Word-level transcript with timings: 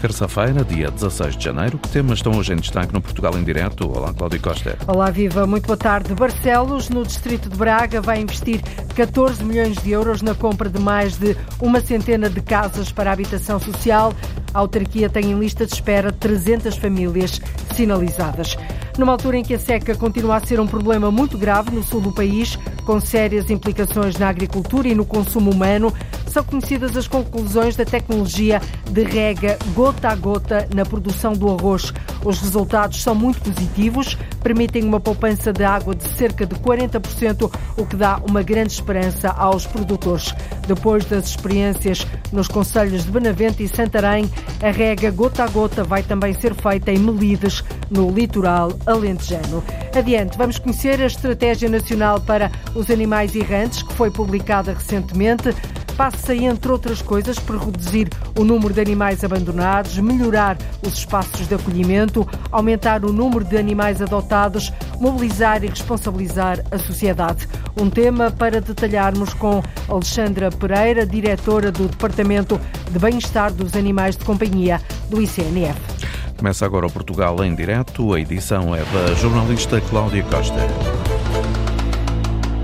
Terça-feira, 0.00 0.62
dia 0.62 0.90
16 0.90 1.36
de 1.38 1.44
janeiro. 1.44 1.78
Que 1.78 1.88
temas 1.88 2.18
estão 2.18 2.32
hoje 2.36 2.52
em 2.52 2.56
destaque 2.56 2.92
no 2.92 3.00
Portugal 3.00 3.36
em 3.38 3.42
Direto? 3.42 3.90
Olá, 3.90 4.12
Cláudio 4.12 4.40
Costa. 4.42 4.76
Olá, 4.86 5.10
Viva. 5.10 5.46
Muito 5.46 5.66
boa 5.66 5.76
tarde. 5.76 6.14
Barcelos, 6.14 6.90
no 6.90 7.02
distrito 7.02 7.48
de 7.48 7.56
Braga, 7.56 8.02
vai 8.02 8.20
investir 8.20 8.60
14 8.94 9.42
milhões 9.42 9.76
de 9.78 9.90
euros 9.90 10.20
na 10.20 10.34
compra 10.34 10.68
de 10.68 10.78
mais 10.78 11.16
de 11.16 11.34
uma 11.60 11.80
centena 11.80 12.28
de 12.28 12.42
casas 12.42 12.92
para 12.92 13.10
habitação 13.10 13.58
social. 13.58 14.12
A 14.52 14.58
autarquia 14.58 15.08
tem 15.08 15.32
em 15.32 15.38
lista 15.38 15.64
de 15.64 15.72
espera 15.72 16.12
300 16.12 16.76
famílias 16.76 17.40
sinalizadas. 17.74 18.54
Numa 18.98 19.12
altura 19.12 19.38
em 19.38 19.42
que 19.42 19.54
a 19.54 19.58
seca 19.58 19.94
continua 19.94 20.36
a 20.36 20.40
ser 20.40 20.60
um 20.60 20.66
problema 20.66 21.10
muito 21.10 21.38
grave 21.38 21.70
no 21.70 21.82
sul 21.82 22.02
do 22.02 22.12
país, 22.12 22.58
com 22.86 23.00
sérias 23.00 23.50
implicações 23.50 24.16
na 24.16 24.28
agricultura 24.28 24.86
e 24.86 24.94
no 24.94 25.04
consumo 25.04 25.50
humano, 25.50 25.92
são 26.28 26.44
conhecidas 26.44 26.96
as 26.96 27.08
conclusões 27.08 27.74
da 27.74 27.84
tecnologia 27.84 28.62
de 28.88 29.02
rega 29.02 29.58
gota 29.74 30.08
a 30.08 30.14
gota 30.14 30.68
na 30.72 30.84
produção 30.84 31.32
do 31.32 31.50
arroz. 31.50 31.92
Os 32.24 32.40
resultados 32.40 33.02
são 33.02 33.14
muito 33.14 33.40
positivos, 33.40 34.16
permitem 34.42 34.84
uma 34.84 35.00
poupança 35.00 35.52
de 35.52 35.64
água 35.64 35.94
de 35.94 36.06
cerca 36.10 36.46
de 36.46 36.54
40%, 36.56 37.50
o 37.76 37.86
que 37.86 37.96
dá 37.96 38.20
uma 38.28 38.42
grande 38.42 38.72
esperança 38.72 39.30
aos 39.30 39.66
produtores. 39.66 40.32
Depois 40.68 41.04
das 41.06 41.28
experiências 41.28 42.06
nos 42.30 42.48
conselhos 42.48 43.04
de 43.04 43.10
Benavente 43.10 43.62
e 43.62 43.68
Santarém, 43.68 44.30
a 44.62 44.70
rega 44.70 45.10
gota 45.10 45.42
a 45.42 45.48
gota 45.48 45.82
vai 45.82 46.02
também 46.02 46.34
ser 46.34 46.54
feita 46.54 46.92
em 46.92 46.98
Melides, 46.98 47.64
no 47.90 48.10
litoral 48.10 48.72
alentejano. 48.84 49.62
Adiante, 49.96 50.36
vamos 50.36 50.58
conhecer 50.58 51.00
a 51.00 51.06
Estratégia 51.06 51.68
Nacional 51.68 52.20
para 52.20 52.50
os 52.76 52.90
Animais 52.90 53.34
Errantes, 53.34 53.82
que 53.82 53.92
foi 53.94 54.10
publicada 54.10 54.72
recentemente 54.72 55.54
passa, 55.96 56.34
entre 56.34 56.70
outras 56.70 57.00
coisas, 57.00 57.38
por 57.38 57.56
reduzir 57.56 58.10
o 58.38 58.44
número 58.44 58.72
de 58.72 58.80
animais 58.80 59.24
abandonados, 59.24 59.96
melhorar 59.98 60.58
os 60.86 60.98
espaços 60.98 61.48
de 61.48 61.54
acolhimento, 61.54 62.28
aumentar 62.52 63.04
o 63.04 63.12
número 63.12 63.44
de 63.44 63.56
animais 63.56 64.02
adotados, 64.02 64.72
mobilizar 65.00 65.64
e 65.64 65.68
responsabilizar 65.68 66.62
a 66.70 66.78
sociedade. 66.78 67.48
Um 67.80 67.88
tema 67.88 68.30
para 68.30 68.60
detalharmos 68.60 69.32
com 69.34 69.62
Alexandra 69.88 70.50
Pereira, 70.50 71.06
diretora 71.06 71.72
do 71.72 71.88
Departamento 71.88 72.60
de 72.90 72.98
Bem-Estar 72.98 73.52
dos 73.52 73.74
Animais 73.74 74.16
de 74.16 74.24
Companhia 74.24 74.80
do 75.08 75.20
ICNF. 75.20 75.80
Começa 76.36 76.66
agora 76.66 76.86
o 76.86 76.92
Portugal 76.92 77.42
em 77.42 77.54
direto. 77.54 78.12
A 78.12 78.20
edição 78.20 78.74
é 78.74 78.84
da 78.84 79.14
jornalista 79.14 79.80
Cláudia 79.80 80.22
Costa. 80.24 81.05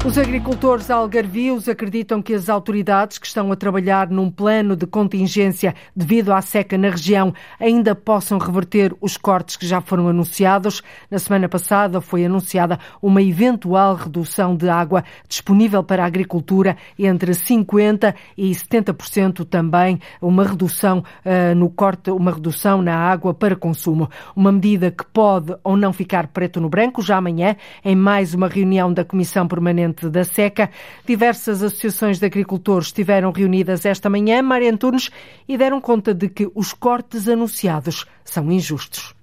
Os 0.05 0.19
agricultores 0.19 0.91
algarvios 0.91 1.69
acreditam 1.69 2.20
que 2.20 2.34
as 2.34 2.48
autoridades 2.48 3.19
que 3.19 3.27
estão 3.27 3.53
a 3.53 3.56
trabalhar 3.56 4.11
num 4.11 4.28
plano 4.28 4.75
de 4.75 4.84
contingência 4.84 5.77
devido 5.94 6.33
à 6.33 6.42
seca 6.42 6.77
na 6.77 6.91
região 6.91 7.33
ainda 7.59 7.94
possam 7.94 8.36
reverter 8.36 8.92
os 9.00 9.17
cortes 9.17 9.56
que 9.56 9.64
já 9.64 9.81
foram 9.81 10.09
anunciados. 10.09 10.83
Na 11.09 11.20
semana 11.20 11.48
passada 11.48 12.00
foi 12.00 12.25
anunciada 12.25 12.81
uma 13.00 13.22
eventual 13.22 13.94
redução 13.94 14.56
de 14.56 14.69
água 14.69 15.05
disponível 15.28 15.84
para 15.84 16.03
a 16.03 16.06
agricultura 16.06 16.77
entre 16.98 17.31
50% 17.31 18.12
e 18.37 18.50
70% 18.50 19.44
também, 19.44 20.00
uma 20.20 20.42
redução 20.42 20.98
uh, 20.98 21.55
no 21.55 21.70
corte, 21.70 22.11
uma 22.11 22.33
redução 22.33 22.83
na 22.83 22.97
água 22.97 23.33
para 23.33 23.55
consumo. 23.55 24.11
Uma 24.34 24.50
medida 24.50 24.91
que 24.91 25.05
pode 25.05 25.55
ou 25.62 25.77
não 25.77 25.92
ficar 25.92 26.27
preto 26.27 26.61
no 26.61 26.69
branco 26.69 27.00
já 27.00 27.19
amanhã, 27.19 27.55
em 27.84 27.94
mais 27.94 28.34
uma 28.34 28.48
reunião 28.48 28.92
da 28.92 29.05
Comissão 29.05 29.47
Permanente 29.47 29.92
da 29.93 30.25
seca. 30.25 30.71
Diversas 31.07 31.62
associações 31.62 32.19
de 32.19 32.27
agricultores 32.27 32.87
estiveram 32.87 33.31
reunidas 33.31 33.85
esta 33.85 34.09
manhã, 34.09 34.43
Mária 34.43 34.71
Antunes, 34.71 35.11
e 35.49 35.56
deram 35.56 35.81
conta 35.81 36.15
de 36.15 36.28
que 36.28 36.50
os 36.55 36.72
cortes 36.72 37.28
anunciados 37.28 38.06
são 38.25 38.50
injustos. 38.50 39.15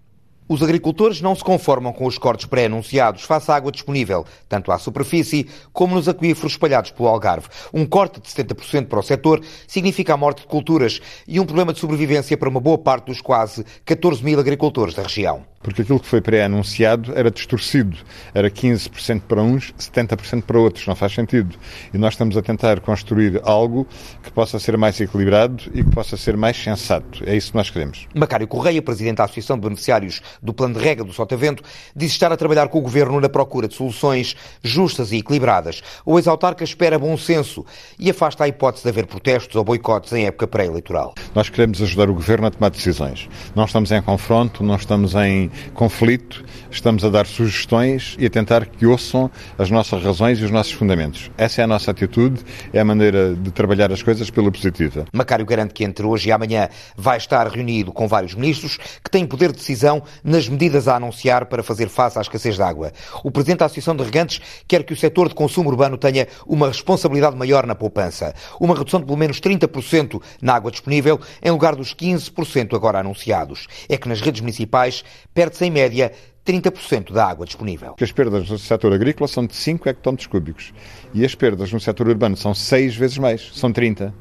Os 0.51 0.63
agricultores 0.63 1.21
não 1.21 1.35
se 1.35 1.43
conformam 1.43 1.93
com 1.93 2.07
os 2.07 2.17
cortes 2.17 2.47
pré-anunciados 2.47 3.21
face 3.21 3.51
à 3.51 3.55
água 3.55 3.71
disponível, 3.71 4.25
tanto 4.47 4.71
à 4.71 4.79
superfície 4.79 5.47
como 5.71 5.93
nos 5.93 6.09
aquíferos 6.09 6.53
espalhados 6.53 6.89
pelo 6.89 7.07
Algarve. 7.07 7.47
Um 7.71 7.85
corte 7.85 8.19
de 8.19 8.27
70% 8.27 8.87
para 8.87 8.99
o 8.99 9.03
setor 9.03 9.43
significa 9.67 10.15
a 10.15 10.17
morte 10.17 10.41
de 10.41 10.47
culturas 10.47 10.99
e 11.27 11.39
um 11.39 11.45
problema 11.45 11.71
de 11.71 11.77
sobrevivência 11.77 12.35
para 12.35 12.49
uma 12.49 12.59
boa 12.59 12.79
parte 12.79 13.05
dos 13.05 13.21
quase 13.21 13.63
14 13.85 14.23
mil 14.23 14.39
agricultores 14.39 14.95
da 14.95 15.03
região 15.03 15.45
porque 15.61 15.81
aquilo 15.81 15.99
que 15.99 16.07
foi 16.07 16.21
pré-anunciado 16.21 17.13
era 17.15 17.29
distorcido. 17.29 17.97
Era 18.33 18.49
15% 18.49 19.21
para 19.27 19.41
uns, 19.41 19.73
70% 19.79 20.43
para 20.43 20.59
outros. 20.59 20.85
Não 20.87 20.95
faz 20.95 21.13
sentido. 21.13 21.55
E 21.93 21.97
nós 21.97 22.13
estamos 22.13 22.37
a 22.37 22.41
tentar 22.41 22.79
construir 22.79 23.41
algo 23.43 23.87
que 24.23 24.31
possa 24.31 24.59
ser 24.59 24.77
mais 24.77 24.99
equilibrado 24.99 25.63
e 25.73 25.83
que 25.83 25.89
possa 25.91 26.15
ser 26.15 26.37
mais 26.37 26.57
sensato. 26.61 27.23
É 27.25 27.35
isso 27.35 27.51
que 27.51 27.57
nós 27.57 27.69
queremos. 27.69 28.07
Macário 28.15 28.47
Correia, 28.47 28.81
presidente 28.81 29.17
da 29.17 29.25
Associação 29.25 29.57
de 29.57 29.63
Beneficiários 29.63 30.21
do 30.41 30.53
Plano 30.53 30.75
de 30.75 30.83
Rega 30.83 31.03
do 31.03 31.13
Sotavento, 31.13 31.63
diz 31.95 32.11
estar 32.11 32.31
a 32.31 32.37
trabalhar 32.37 32.67
com 32.69 32.79
o 32.79 32.81
Governo 32.81 33.19
na 33.19 33.29
procura 33.29 33.67
de 33.67 33.75
soluções 33.75 34.35
justas 34.63 35.11
e 35.11 35.17
equilibradas. 35.17 35.81
O 36.05 36.17
ex-autarca 36.17 36.63
espera 36.63 36.97
bom 36.97 37.17
senso 37.17 37.65
e 37.97 38.09
afasta 38.09 38.43
a 38.43 38.47
hipótese 38.47 38.83
de 38.83 38.89
haver 38.89 39.05
protestos 39.07 39.55
ou 39.55 39.63
boicotes 39.63 40.13
em 40.13 40.25
época 40.25 40.47
pré-eleitoral. 40.47 41.13
Nós 41.35 41.49
queremos 41.49 41.81
ajudar 41.81 42.09
o 42.09 42.13
Governo 42.13 42.47
a 42.47 42.51
tomar 42.51 42.69
decisões. 42.69 43.29
Não 43.55 43.65
estamos 43.65 43.91
em 43.91 44.01
confronto, 44.01 44.63
não 44.63 44.75
estamos 44.75 45.13
em 45.15 45.48
conflito, 45.73 46.43
estamos 46.71 47.03
a 47.03 47.09
dar 47.09 47.25
sugestões 47.25 48.15
e 48.19 48.25
a 48.25 48.29
tentar 48.29 48.65
que 48.65 48.85
ouçam 48.85 49.29
as 49.57 49.69
nossas 49.69 50.03
razões 50.03 50.39
e 50.39 50.43
os 50.43 50.51
nossos 50.51 50.71
fundamentos. 50.71 51.31
Essa 51.37 51.61
é 51.61 51.63
a 51.63 51.67
nossa 51.67 51.91
atitude, 51.91 52.41
é 52.73 52.79
a 52.79 52.85
maneira 52.85 53.35
de 53.35 53.51
trabalhar 53.51 53.91
as 53.91 54.01
coisas 54.03 54.29
pela 54.29 54.51
positiva. 54.51 55.05
Macário 55.13 55.45
garante 55.45 55.73
que 55.73 55.83
entre 55.83 56.05
hoje 56.05 56.29
e 56.29 56.31
amanhã 56.31 56.69
vai 56.95 57.17
estar 57.17 57.47
reunido 57.47 57.91
com 57.91 58.07
vários 58.07 58.33
ministros 58.33 58.77
que 59.03 59.09
têm 59.09 59.25
poder 59.25 59.51
de 59.51 59.57
decisão 59.57 60.01
nas 60.23 60.47
medidas 60.47 60.87
a 60.87 60.95
anunciar 60.95 61.45
para 61.45 61.63
fazer 61.63 61.89
face 61.89 62.17
à 62.17 62.21
escassez 62.21 62.55
de 62.55 62.61
água. 62.61 62.91
O 63.23 63.31
presidente 63.31 63.59
da 63.59 63.65
Associação 63.65 63.95
de 63.95 64.03
Regantes 64.03 64.41
quer 64.67 64.83
que 64.83 64.93
o 64.93 64.97
setor 64.97 65.29
de 65.29 65.35
consumo 65.35 65.69
urbano 65.69 65.97
tenha 65.97 66.27
uma 66.45 66.67
responsabilidade 66.67 67.35
maior 67.35 67.65
na 67.65 67.75
poupança, 67.75 68.33
uma 68.59 68.75
redução 68.75 68.99
de 68.99 69.05
pelo 69.05 69.17
menos 69.17 69.39
30% 69.39 70.21
na 70.41 70.55
água 70.55 70.71
disponível, 70.71 71.19
em 71.41 71.51
lugar 71.51 71.75
dos 71.75 71.93
15% 71.93 72.75
agora 72.75 72.99
anunciados. 72.99 73.67
É 73.87 73.97
que 73.97 74.07
nas 74.07 74.21
redes 74.21 74.41
municipais 74.41 75.03
perde-se 75.39 75.63
em 75.63 75.71
média 75.71 76.11
30% 76.45 77.13
da 77.13 77.25
água 77.25 77.45
disponível. 77.45 77.95
As 78.01 78.11
perdas 78.11 78.49
no 78.49 78.59
setor 78.59 78.91
agrícola 78.91 79.25
são 79.25 79.45
de 79.45 79.55
5 79.55 79.87
hectómetros 79.87 80.27
cúbicos 80.27 80.73
e 81.13 81.23
as 81.23 81.33
perdas 81.33 81.71
no 81.71 81.79
setor 81.79 82.09
urbano 82.09 82.35
são 82.35 82.53
6 82.53 82.97
vezes 82.97 83.17
mais, 83.17 83.49
são 83.53 83.71
30. 83.71 84.13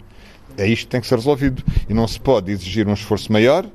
É 0.56 0.64
isto 0.64 0.84
que 0.84 0.90
tem 0.90 1.00
que 1.00 1.08
ser 1.08 1.16
resolvido 1.16 1.60
e 1.88 1.92
não 1.92 2.06
se 2.06 2.20
pode 2.20 2.52
exigir 2.52 2.86
um 2.86 2.92
esforço 2.92 3.32
maior 3.32 3.66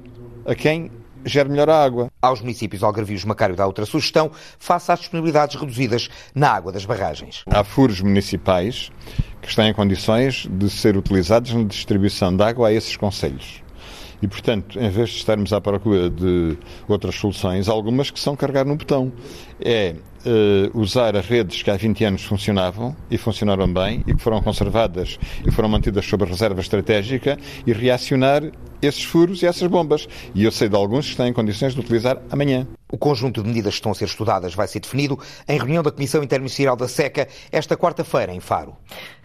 a 0.45 0.55
quem 0.55 0.89
gere 1.25 1.49
melhor 1.49 1.69
a 1.69 1.83
água. 1.83 2.07
Aos 2.21 2.39
municípios 2.39 2.81
algarvios, 2.81 3.25
Macário 3.25 3.57
dá 3.57 3.67
outra 3.67 3.85
sugestão 3.85 4.31
face 4.57 4.89
às 4.89 4.99
disponibilidades 4.99 5.59
reduzidas 5.59 6.09
na 6.33 6.49
água 6.49 6.71
das 6.71 6.85
barragens. 6.85 7.43
Há 7.45 7.61
furos 7.65 7.99
municipais 7.99 8.89
que 9.41 9.49
estão 9.49 9.67
em 9.67 9.73
condições 9.73 10.47
de 10.49 10.69
ser 10.69 10.95
utilizados 10.95 11.53
na 11.53 11.63
distribuição 11.63 12.33
de 12.33 12.41
água 12.41 12.69
a 12.69 12.71
esses 12.71 12.95
conselhos. 12.95 13.62
E, 14.23 14.27
portanto, 14.27 14.79
em 14.79 14.89
vez 14.89 15.09
de 15.09 15.17
estarmos 15.17 15.51
à 15.51 15.59
procura 15.59 16.09
de 16.09 16.57
outras 16.87 17.13
soluções, 17.15 17.67
algumas 17.67 18.09
que 18.09 18.17
são 18.17 18.37
carregar 18.37 18.63
no 18.63 18.77
botão. 18.77 19.11
É 19.59 19.95
uh, 20.25 20.79
usar 20.79 21.17
as 21.17 21.27
redes 21.27 21.61
que 21.61 21.69
há 21.69 21.75
20 21.75 22.05
anos 22.05 22.23
funcionavam 22.23 22.95
e 23.11 23.17
funcionaram 23.17 23.71
bem 23.71 24.01
e 24.07 24.15
que 24.15 24.21
foram 24.21 24.41
conservadas 24.41 25.19
e 25.45 25.51
foram 25.51 25.67
mantidas 25.67 26.05
sob 26.05 26.23
reserva 26.23 26.61
estratégica 26.61 27.37
e 27.67 27.73
reacionar 27.73 28.43
esses 28.87 29.03
furos 29.03 29.41
e 29.41 29.45
essas 29.45 29.67
bombas. 29.67 30.07
E 30.33 30.43
eu 30.43 30.51
sei 30.51 30.69
de 30.69 30.75
alguns 30.75 31.05
que 31.05 31.11
estão 31.11 31.27
em 31.27 31.33
condições 31.33 31.73
de 31.73 31.79
utilizar 31.79 32.21
amanhã. 32.29 32.67
O 32.91 32.97
conjunto 32.97 33.41
de 33.41 33.47
medidas 33.47 33.73
que 33.73 33.79
estão 33.79 33.91
a 33.91 33.95
ser 33.95 34.05
estudadas 34.05 34.53
vai 34.53 34.67
ser 34.67 34.79
definido 34.79 35.17
em 35.47 35.57
reunião 35.57 35.81
da 35.81 35.91
Comissão 35.91 36.21
Interministerial 36.21 36.75
da 36.75 36.87
Seca 36.87 37.27
esta 37.51 37.75
quarta-feira, 37.75 38.31
em 38.31 38.39
Faro. 38.39 38.75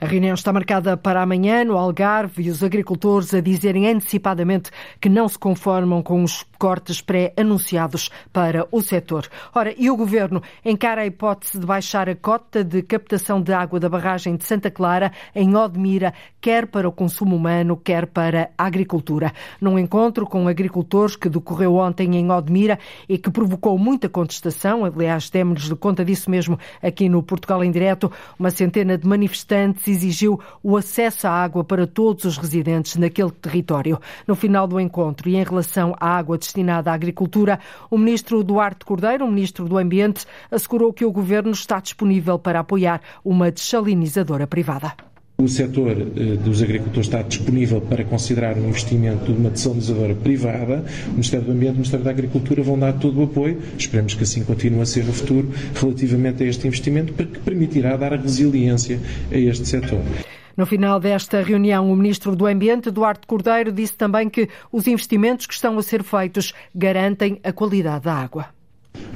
A 0.00 0.06
reunião 0.06 0.32
está 0.32 0.52
marcada 0.52 0.96
para 0.96 1.20
amanhã 1.20 1.64
no 1.64 1.76
Algarve 1.76 2.44
e 2.44 2.50
os 2.50 2.64
agricultores 2.64 3.34
a 3.34 3.40
dizerem 3.40 3.86
antecipadamente 3.86 4.70
que 4.98 5.10
não 5.10 5.28
se 5.28 5.38
conformam 5.38 6.02
com 6.02 6.22
os 6.22 6.46
cortes 6.58 7.02
pré-anunciados 7.02 8.10
para 8.32 8.66
o 8.72 8.80
setor. 8.80 9.28
Ora, 9.54 9.74
e 9.76 9.90
o 9.90 9.96
Governo 9.96 10.42
encara 10.64 11.02
a 11.02 11.06
hipótese 11.06 11.58
de 11.58 11.66
baixar 11.66 12.08
a 12.08 12.16
cota 12.16 12.64
de 12.64 12.82
captação 12.82 13.40
de 13.40 13.52
água 13.52 13.78
da 13.78 13.88
barragem 13.88 14.36
de 14.36 14.44
Santa 14.44 14.70
Clara, 14.70 15.12
em 15.34 15.54
Odmira, 15.54 16.14
quer 16.40 16.66
para 16.66 16.88
o 16.88 16.92
consumo 16.92 17.36
humano, 17.36 17.76
quer 17.76 18.06
para 18.06 18.50
a 18.56 18.64
agricultura. 18.66 19.32
Num 19.60 19.78
encontro 19.78 20.26
com 20.26 20.48
agricultores 20.48 21.16
que 21.16 21.28
decorreu 21.28 21.76
ontem 21.76 22.16
em 22.16 22.30
Odmira 22.30 22.78
e 23.08 23.18
que 23.18 23.30
provocou 23.30 23.78
muita 23.78 24.08
contestação. 24.08 24.84
Aliás, 24.84 25.30
demos-lhe 25.30 25.76
conta 25.76 26.04
disso 26.04 26.30
mesmo 26.30 26.58
aqui 26.82 27.08
no 27.08 27.22
Portugal 27.22 27.62
em 27.62 27.70
Direto. 27.70 28.10
Uma 28.38 28.50
centena 28.50 28.96
de 28.96 29.06
manifestantes 29.06 29.86
exigiu 29.88 30.40
o 30.62 30.76
acesso 30.76 31.26
à 31.26 31.30
água 31.30 31.64
para 31.64 31.86
todos 31.86 32.24
os 32.24 32.36
residentes 32.36 32.96
naquele 32.96 33.30
território. 33.30 34.00
No 34.26 34.34
final 34.34 34.66
do 34.66 34.80
encontro 34.80 35.28
e 35.28 35.36
em 35.36 35.44
relação 35.44 35.94
à 35.98 36.16
água 36.16 36.38
destinada 36.38 36.90
à 36.90 36.94
agricultura, 36.94 37.58
o 37.90 37.98
ministro 37.98 38.42
Duarte 38.42 38.84
Cordeiro, 38.84 39.24
o 39.24 39.30
ministro 39.30 39.68
do 39.68 39.78
Ambiente, 39.78 40.26
assegurou 40.50 40.92
que 40.92 41.04
o 41.04 41.12
governo 41.12 41.50
está 41.50 41.80
disponível 41.80 42.38
para 42.38 42.60
apoiar 42.60 43.00
uma 43.24 43.50
desalinizadora 43.50 44.46
privada. 44.46 44.94
O 45.40 45.46
setor 45.46 45.92
eh, 45.92 46.34
dos 46.34 46.60
agricultores 46.60 47.06
está 47.06 47.22
disponível 47.22 47.80
para 47.80 48.02
considerar 48.02 48.58
um 48.58 48.70
investimento 48.70 49.32
de 49.32 49.38
uma 49.38 49.50
desalinizadora 49.50 50.12
privada. 50.16 50.84
O 51.06 51.10
Ministério 51.12 51.46
do 51.46 51.52
Ambiente 51.52 51.68
e 51.68 51.74
o 51.74 51.76
Ministério 51.76 52.04
da 52.04 52.10
Agricultura 52.10 52.60
vão 52.60 52.76
dar 52.76 52.94
todo 52.94 53.20
o 53.20 53.22
apoio, 53.22 53.62
esperemos 53.78 54.14
que 54.14 54.24
assim 54.24 54.42
continue 54.42 54.80
a 54.80 54.84
ser 54.84 55.04
no 55.04 55.12
futuro, 55.12 55.48
relativamente 55.76 56.42
a 56.42 56.46
este 56.46 56.66
investimento, 56.66 57.12
que 57.12 57.38
permitirá 57.38 57.96
dar 57.96 58.18
resiliência 58.18 58.98
a 59.30 59.38
este 59.38 59.68
setor. 59.68 60.00
No 60.56 60.66
final 60.66 60.98
desta 60.98 61.40
reunião, 61.40 61.88
o 61.88 61.94
Ministro 61.94 62.34
do 62.34 62.44
Ambiente, 62.44 62.90
Duarte 62.90 63.24
Cordeiro, 63.24 63.70
disse 63.70 63.94
também 63.94 64.28
que 64.28 64.48
os 64.72 64.88
investimentos 64.88 65.46
que 65.46 65.54
estão 65.54 65.78
a 65.78 65.82
ser 65.84 66.02
feitos 66.02 66.52
garantem 66.74 67.38
a 67.44 67.52
qualidade 67.52 68.06
da 68.06 68.12
água 68.12 68.57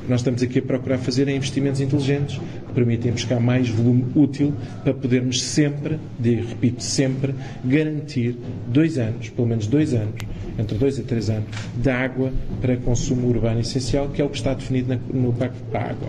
nós 0.08 0.20
estamos 0.20 0.42
aqui 0.42 0.58
a 0.58 0.62
procurar 0.62 0.98
fazer 0.98 1.28
é 1.28 1.34
investimentos 1.34 1.80
inteligentes 1.80 2.38
que 2.38 2.72
permitem 2.74 3.12
buscar 3.12 3.38
mais 3.38 3.68
volume 3.68 4.06
útil 4.14 4.52
para 4.82 4.92
podermos 4.92 5.42
sempre, 5.42 5.98
digo, 6.18 6.48
repito, 6.48 6.82
sempre, 6.82 7.34
garantir 7.64 8.36
dois 8.66 8.98
anos, 8.98 9.28
pelo 9.28 9.46
menos 9.46 9.66
dois 9.66 9.94
anos, 9.94 10.20
entre 10.58 10.76
dois 10.76 10.98
a 10.98 11.02
três 11.02 11.30
anos, 11.30 11.48
de 11.76 11.90
água 11.90 12.32
para 12.60 12.76
consumo 12.76 13.28
urbano 13.28 13.60
essencial, 13.60 14.08
que 14.08 14.20
é 14.20 14.24
o 14.24 14.28
que 14.28 14.36
está 14.36 14.54
definido 14.54 14.98
no 15.12 15.32
Pacto 15.32 15.62
para 15.70 15.80
a 15.80 15.90
Água. 15.90 16.08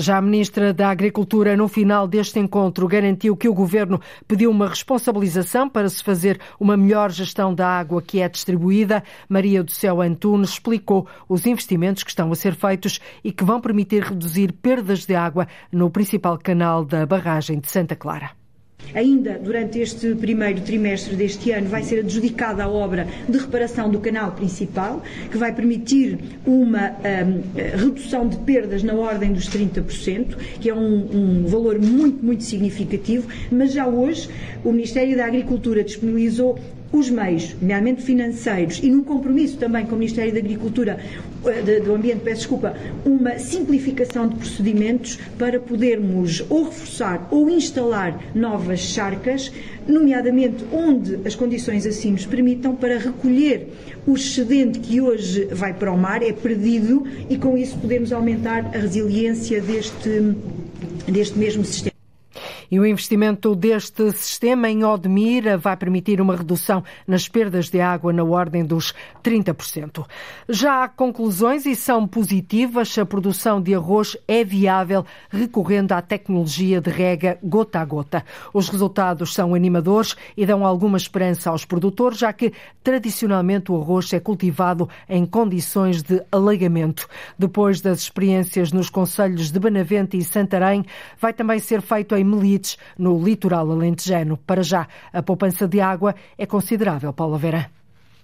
Já 0.00 0.18
a 0.18 0.22
Ministra 0.22 0.72
da 0.72 0.90
Agricultura, 0.90 1.56
no 1.56 1.66
final 1.66 2.06
deste 2.06 2.38
encontro, 2.38 2.86
garantiu 2.86 3.36
que 3.36 3.48
o 3.48 3.52
Governo 3.52 4.00
pediu 4.28 4.48
uma 4.48 4.68
responsabilização 4.68 5.68
para 5.68 5.88
se 5.88 6.04
fazer 6.04 6.40
uma 6.60 6.76
melhor 6.76 7.10
gestão 7.10 7.52
da 7.52 7.66
água 7.66 8.00
que 8.00 8.20
é 8.20 8.28
distribuída. 8.28 9.02
Maria 9.28 9.60
do 9.60 9.72
Céu 9.72 10.00
Antunes 10.00 10.50
explicou 10.50 11.08
os 11.28 11.46
investimentos 11.46 12.04
que 12.04 12.10
estão 12.10 12.30
a 12.30 12.36
ser 12.36 12.54
feitos 12.54 13.00
e 13.24 13.32
que 13.32 13.42
vão 13.42 13.60
permitir 13.60 14.04
reduzir 14.04 14.52
perdas 14.52 15.04
de 15.04 15.16
água 15.16 15.48
no 15.72 15.90
principal 15.90 16.38
canal 16.38 16.84
da 16.84 17.04
barragem 17.04 17.58
de 17.58 17.68
Santa 17.68 17.96
Clara. 17.96 18.37
Ainda 18.94 19.38
durante 19.38 19.78
este 19.80 20.14
primeiro 20.14 20.60
trimestre 20.62 21.14
deste 21.14 21.50
ano 21.50 21.68
vai 21.68 21.82
ser 21.82 22.00
adjudicada 22.00 22.64
a 22.64 22.68
obra 22.68 23.06
de 23.28 23.38
reparação 23.38 23.90
do 23.90 24.00
canal 24.00 24.32
principal, 24.32 25.02
que 25.30 25.36
vai 25.36 25.54
permitir 25.54 26.18
uma 26.46 26.92
um, 26.92 27.42
redução 27.76 28.26
de 28.26 28.38
perdas 28.38 28.82
na 28.82 28.94
ordem 28.94 29.32
dos 29.32 29.48
30%, 29.48 30.36
que 30.60 30.70
é 30.70 30.74
um, 30.74 31.42
um 31.42 31.46
valor 31.46 31.78
muito, 31.78 32.24
muito 32.24 32.44
significativo, 32.44 33.28
mas 33.50 33.72
já 33.72 33.86
hoje 33.86 34.28
o 34.64 34.72
Ministério 34.72 35.16
da 35.16 35.26
Agricultura 35.26 35.84
disponibilizou 35.84 36.58
os 36.92 37.10
meios, 37.10 37.54
nomeadamente 37.60 38.02
financeiros, 38.02 38.80
e 38.82 38.90
num 38.90 39.04
compromisso 39.04 39.56
também 39.58 39.84
com 39.84 39.94
o 39.94 39.98
Ministério 39.98 40.32
da 40.32 40.38
Agricultura, 40.38 40.98
eh, 41.44 41.80
do 41.80 41.94
Ambiente, 41.94 42.20
peço 42.20 42.38
desculpa, 42.40 42.74
uma 43.04 43.38
simplificação 43.38 44.28
de 44.28 44.36
procedimentos 44.36 45.18
para 45.38 45.60
podermos 45.60 46.44
ou 46.48 46.64
reforçar 46.64 47.28
ou 47.30 47.50
instalar 47.50 48.18
novas 48.34 48.80
charcas, 48.80 49.52
nomeadamente 49.86 50.64
onde 50.72 51.18
as 51.26 51.34
condições 51.34 51.86
assim 51.86 52.12
nos 52.12 52.24
permitam, 52.24 52.74
para 52.74 52.98
recolher 52.98 53.68
o 54.06 54.14
excedente 54.14 54.78
que 54.78 55.00
hoje 55.00 55.46
vai 55.50 55.74
para 55.74 55.92
o 55.92 55.98
mar, 55.98 56.22
é 56.22 56.32
perdido, 56.32 57.04
e 57.28 57.36
com 57.36 57.56
isso 57.56 57.76
podemos 57.78 58.12
aumentar 58.12 58.64
a 58.74 58.78
resiliência 58.78 59.60
deste, 59.60 60.34
deste 61.06 61.38
mesmo 61.38 61.64
sistema. 61.64 61.97
E 62.70 62.78
o 62.78 62.84
investimento 62.84 63.54
deste 63.54 64.12
sistema 64.12 64.68
em 64.68 64.84
Odmira 64.84 65.56
vai 65.56 65.74
permitir 65.74 66.20
uma 66.20 66.36
redução 66.36 66.84
nas 67.06 67.26
perdas 67.26 67.70
de 67.70 67.80
água 67.80 68.12
na 68.12 68.22
ordem 68.22 68.62
dos 68.62 68.92
30%. 69.24 70.04
Já 70.48 70.84
há 70.84 70.88
conclusões 70.88 71.64
e 71.64 71.74
são 71.74 72.06
positivas. 72.06 72.98
A 72.98 73.06
produção 73.06 73.60
de 73.60 73.74
arroz 73.74 74.16
é 74.26 74.44
viável 74.44 75.06
recorrendo 75.30 75.92
à 75.92 76.02
tecnologia 76.02 76.80
de 76.80 76.90
rega 76.90 77.38
gota 77.42 77.80
a 77.80 77.84
gota. 77.86 78.24
Os 78.52 78.68
resultados 78.68 79.32
são 79.32 79.54
animadores 79.54 80.14
e 80.36 80.44
dão 80.44 80.66
alguma 80.66 80.98
esperança 80.98 81.48
aos 81.48 81.64
produtores, 81.64 82.18
já 82.18 82.32
que 82.34 82.52
tradicionalmente 82.82 83.72
o 83.72 83.80
arroz 83.80 84.12
é 84.12 84.20
cultivado 84.20 84.88
em 85.08 85.24
condições 85.24 86.02
de 86.02 86.22
alagamento. 86.30 87.08
Depois 87.38 87.80
das 87.80 88.00
experiências 88.00 88.72
nos 88.72 88.90
conselhos 88.90 89.50
de 89.50 89.58
Benavente 89.58 90.18
e 90.18 90.24
Santarém, 90.24 90.84
vai 91.18 91.32
também 91.32 91.58
ser 91.58 91.80
feito 91.80 92.14
em 92.14 92.24
Melilla 92.24 92.57
no 92.98 93.22
litoral 93.22 93.70
alentejano. 93.70 94.36
Para 94.36 94.62
já, 94.62 94.86
a 95.12 95.22
poupança 95.22 95.66
de 95.66 95.80
água 95.80 96.14
é 96.36 96.46
considerável, 96.46 97.12
Paula 97.12 97.38
Vera 97.38 97.70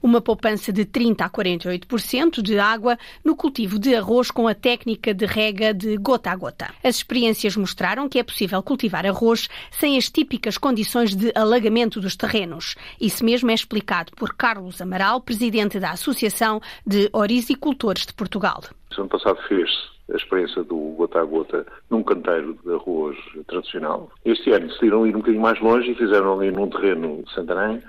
uma 0.04 0.20
poupança 0.20 0.70
de 0.70 0.84
30% 0.84 1.22
a 1.22 1.30
48% 1.30 2.42
de 2.42 2.58
água 2.58 2.98
no 3.24 3.34
cultivo 3.34 3.78
de 3.78 3.94
arroz 3.94 4.30
com 4.30 4.46
a 4.46 4.54
técnica 4.54 5.14
de 5.14 5.24
rega 5.24 5.72
de 5.72 5.96
gota 5.96 6.30
a 6.30 6.36
gota. 6.36 6.74
As 6.84 6.96
experiências 6.96 7.56
mostraram 7.56 8.06
que 8.06 8.18
é 8.18 8.22
possível 8.22 8.62
cultivar 8.62 9.06
arroz 9.06 9.48
sem 9.70 9.96
as 9.96 10.10
típicas 10.10 10.58
condições 10.58 11.16
de 11.16 11.32
alagamento 11.34 12.02
dos 12.02 12.16
terrenos. 12.16 12.74
Isso 13.00 13.24
mesmo 13.24 13.50
é 13.50 13.54
explicado 13.54 14.12
por 14.14 14.34
Carlos 14.34 14.78
Amaral, 14.82 15.22
presidente 15.22 15.80
da 15.80 15.92
Associação 15.92 16.60
de 16.86 17.08
Orisicultores 17.10 18.04
de 18.04 18.12
Portugal. 18.12 18.62
O 18.98 19.00
ano 19.00 19.08
passado 19.08 19.38
fez-se 19.48 19.93
a 20.12 20.16
experiência 20.16 20.62
do 20.62 20.76
gota 20.96 21.20
a 21.20 21.24
gota 21.24 21.66
num 21.90 22.02
canteiro 22.02 22.58
de 22.64 22.72
arroz 22.72 23.16
tradicional. 23.46 24.10
Este 24.24 24.50
ano 24.52 24.68
decidiram 24.68 25.06
ir 25.06 25.14
um 25.14 25.20
bocadinho 25.20 25.42
mais 25.42 25.60
longe 25.60 25.90
e 25.90 25.94
fizeram 25.94 26.38
ali 26.38 26.50
num 26.50 26.68
terreno 26.68 27.22
de 27.22 27.32
Santarém, 27.32 27.82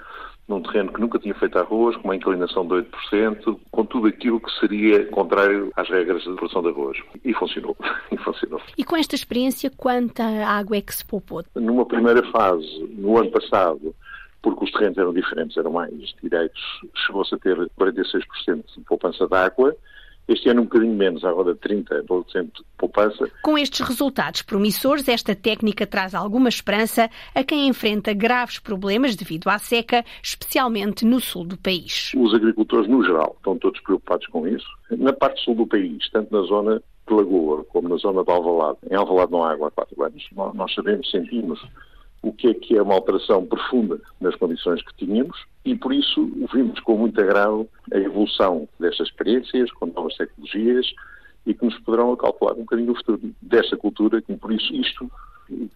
num 0.48 0.62
terreno 0.62 0.94
que 0.94 1.02
nunca 1.02 1.20
tinha 1.20 1.34
feito 1.34 1.58
arroz, 1.58 1.96
com 1.98 2.06
uma 2.06 2.16
inclinação 2.16 2.68
de 2.68 2.76
8%, 3.12 3.60
com 3.72 3.86
tudo 3.86 4.08
aquilo 4.08 4.40
que 4.40 4.52
seria 4.60 5.06
contrário 5.08 5.72
às 5.76 5.90
regras 5.90 6.24
de 6.24 6.34
produção 6.36 6.62
de 6.62 6.70
arroz. 6.70 6.98
E 7.24 7.34
funcionou. 7.34 7.76
e 8.12 8.18
funcionou. 8.18 8.62
E 8.78 8.84
com 8.84 8.96
esta 8.96 9.16
experiência, 9.16 9.72
quanta 9.76 10.24
água 10.24 10.78
é 10.78 10.82
que 10.82 10.96
se 10.96 11.04
poupou? 11.04 11.44
Numa 11.56 11.86
primeira 11.86 12.24
fase, 12.32 12.88
no 12.96 13.18
ano 13.18 13.32
passado, 13.32 13.96
porque 14.42 14.66
os 14.66 14.72
terrenos 14.72 14.98
eram 14.98 15.12
diferentes, 15.12 15.58
eram 15.58 15.72
mais 15.72 16.14
direitos, 16.22 16.62
chegou-se 17.06 17.34
a 17.34 17.38
ter 17.40 17.58
46% 17.80 18.22
de 18.78 18.84
poupança 18.86 19.28
de 19.28 19.36
água, 19.36 19.76
este 20.28 20.50
ano 20.50 20.62
um 20.62 20.66
bocadinho 20.66 20.94
menos, 20.94 21.24
agora 21.24 21.56
30% 21.56 22.46
de 22.46 22.64
poupança. 22.78 23.30
Com 23.42 23.58
estes 23.58 23.82
resultados 23.82 24.42
promissores, 24.42 25.08
esta 25.08 25.36
técnica 25.36 25.86
traz 25.86 26.16
alguma 26.16 26.50
esperança 26.50 27.10
a 27.34 27.44
quem 27.44 27.68
enfrenta 27.68 28.14
graves 28.14 28.60
problemas 28.60 29.16
devido 29.16 29.50
à 29.50 29.58
seca, 29.58 30.04
especialmente 30.24 31.06
no 31.06 31.20
sul 31.20 31.46
do 31.46 31.58
país. 31.58 32.12
Os 32.16 32.34
agricultores, 32.34 32.90
no 32.90 33.04
geral, 33.04 33.36
estão 33.38 33.58
todos 33.58 33.80
preocupados 33.82 34.26
com 34.28 34.48
isso. 34.48 34.68
Na 34.92 35.14
parte 35.14 35.44
sul 35.44 35.56
do 35.56 35.68
país, 35.68 36.10
tanto 36.12 36.34
na 36.36 36.42
zona 36.48 36.82
de 37.08 37.14
Lagoa 37.14 37.64
como 37.66 37.88
na 37.88 37.98
zona 37.98 38.24
de 38.24 38.32
Alvalade, 38.32 38.80
em 38.90 38.96
Alvalade 38.96 39.32
não 39.32 39.44
há 39.44 39.52
água 39.52 39.68
há 39.68 39.72
quatro 39.72 40.04
anos, 40.04 40.28
nós 40.56 40.74
sabemos, 40.74 41.10
sentimos 41.10 41.60
o 42.26 42.34
que 42.34 42.48
é 42.48 42.54
que 42.56 42.76
é 42.76 42.82
uma 42.82 42.96
alteração 42.96 43.46
profunda 43.46 44.02
nas 44.20 44.36
condições 44.36 44.82
que 44.82 45.06
tínhamos 45.06 45.38
e 45.64 45.76
por 45.76 45.94
isso 45.94 46.28
vimos 46.52 46.80
com 46.80 46.98
muito 46.98 47.22
agrado 47.22 47.68
a 47.94 47.98
evolução 47.98 48.68
destas 48.80 49.08
experiências, 49.10 49.72
com 49.74 49.86
novas 49.86 50.16
tecnologias 50.16 50.88
e 51.46 51.54
que 51.54 51.64
nos 51.64 51.78
poderão 51.82 52.16
calcular 52.16 52.54
um 52.54 52.62
bocadinho 52.62 52.92
o 52.94 52.96
futuro 52.96 53.22
desta 53.40 53.78
cultura 53.78 54.24
e 54.28 54.36
por 54.36 54.52
isso 54.52 54.74
isto 54.74 55.10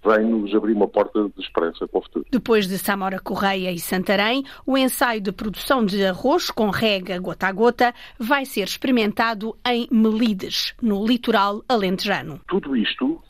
vem-nos 0.03 0.55
abrir 0.55 0.73
uma 0.73 0.87
porta 0.87 1.29
de 1.29 1.43
esperança 1.43 1.87
para 1.87 1.99
o 1.99 2.01
futuro. 2.01 2.25
Depois 2.31 2.67
de 2.67 2.79
Samora 2.79 3.19
Correia 3.19 3.71
e 3.71 3.77
Santarém, 3.77 4.43
o 4.65 4.75
ensaio 4.75 5.21
de 5.21 5.31
produção 5.31 5.85
de 5.85 6.03
arroz 6.03 6.49
com 6.49 6.71
rega 6.71 7.19
gota 7.19 7.45
a 7.45 7.51
gota 7.51 7.93
vai 8.17 8.45
ser 8.45 8.63
experimentado 8.63 9.55
em 9.63 9.87
Melides, 9.91 10.73
no 10.81 11.05
litoral 11.05 11.63
alentejano. 11.69 12.41
Tudo 12.47 12.75
isto 12.75 13.21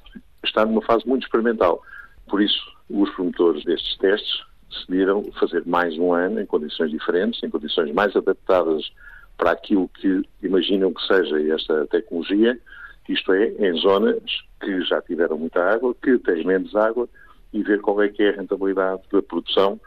está 0.42 0.66
numa 0.66 0.82
fase 0.84 1.06
muito 1.06 1.24
experimental. 1.24 1.82
Por 2.30 2.42
isso, 2.42 2.79
os 2.90 3.10
promotores 3.12 3.64
destes 3.64 3.98
testes 3.98 4.44
decidiram 4.70 5.24
fazer 5.40 5.64
mais 5.66 5.98
um 5.98 6.14
ano 6.14 6.40
em 6.40 6.46
condições 6.46 6.92
diferentes, 6.92 7.42
em 7.44 7.50
condições 7.50 7.94
mais 7.94 8.16
adaptadas 8.16 8.92
para 9.38 9.52
aquilo 9.52 9.88
que 9.90 10.22
imaginam 10.44 10.94
que 10.94 11.06
seja 11.06 11.54
esta 11.54 11.88
tecnologia, 11.88 12.60
isto 13.08 13.34
é, 13.34 13.48
em 13.48 13.74
zonas 13.80 14.22
que 14.62 14.82
já 14.82 15.02
tiveram 15.02 15.38
muita 15.38 15.64
água, 15.64 15.96
que 15.96 16.18
têm 16.20 16.46
menos 16.46 16.76
água, 16.76 17.10
e 17.52 17.64
ver 17.64 17.82
qual 17.82 18.02
é 18.04 18.10
que 18.10 18.22
é 18.22 18.30
a 18.30 18.36
rentabilidade 18.36 19.02
da 19.12 19.22
produção 19.22 19.80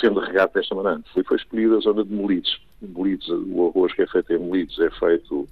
sendo 0.00 0.20
regado 0.20 0.52
desta 0.54 0.74
maneira. 0.74 1.02
Foi, 1.12 1.24
foi 1.24 1.36
escolhida 1.36 1.76
a 1.76 1.80
zona 1.80 2.04
de 2.04 2.12
Molides. 2.12 2.60
Molides. 2.80 3.28
O 3.28 3.68
arroz 3.68 3.92
que 3.92 4.02
é 4.02 4.06
feito 4.06 4.32
em 4.32 4.38
Molides 4.38 4.78
é 4.78 4.90
feito 4.90 5.48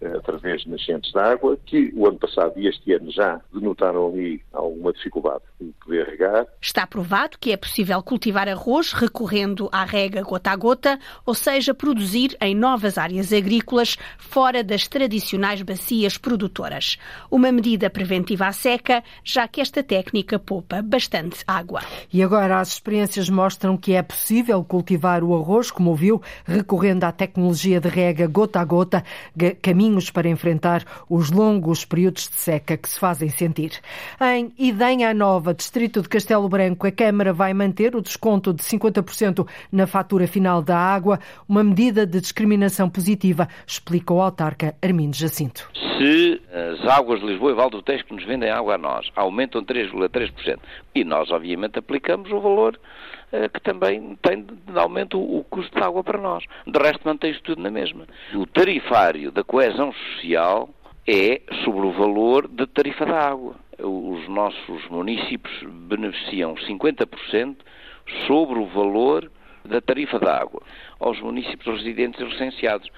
eh, 0.00 0.16
através 0.16 0.62
de 0.62 0.70
nascentes 0.70 1.10
de 1.10 1.18
água, 1.18 1.58
que 1.66 1.92
o 1.96 2.06
ano 2.06 2.18
passado 2.18 2.52
e 2.56 2.68
este 2.68 2.92
ano 2.92 3.10
já 3.10 3.40
denotaram 3.52 4.08
ali 4.08 4.40
alguma 4.52 4.92
dificuldade 4.92 5.42
poder 5.84 6.06
regar. 6.06 6.46
Está 6.60 6.86
provado 6.86 7.36
que 7.38 7.52
é 7.52 7.56
possível 7.56 8.02
cultivar 8.02 8.48
arroz 8.48 8.92
recorrendo 8.92 9.68
à 9.70 9.84
rega 9.84 10.22
gota 10.22 10.50
a 10.50 10.56
gota, 10.56 10.98
ou 11.26 11.34
seja, 11.34 11.74
produzir 11.74 12.36
em 12.40 12.54
novas 12.54 12.96
áreas 12.96 13.32
agrícolas 13.32 13.96
fora 14.18 14.64
das 14.64 14.88
tradicionais 14.88 15.60
bacias 15.62 16.16
produtoras. 16.16 16.96
Uma 17.30 17.52
medida 17.52 17.90
preventiva 17.90 18.46
à 18.46 18.52
seca, 18.52 19.04
já 19.22 19.46
que 19.46 19.60
esta 19.60 19.82
técnica 19.82 20.38
poupa 20.38 20.80
bastante 20.82 21.44
água. 21.46 21.82
E 22.12 22.22
agora 22.22 22.60
as 22.60 22.68
experiências 22.68 23.28
mostram 23.28 23.76
que 23.76 23.92
é 23.92 24.02
possível 24.02 24.64
cultivar 24.64 25.22
o 25.22 25.34
arroz, 25.34 25.70
como 25.70 25.90
ouviu, 25.90 26.22
recorrendo 26.44 27.04
à 27.04 27.12
tecnologia 27.12 27.80
de 27.80 27.88
rega 27.88 28.26
gota 28.26 28.60
a 28.60 28.64
gota, 28.64 29.04
caminho 29.60 29.90
caminhos 29.90 30.10
para 30.10 30.28
enfrentar 30.28 30.84
os 31.08 31.30
longos 31.30 31.84
períodos 31.84 32.28
de 32.28 32.36
seca 32.36 32.76
que 32.76 32.88
se 32.88 32.98
fazem 32.98 33.28
sentir. 33.28 33.72
Em 34.20 34.52
Idenha 34.58 35.12
Nova, 35.12 35.49
distrito 35.52 36.02
de 36.02 36.08
Castelo 36.08 36.48
Branco, 36.48 36.86
a 36.86 36.92
Câmara 36.92 37.32
vai 37.32 37.52
manter 37.52 37.94
o 37.96 38.02
desconto 38.02 38.52
de 38.52 38.62
50% 38.62 39.46
na 39.70 39.86
fatura 39.86 40.26
final 40.26 40.62
da 40.62 40.76
água, 40.76 41.18
uma 41.48 41.62
medida 41.62 42.06
de 42.06 42.20
discriminação 42.20 42.88
positiva, 42.88 43.48
explica 43.66 44.12
o 44.12 44.20
autarca 44.20 44.74
Armindo 44.82 45.16
Jacinto. 45.16 45.68
Se 45.74 46.40
as 46.52 46.86
águas 46.88 47.20
de 47.20 47.26
Lisboa 47.26 47.52
e 47.52 47.54
Val 47.54 47.70
do 47.70 47.82
Tejo 47.82 48.04
que 48.04 48.14
nos 48.14 48.24
vendem 48.24 48.50
água 48.50 48.74
a 48.74 48.78
nós 48.78 49.10
aumentam 49.14 49.64
3,3% 49.64 50.58
e 50.94 51.04
nós, 51.04 51.30
obviamente, 51.30 51.78
aplicamos 51.78 52.30
o 52.30 52.40
valor 52.40 52.78
eh, 53.32 53.48
que 53.48 53.60
também 53.60 54.18
tem 54.22 54.42
de 54.42 54.78
aumento 54.78 55.20
o 55.20 55.44
custo 55.44 55.76
de 55.76 55.84
água 55.84 56.02
para 56.02 56.18
nós. 56.18 56.44
De 56.66 56.78
resto, 56.78 57.02
mantém-se 57.04 57.40
tudo 57.42 57.62
na 57.62 57.70
mesma. 57.70 58.06
O 58.34 58.46
tarifário 58.46 59.30
da 59.30 59.44
coesão 59.44 59.92
social 59.92 60.68
é 61.06 61.40
sobre 61.64 61.86
o 61.86 61.92
valor 61.92 62.48
da 62.48 62.66
tarifa 62.66 63.06
da 63.06 63.28
água. 63.28 63.54
Os 63.82 64.28
nossos 64.28 64.86
municípios 64.88 65.62
beneficiam 65.88 66.54
50% 66.54 67.56
sobre 68.26 68.58
o 68.58 68.66
valor 68.66 69.30
da 69.64 69.80
tarifa 69.80 70.18
da 70.18 70.36
água 70.36 70.62
aos 70.98 71.20
municípios 71.20 71.78
residentes 71.78 72.20
e 72.20 72.24
licenciados, 72.24 72.88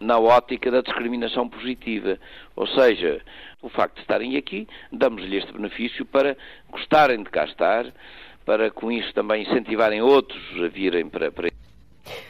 na 0.00 0.18
ótica 0.18 0.70
da 0.70 0.80
discriminação 0.80 1.48
positiva. 1.48 2.18
Ou 2.56 2.66
seja, 2.66 3.22
o 3.60 3.68
facto 3.68 3.96
de 3.96 4.00
estarem 4.00 4.36
aqui, 4.36 4.66
damos-lhe 4.90 5.36
este 5.36 5.52
benefício 5.52 6.04
para 6.04 6.36
gostarem 6.70 7.22
de 7.22 7.30
cá 7.30 7.44
estar, 7.44 7.86
para 8.44 8.70
com 8.70 8.90
isso 8.90 9.12
também 9.14 9.42
incentivarem 9.42 10.02
outros 10.02 10.42
a 10.62 10.68
virem 10.68 11.08
para, 11.08 11.30
para 11.30 11.48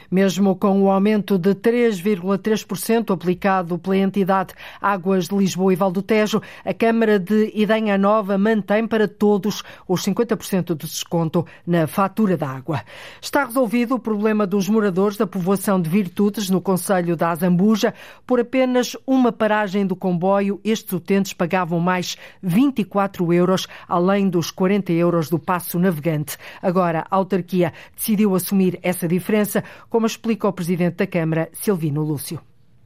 mesmo 0.09 0.55
com 0.55 0.81
o 0.81 0.89
aumento 0.89 1.37
de 1.37 1.55
3,3% 1.55 3.13
aplicado 3.13 3.77
pela 3.77 3.97
entidade 3.97 4.53
Águas 4.81 5.27
de 5.27 5.35
Lisboa 5.35 5.73
e 5.73 5.75
Val 5.75 5.91
do 5.91 6.01
Tejo, 6.01 6.41
a 6.65 6.73
Câmara 6.73 7.19
de 7.19 7.51
Idenha 7.53 7.97
Nova 7.97 8.37
mantém 8.37 8.87
para 8.87 9.07
todos 9.07 9.63
os 9.87 10.03
50% 10.03 10.75
de 10.75 10.87
desconto 10.87 11.45
na 11.65 11.87
fatura 11.87 12.37
da 12.37 12.49
água. 12.49 12.81
Está 13.21 13.45
resolvido 13.45 13.95
o 13.95 13.99
problema 13.99 14.45
dos 14.45 14.67
moradores 14.69 15.17
da 15.17 15.27
povoação 15.27 15.81
de 15.81 15.89
Virtudes, 15.89 16.49
no 16.49 16.61
Conselho 16.61 17.15
da 17.15 17.31
Azambuja. 17.31 17.93
Por 18.25 18.39
apenas 18.39 18.95
uma 19.05 19.31
paragem 19.31 19.85
do 19.85 19.95
comboio, 19.95 20.59
estes 20.63 20.91
utentes 20.93 21.33
pagavam 21.33 21.79
mais 21.79 22.17
24 22.41 23.31
euros, 23.33 23.67
além 23.87 24.29
dos 24.29 24.51
40 24.51 24.91
euros 24.91 25.29
do 25.29 25.39
passo 25.39 25.79
navegante. 25.79 26.37
Agora, 26.61 27.05
a 27.09 27.15
autarquia 27.15 27.73
decidiu 27.95 28.35
assumir 28.35 28.79
essa 28.81 29.07
diferença, 29.07 29.63
como 29.93 30.07
explica 30.07 30.47
o 30.47 30.53
Presidente 30.53 30.95
da 30.95 31.05
Câmara, 31.05 31.49
Silvino 31.53 32.01
Lúcio 32.01 32.41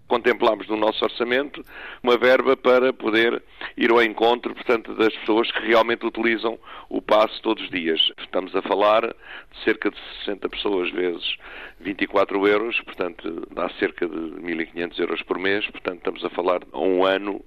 contemplámos 0.09 0.67
no 0.69 0.77
nosso 0.77 1.03
orçamento 1.03 1.61
uma 2.01 2.17
verba 2.17 2.55
para 2.55 2.93
poder 2.93 3.43
ir 3.75 3.91
ao 3.91 4.01
encontro, 4.01 4.53
portanto, 4.53 4.93
das 4.95 5.13
pessoas 5.17 5.51
que 5.51 5.67
realmente 5.67 6.05
utilizam 6.05 6.57
o 6.89 7.01
passo 7.01 7.41
todos 7.41 7.61
os 7.61 7.69
dias. 7.69 7.99
Estamos 8.17 8.55
a 8.55 8.61
falar 8.61 9.01
de 9.01 9.63
cerca 9.65 9.91
de 9.91 9.97
60 10.19 10.47
pessoas 10.47 10.89
vezes 10.91 11.35
24 11.81 12.47
euros, 12.47 12.79
portanto, 12.81 13.47
dá 13.53 13.69
cerca 13.79 14.07
de 14.07 14.15
1.500 14.15 14.99
euros 14.99 15.21
por 15.23 15.37
mês, 15.37 15.67
portanto, 15.67 15.97
estamos 15.97 16.23
a 16.23 16.29
falar 16.29 16.59
de 16.59 16.73
um 16.73 17.05
ano 17.05 17.43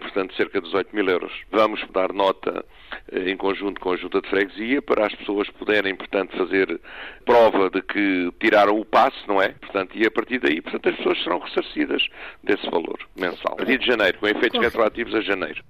portanto, 0.00 0.34
cerca 0.34 0.60
de 0.60 0.66
18 0.66 0.94
mil 0.94 1.08
euros. 1.08 1.32
Vamos 1.50 1.80
dar 1.92 2.12
nota 2.12 2.64
eh, 3.12 3.30
em 3.30 3.36
conjunto 3.36 3.80
com 3.80 3.92
a 3.92 3.96
Junta 3.96 4.20
de 4.20 4.28
Freguesia 4.28 4.82
para 4.82 5.06
as 5.06 5.14
pessoas 5.14 5.48
poderem, 5.50 5.94
portanto, 5.94 6.36
fazer 6.36 6.80
prova 7.24 7.70
de 7.70 7.82
que 7.82 8.32
tiraram 8.40 8.78
o 8.78 8.84
passe, 8.84 9.16
não 9.26 9.40
é? 9.40 9.48
Portanto, 9.48 9.96
e 9.96 10.06
a 10.06 10.10
partir 10.10 10.38
daí, 10.38 10.60
portanto, 10.60 10.88
as 10.88 10.96
pessoas 10.96 11.22
serão 11.22 11.38
ressarcidas 11.38 12.06
desse 12.42 12.68
valor 12.70 12.98
mensal. 13.16 13.52
A 13.52 13.56
partir 13.56 13.78
de 13.78 13.86
janeiro, 13.86 14.18
com 14.18 14.26
efeitos 14.26 14.60
retroativos 14.60 15.14
a 15.14 15.20
janeiro. 15.20 15.62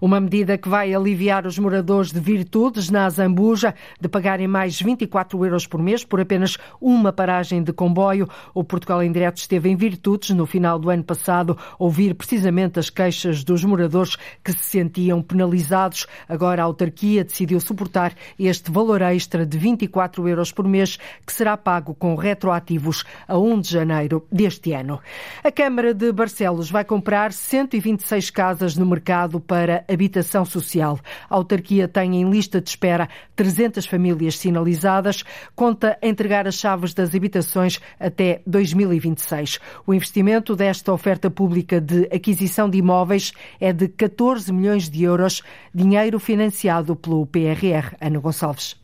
Uma 0.00 0.20
medida 0.20 0.58
que 0.58 0.68
vai 0.68 0.92
aliviar 0.92 1.46
os 1.46 1.58
moradores 1.58 2.10
de 2.10 2.18
Virtudes, 2.18 2.90
na 2.90 3.08
Zambuja, 3.08 3.74
de 4.00 4.08
pagarem 4.08 4.48
mais 4.48 4.80
24 4.80 5.44
euros 5.44 5.66
por 5.66 5.80
mês 5.80 6.04
por 6.04 6.20
apenas 6.20 6.56
uma 6.80 7.12
paragem 7.12 7.62
de 7.62 7.72
comboio. 7.72 8.28
O 8.54 8.64
Portugal 8.64 9.02
em 9.02 9.12
Direto 9.12 9.38
esteve 9.38 9.68
em 9.68 9.76
Virtudes 9.76 10.30
no 10.30 10.46
final 10.46 10.78
do 10.78 10.90
ano 10.90 11.04
passado, 11.04 11.56
ouvir 11.78 12.14
precisamente 12.14 12.78
as 12.78 12.90
queixas 12.90 13.39
dos 13.44 13.64
moradores 13.64 14.16
que 14.44 14.52
se 14.52 14.64
sentiam 14.64 15.22
penalizados. 15.22 16.06
Agora 16.28 16.62
a 16.62 16.64
autarquia 16.64 17.24
decidiu 17.24 17.60
suportar 17.60 18.14
este 18.38 18.70
valor 18.70 19.02
extra 19.02 19.44
de 19.46 19.58
24 19.58 20.28
euros 20.28 20.52
por 20.52 20.66
mês, 20.66 20.98
que 21.26 21.32
será 21.32 21.56
pago 21.56 21.94
com 21.94 22.14
retroativos 22.14 23.04
a 23.26 23.38
1 23.38 23.60
de 23.60 23.70
janeiro 23.70 24.26
deste 24.30 24.72
ano. 24.72 25.00
A 25.42 25.50
Câmara 25.50 25.94
de 25.94 26.12
Barcelos 26.12 26.70
vai 26.70 26.84
comprar 26.84 27.32
126 27.32 28.30
casas 28.30 28.76
no 28.76 28.86
mercado 28.86 29.40
para 29.40 29.84
habitação 29.88 30.44
social. 30.44 30.98
A 31.28 31.34
autarquia 31.34 31.88
tem 31.88 32.20
em 32.20 32.30
lista 32.30 32.60
de 32.60 32.68
espera 32.68 33.08
300 33.36 33.86
famílias 33.86 34.38
sinalizadas, 34.38 35.24
conta 35.54 35.98
entregar 36.02 36.46
as 36.46 36.56
chaves 36.56 36.94
das 36.94 37.14
habitações 37.14 37.80
até 37.98 38.42
2026. 38.46 39.58
O 39.86 39.94
investimento 39.94 40.54
desta 40.54 40.92
oferta 40.92 41.30
pública 41.30 41.80
de 41.80 42.04
aquisição 42.12 42.68
de 42.68 42.78
imóveis 42.78 43.29
é 43.60 43.72
de 43.72 43.88
14 43.88 44.52
milhões 44.52 44.88
de 44.88 45.04
euros, 45.04 45.42
dinheiro 45.74 46.18
financiado 46.18 46.96
pelo 46.96 47.26
PRR. 47.26 47.94
Ana 48.00 48.18
Gonçalves. 48.18 48.80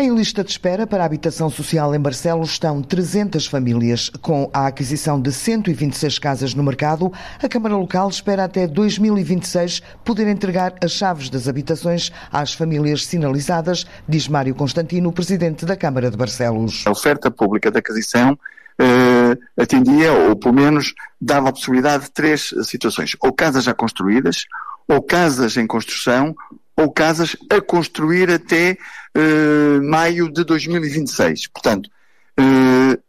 Em 0.00 0.14
lista 0.14 0.44
de 0.44 0.50
espera 0.52 0.86
para 0.86 1.02
a 1.02 1.06
habitação 1.06 1.50
social 1.50 1.92
em 1.92 1.98
Barcelos 1.98 2.50
estão 2.50 2.80
300 2.80 3.46
famílias. 3.46 4.08
Com 4.22 4.48
a 4.54 4.68
aquisição 4.68 5.20
de 5.20 5.32
126 5.32 6.20
casas 6.20 6.54
no 6.54 6.62
mercado, 6.62 7.12
a 7.42 7.48
Câmara 7.48 7.74
Local 7.74 8.08
espera 8.08 8.44
até 8.44 8.68
2026 8.68 9.82
poder 10.04 10.28
entregar 10.28 10.72
as 10.80 10.92
chaves 10.92 11.28
das 11.28 11.48
habitações 11.48 12.12
às 12.30 12.54
famílias 12.54 13.06
sinalizadas, 13.06 13.86
diz 14.08 14.28
Mário 14.28 14.54
Constantino, 14.54 15.10
presidente 15.10 15.66
da 15.66 15.76
Câmara 15.76 16.12
de 16.12 16.16
Barcelos. 16.16 16.84
A 16.86 16.92
oferta 16.92 17.28
pública 17.28 17.68
de 17.68 17.80
aquisição 17.80 18.38
eh, 18.80 19.36
atendia, 19.56 20.12
ou 20.12 20.36
pelo 20.36 20.54
menos 20.54 20.94
dava 21.20 21.48
a 21.48 21.52
possibilidade 21.52 22.04
de 22.04 22.10
três 22.12 22.54
situações: 22.64 23.16
ou 23.20 23.32
casas 23.32 23.64
já 23.64 23.74
construídas, 23.74 24.46
ou 24.86 25.02
casas 25.02 25.56
em 25.56 25.66
construção, 25.66 26.34
ou 26.78 26.90
casas 26.90 27.36
a 27.50 27.60
construir 27.60 28.30
até 28.30 28.78
uh, 29.16 29.82
maio 29.82 30.32
de 30.32 30.44
2026. 30.44 31.48
Portanto, 31.48 31.90
uh, 32.38 33.02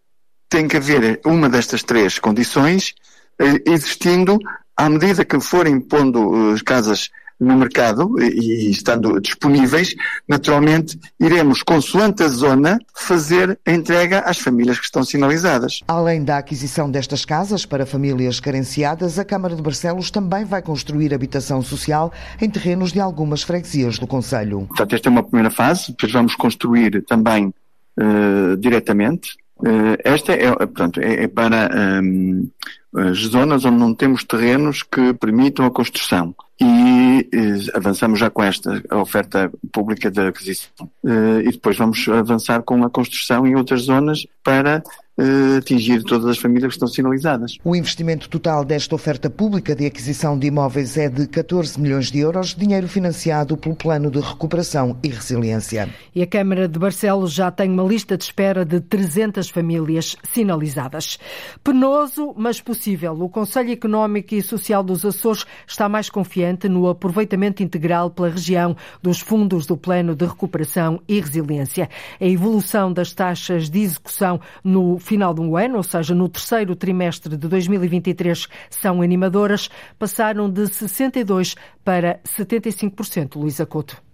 tem 0.49 0.67
que 0.67 0.75
haver 0.75 1.21
uma 1.23 1.47
destas 1.47 1.83
três 1.83 2.17
condições 2.17 2.95
uh, 3.39 3.71
existindo 3.71 4.39
à 4.75 4.89
medida 4.89 5.23
que 5.23 5.39
forem 5.39 5.79
pondo 5.79 6.51
as 6.51 6.63
casas 6.63 7.11
no 7.39 7.55
mercado 7.55 8.21
e, 8.21 8.67
e 8.67 8.71
estando 8.71 9.19
disponíveis, 9.21 9.95
naturalmente 10.27 10.99
iremos, 11.19 11.63
consoante 11.63 12.23
a 12.23 12.27
zona, 12.27 12.77
fazer 12.93 13.57
a 13.65 13.71
entrega 13.71 14.19
às 14.19 14.39
famílias 14.39 14.77
que 14.77 14.85
estão 14.85 15.03
sinalizadas. 15.03 15.81
Além 15.87 16.23
da 16.23 16.37
aquisição 16.37 16.91
destas 16.91 17.23
casas 17.23 17.65
para 17.65 17.85
famílias 17.85 18.39
carenciadas, 18.39 19.17
a 19.17 19.23
Câmara 19.23 19.55
de 19.55 19.61
Barcelos 19.61 20.11
também 20.11 20.43
vai 20.43 20.61
construir 20.61 21.13
habitação 21.13 21.61
social 21.61 22.11
em 22.41 22.49
terrenos 22.49 22.91
de 22.91 22.99
algumas 22.99 23.41
freguesias 23.41 23.97
do 23.97 24.07
Conselho. 24.07 24.65
Portanto, 24.67 24.95
esta 24.95 25.07
é 25.07 25.11
uma 25.11 25.23
primeira 25.23 25.49
fase, 25.49 25.91
depois 25.91 26.11
vamos 26.11 26.35
construir 26.35 27.03
também 27.05 27.53
uh, 27.97 28.57
diretamente. 28.57 29.37
Uh, 29.59 29.95
esta 30.03 30.33
é, 30.33 30.51
portanto, 30.51 30.99
é, 31.01 31.23
é 31.23 31.27
para 31.27 31.69
um, 32.01 32.49
as 32.95 33.17
zonas 33.19 33.65
onde 33.65 33.77
não 33.77 33.93
temos 33.93 34.23
terrenos 34.23 34.83
que 34.83 35.13
permitam 35.13 35.65
a 35.65 35.71
construção 35.71 36.33
e 36.61 37.29
eh, 37.31 37.77
avançamos 37.77 38.19
já 38.19 38.29
com 38.29 38.43
esta 38.43 38.81
oferta 38.91 39.51
pública 39.71 40.11
de 40.11 40.19
aquisição. 40.21 40.89
Eh, 41.05 41.43
e 41.45 41.51
depois 41.51 41.77
vamos 41.77 42.07
avançar 42.09 42.61
com 42.63 42.83
a 42.83 42.89
construção 42.89 43.47
em 43.47 43.55
outras 43.55 43.83
zonas 43.83 44.25
para 44.43 44.83
eh, 45.19 45.57
atingir 45.57 46.01
todas 46.03 46.25
as 46.27 46.37
famílias 46.37 46.69
que 46.69 46.75
estão 46.75 46.87
sinalizadas. 46.87 47.57
O 47.61 47.75
investimento 47.75 48.29
total 48.29 48.63
desta 48.63 48.95
oferta 48.95 49.29
pública 49.29 49.75
de 49.75 49.85
aquisição 49.85 50.39
de 50.39 50.47
imóveis 50.47 50.97
é 50.97 51.09
de 51.09 51.27
14 51.27 51.79
milhões 51.79 52.09
de 52.09 52.19
euros, 52.19 52.55
dinheiro 52.55 52.87
financiado 52.87 53.57
pelo 53.57 53.75
Plano 53.75 54.09
de 54.09 54.21
Recuperação 54.21 54.97
e 55.03 55.09
Resiliência. 55.09 55.89
E 56.15 56.21
a 56.21 56.27
Câmara 56.27 56.69
de 56.69 56.79
Barcelos 56.79 57.33
já 57.33 57.51
tem 57.51 57.69
uma 57.69 57.83
lista 57.83 58.15
de 58.17 58.23
espera 58.23 58.63
de 58.63 58.79
300 58.79 59.49
famílias 59.49 60.15
sinalizadas. 60.31 61.19
Penoso, 61.61 62.33
mas 62.37 62.61
possível. 62.61 63.11
O 63.21 63.27
Conselho 63.27 63.71
Económico 63.71 64.33
e 64.33 64.41
Social 64.41 64.81
dos 64.81 65.05
Açores 65.05 65.45
está 65.67 65.89
mais 65.89 66.09
confiante 66.09 66.48
no 66.69 66.87
aproveitamento 66.87 67.61
integral 67.61 68.09
pela 68.09 68.29
região 68.29 68.75
dos 69.01 69.19
fundos 69.19 69.65
do 69.65 69.75
Plano 69.75 70.15
de 70.15 70.25
Recuperação 70.25 71.01
e 71.07 71.19
Resiliência. 71.19 71.89
A 72.19 72.25
evolução 72.25 72.91
das 72.91 73.13
taxas 73.13 73.69
de 73.69 73.79
execução 73.79 74.39
no 74.63 74.97
final 74.99 75.33
um 75.39 75.55
ano, 75.55 75.77
ou 75.77 75.83
seja, 75.83 76.15
no 76.15 76.29
terceiro 76.29 76.75
trimestre 76.75 77.37
de 77.37 77.47
2023, 77.47 78.47
são 78.69 79.01
animadoras, 79.01 79.69
passaram 79.97 80.49
de 80.49 80.63
62% 80.63 81.55
para 81.83 82.19
75%. 82.25 83.35
Luísa 83.35 83.65
Couto. 83.65 84.08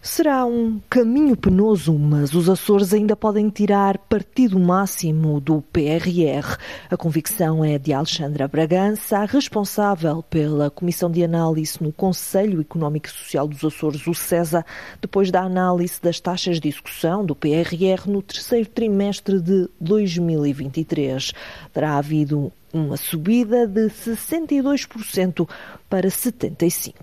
Será 0.00 0.46
um 0.46 0.80
caminho 0.88 1.36
penoso, 1.36 1.92
mas 1.98 2.32
os 2.32 2.48
Açores 2.48 2.94
ainda 2.94 3.16
podem 3.16 3.50
tirar 3.50 3.98
partido 3.98 4.56
máximo 4.56 5.40
do 5.40 5.60
PRR. 5.60 6.56
A 6.88 6.96
convicção 6.96 7.64
é 7.64 7.78
de 7.78 7.92
Alexandra 7.92 8.46
Bragança, 8.46 9.24
responsável 9.24 10.22
pela 10.22 10.70
Comissão 10.70 11.10
de 11.10 11.24
Análise 11.24 11.82
no 11.82 11.92
Conselho 11.92 12.60
Económico 12.60 13.08
e 13.08 13.10
Social 13.10 13.48
dos 13.48 13.64
Açores, 13.64 14.06
o 14.06 14.14
CESA, 14.14 14.64
depois 15.00 15.32
da 15.32 15.42
análise 15.42 16.00
das 16.00 16.20
taxas 16.20 16.60
de 16.60 16.68
execução 16.68 17.26
do 17.26 17.34
PRR 17.34 18.06
no 18.06 18.22
terceiro 18.22 18.68
trimestre 18.68 19.40
de 19.40 19.68
2023. 19.80 21.32
Terá 21.72 21.98
havido 21.98 22.52
uma 22.72 22.96
subida 22.96 23.66
de 23.66 23.88
62% 23.88 25.48
para 25.88 26.06
75%. 26.06 26.94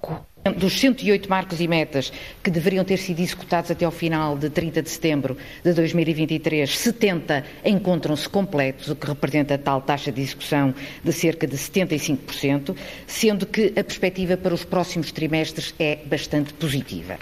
Dos 0.45 0.79
108 0.79 1.27
marcos 1.27 1.59
e 1.59 1.67
metas 1.67 2.13
que 2.43 2.51
deveriam 2.51 2.85
ter 2.85 2.97
sido 2.97 3.19
executados 3.19 3.71
até 3.71 3.83
ao 3.83 3.91
final 3.91 4.37
de 4.37 4.47
30 4.47 4.83
de 4.83 4.89
setembro 4.91 5.35
de 5.63 5.73
2023, 5.73 6.69
70 6.69 7.43
encontram-se 7.65 8.29
completos, 8.29 8.87
o 8.89 8.95
que 8.95 9.07
representa 9.07 9.57
tal 9.57 9.81
taxa 9.81 10.11
de 10.11 10.21
execução 10.21 10.71
de 11.03 11.11
cerca 11.11 11.47
de 11.47 11.57
75%, 11.57 12.75
sendo 13.07 13.47
que 13.47 13.73
a 13.75 13.83
perspectiva 13.83 14.37
para 14.37 14.53
os 14.53 14.63
próximos 14.63 15.11
trimestres 15.11 15.73
é 15.79 15.97
bastante 16.05 16.53
positiva. 16.53 17.17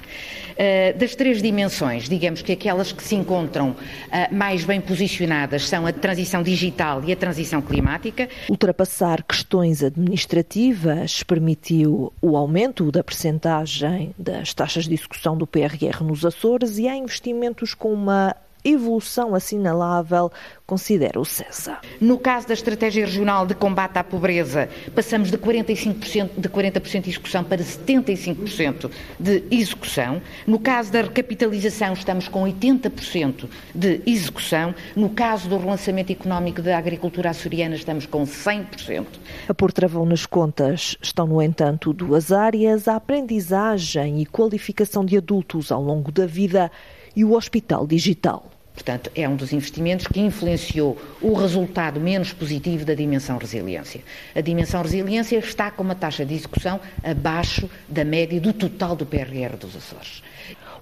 Uh, 0.54 0.98
das 1.00 1.16
três 1.16 1.42
dimensões, 1.42 2.10
digamos 2.10 2.42
que 2.42 2.52
aquelas 2.52 2.92
que 2.92 3.02
se 3.02 3.16
encontram 3.16 3.70
uh, 3.70 4.36
mais 4.36 4.66
bem 4.66 4.82
posicionadas 4.82 5.68
são 5.68 5.88
a 5.88 5.94
transição 5.94 6.44
digital 6.44 7.02
e 7.06 7.14
a 7.14 7.16
transição 7.16 7.62
climática. 7.62 8.28
Ultrapassar 8.50 9.24
questões 9.24 9.82
administrativas 9.82 11.24
permitiu 11.24 12.12
o 12.22 12.36
aumento 12.36 12.92
da 12.92 13.02
percentagem 13.14 14.14
das 14.18 14.56
taxas 14.56 14.86
de 14.86 14.94
execução 14.96 15.38
do 15.38 15.46
PRR 15.46 16.04
nos 16.04 16.26
Açores 16.26 16.80
e 16.80 16.88
há 16.88 16.96
investimentos 16.96 17.76
com 17.76 17.94
uma 17.94 18.36
evolução 18.64 19.36
assinalável, 19.36 20.32
considera 20.66 21.20
o 21.20 21.26
CESA. 21.26 21.78
No 22.00 22.18
caso 22.18 22.48
da 22.48 22.54
Estratégia 22.54 23.06
Regional 23.06 23.46
de 23.46 23.54
Combate 23.54 23.98
à 23.98 24.04
Pobreza, 24.04 24.70
passamos 24.96 25.30
de 25.30 25.38
45% 25.38 26.30
de 26.38 26.50
40% 26.50 27.02
de 27.02 27.10
execução 27.10 27.44
para 27.44 27.62
75% 27.62 28.90
de 29.20 29.44
execução. 29.52 30.22
No 30.48 30.60
caso 30.60 30.92
da 30.92 31.02
recapitalização, 31.02 31.94
estamos 31.94 32.28
com 32.28 32.44
80% 32.44 33.50
de 33.76 34.02
execução. 34.06 34.74
No 34.96 35.10
caso 35.10 35.50
do 35.50 35.58
relançamento 35.58 36.12
económico 36.12 36.62
da 36.62 36.78
agricultura 36.78 37.30
açoriana, 37.30 37.76
estamos 37.76 38.06
com 38.06 38.24
100%. 38.24 39.06
A 39.48 39.54
pôr 39.54 39.72
travão 39.72 40.06
nas 40.06 40.26
contas 40.26 40.98
estão, 41.02 41.28
no 41.28 41.42
entanto, 41.42 41.94
duas 41.94 42.32
áreas: 42.32 42.88
a 42.88 42.96
aprendizagem 42.96 44.22
e 44.22 44.26
qualificação 44.26 45.04
de 45.04 45.18
adultos 45.18 45.72
ao 45.72 45.82
longo 45.82 46.12
da 46.12 46.26
vida 46.26 46.72
e 47.16 47.24
o 47.24 47.34
Hospital 47.34 47.86
Digital. 47.86 48.53
Portanto, 48.74 49.12
é 49.16 49.30
um 49.30 49.36
dos 49.36 49.54
investimentos 49.54 50.08
que 50.08 50.20
influenciou 50.20 51.00
o 51.22 51.34
resultado 51.34 52.00
menos 52.00 52.34
positivo 52.34 52.84
da 52.84 52.96
dimensão 52.96 53.38
resiliência. 53.38 54.02
A 54.34 54.42
dimensão 54.42 54.82
resiliência 54.82 55.38
está 55.38 55.70
com 55.70 55.84
uma 55.84 55.94
taxa 55.96 56.26
de 56.26 56.34
execução 56.34 56.80
abaixo 57.04 57.70
da 57.88 58.04
média 58.04 58.42
do 58.42 58.52
total 58.52 58.96
do 58.96 59.06
PRR 59.06 59.56
dos 59.60 59.76
Açores. 59.76 60.24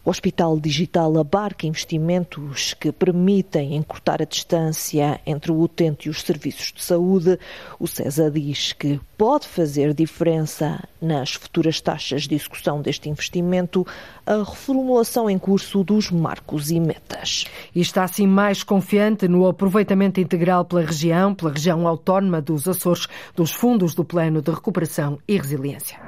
O 0.04 0.10
Hospital 0.10 0.60
Digital 0.60 1.16
abarca 1.20 1.68
investimentos 1.68 2.74
que 2.74 2.92
permitem 2.92 3.76
encurtar 3.76 4.20
a 4.20 4.26
distância 4.26 5.22
entre 5.28 5.52
o 5.52 5.62
utente 5.62 6.08
e 6.08 6.10
os 6.10 6.22
serviços 6.22 6.72
de 6.72 6.84
saúde. 6.84 7.38
O 7.80 7.88
CESA 7.88 8.32
diz 8.32 8.74
que 8.74 9.00
pode 9.16 9.48
fazer 9.48 9.94
diferença 9.94 10.84
nas 11.00 11.34
futuras 11.34 11.80
taxas 11.80 12.24
de 12.24 12.34
execução 12.34 12.82
deste 12.82 13.10
investimento 13.10 13.86
a 14.26 14.38
reformulação 14.38 15.30
em 15.30 15.38
curso 15.38 15.84
dos 15.84 16.10
marcos 16.10 16.72
e 16.72 16.80
metas. 16.80 17.46
E 17.76 17.80
está 17.80 18.04
assim 18.04 18.26
mais 18.26 18.64
confiante 18.64 19.28
no 19.28 19.48
aproveitamento 19.48 20.20
integral 20.20 20.66
pela 20.66 20.82
região, 20.82 21.36
pela 21.36 21.52
região 21.52 21.88
autónoma 21.88 22.42
dos 22.42 22.68
Açores, 22.68 23.08
dos 23.36 23.52
fundos 23.52 23.94
do 23.94 24.04
Plano 24.04 24.42
de 24.42 24.50
Recuperação 24.50 25.20
e 25.28 25.38
Resiliência. 25.38 26.00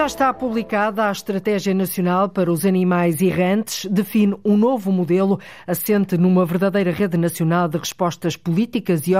Já 0.00 0.06
está 0.06 0.32
publicada 0.32 1.06
a 1.06 1.12
Estratégia 1.12 1.74
Nacional 1.74 2.30
para 2.30 2.50
os 2.50 2.64
Animais 2.64 3.20
Errantes, 3.20 3.84
define 3.84 4.34
um 4.42 4.56
novo 4.56 4.90
modelo 4.90 5.38
assente 5.66 6.16
numa 6.16 6.46
verdadeira 6.46 6.90
rede 6.90 7.18
nacional 7.18 7.68
de 7.68 7.76
respostas 7.76 8.34
políticas 8.34 9.02
e 9.06 9.12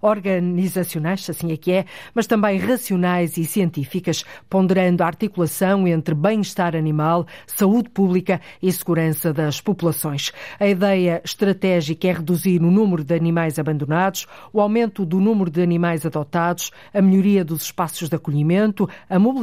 organizacionais, 0.00 1.28
assim 1.28 1.52
é 1.52 1.58
que 1.58 1.70
é, 1.70 1.84
mas 2.14 2.26
também 2.26 2.58
racionais 2.58 3.36
e 3.36 3.44
científicas, 3.44 4.24
ponderando 4.48 5.02
a 5.02 5.06
articulação 5.06 5.86
entre 5.86 6.14
bem-estar 6.14 6.74
animal, 6.74 7.26
saúde 7.46 7.90
pública 7.90 8.40
e 8.62 8.72
segurança 8.72 9.34
das 9.34 9.60
populações. 9.60 10.32
A 10.58 10.66
ideia 10.66 11.20
estratégica 11.22 12.08
é 12.08 12.12
reduzir 12.12 12.58
o 12.62 12.70
número 12.70 13.04
de 13.04 13.14
animais 13.14 13.58
abandonados, 13.58 14.26
o 14.50 14.62
aumento 14.62 15.04
do 15.04 15.20
número 15.20 15.50
de 15.50 15.60
animais 15.60 16.06
adotados, 16.06 16.70
a 16.94 17.02
melhoria 17.02 17.44
dos 17.44 17.64
espaços 17.64 18.08
de 18.08 18.16
acolhimento, 18.16 18.88
a 19.10 19.18
mobilização 19.18 19.41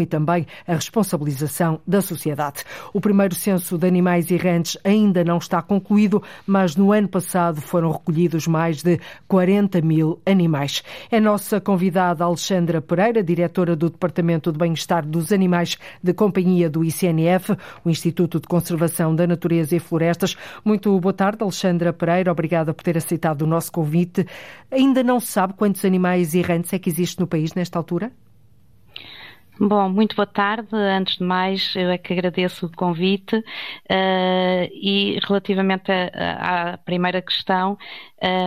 e 0.00 0.06
também 0.06 0.46
a 0.66 0.74
responsabilização 0.74 1.80
da 1.86 2.02
sociedade. 2.02 2.64
O 2.92 3.00
primeiro 3.00 3.34
censo 3.34 3.78
de 3.78 3.86
animais 3.86 4.30
errantes 4.30 4.76
ainda 4.84 5.24
não 5.24 5.38
está 5.38 5.62
concluído, 5.62 6.22
mas 6.46 6.76
no 6.76 6.92
ano 6.92 7.08
passado 7.08 7.60
foram 7.60 7.90
recolhidos 7.90 8.46
mais 8.46 8.82
de 8.82 9.00
40 9.26 9.80
mil 9.80 10.20
animais. 10.26 10.82
É 11.10 11.18
nossa 11.18 11.60
convidada 11.60 12.24
Alexandra 12.24 12.80
Pereira, 12.80 13.22
diretora 13.22 13.74
do 13.74 13.88
Departamento 13.90 14.52
de 14.52 14.58
Bem-Estar 14.58 15.06
dos 15.06 15.32
Animais 15.32 15.78
de 16.02 16.12
Companhia 16.12 16.68
do 16.68 16.84
ICNF, 16.84 17.56
o 17.84 17.90
Instituto 17.90 18.40
de 18.40 18.46
Conservação 18.46 19.14
da 19.14 19.26
Natureza 19.26 19.74
e 19.74 19.80
Florestas. 19.80 20.36
Muito 20.64 20.98
boa 21.00 21.12
tarde, 21.12 21.42
Alexandra 21.42 21.92
Pereira. 21.92 22.30
Obrigada 22.30 22.74
por 22.74 22.82
ter 22.82 22.96
aceitado 22.96 23.42
o 23.42 23.46
nosso 23.46 23.72
convite. 23.72 24.26
Ainda 24.70 25.02
não 25.02 25.18
se 25.20 25.28
sabe 25.28 25.54
quantos 25.54 25.84
animais 25.84 26.34
errantes 26.34 26.72
é 26.72 26.78
que 26.78 26.90
existe 26.90 27.20
no 27.20 27.26
país 27.26 27.54
nesta 27.54 27.78
altura? 27.78 28.12
Bom, 29.60 29.88
muito 29.88 30.14
boa 30.14 30.26
tarde. 30.26 30.68
Antes 30.74 31.16
de 31.16 31.24
mais, 31.24 31.74
eu 31.74 31.90
é 31.90 31.98
que 31.98 32.12
agradeço 32.12 32.66
o 32.66 32.72
convite 32.76 33.36
uh, 33.36 33.42
e 34.72 35.18
relativamente 35.26 35.90
à 35.90 36.78
primeira 36.84 37.20
questão, 37.20 37.76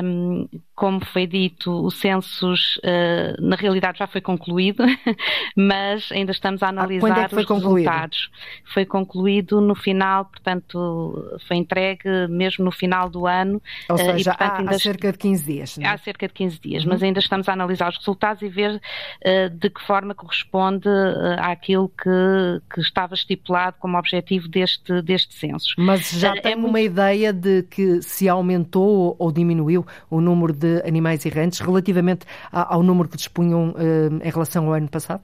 um, 0.04 0.48
como 0.82 1.00
foi 1.06 1.28
dito, 1.28 1.72
o 1.72 1.92
census 1.92 2.78
uh, 2.78 3.40
na 3.40 3.56
realidade 3.56 4.00
já 4.00 4.08
foi 4.08 4.20
concluído, 4.20 4.84
mas 5.56 6.12
ainda 6.12 6.32
estamos 6.32 6.64
a 6.64 6.70
analisar 6.70 7.20
ah, 7.20 7.30
é 7.32 7.40
os 7.40 7.46
concluído? 7.46 7.86
resultados. 7.86 8.32
Foi 8.66 8.84
concluído 8.84 9.62
no 9.62 9.76
final, 9.76 10.26
portanto, 10.26 11.38
foi 11.48 11.58
entregue 11.58 12.10
mesmo 12.28 12.66
no 12.66 12.72
final 12.72 13.12
do 13.12 13.28
ano. 13.28 13.62
Ou 13.88 13.96
seja, 13.96 14.12
uh, 14.12 14.18
e, 14.18 14.24
portanto, 14.24 14.52
há, 14.54 14.58
ainda... 14.58 14.72
há, 14.72 14.80
cerca 14.80 15.12
de 15.12 15.20
15 15.20 15.46
dias. 15.46 15.78
Não? 15.78 15.86
É? 15.86 15.90
Há 15.92 15.98
cerca 16.00 16.28
de 16.28 16.34
15 16.34 16.60
dias, 16.60 16.84
uhum. 16.84 16.90
mas 16.90 17.04
ainda 17.04 17.20
estamos 17.20 17.48
a 17.48 17.54
analisar 17.54 17.90
os 17.90 17.98
resultados 17.98 18.42
e 18.42 18.50
ver 18.50 18.72
uh, 18.74 19.50
de 19.52 19.70
que 19.70 19.82
forma 19.84 20.16
corresponde 20.16 20.90
àquilo 21.38 21.90
que, 21.90 22.74
que 22.74 22.82
estava 22.82 23.14
estipulado 23.14 23.76
como 23.80 24.00
objetivo 24.00 24.48
deste, 24.48 25.00
deste 25.04 25.36
censo. 25.36 25.76
Mas 25.78 26.10
já 26.10 26.34
tem 26.34 26.54
é 26.54 26.56
uma 26.56 26.70
muito... 26.70 26.86
ideia 26.86 27.32
de 27.32 27.62
que 27.70 28.02
se 28.02 28.28
aumentou 28.28 29.16
ou 29.20 29.32
diminuiu 29.32 29.86
o 30.10 30.20
número 30.20 30.52
de 30.52 30.71
animais 30.86 31.26
errantes 31.26 31.60
relativamente 31.60 32.26
ao 32.52 32.84
número 32.84 33.10
que 33.10 33.18
dispunham 33.18 33.74
eh, 33.78 34.28
em 34.28 34.30
relação 34.30 34.68
ao 34.68 34.74
ano 34.74 34.88
passado? 34.90 35.24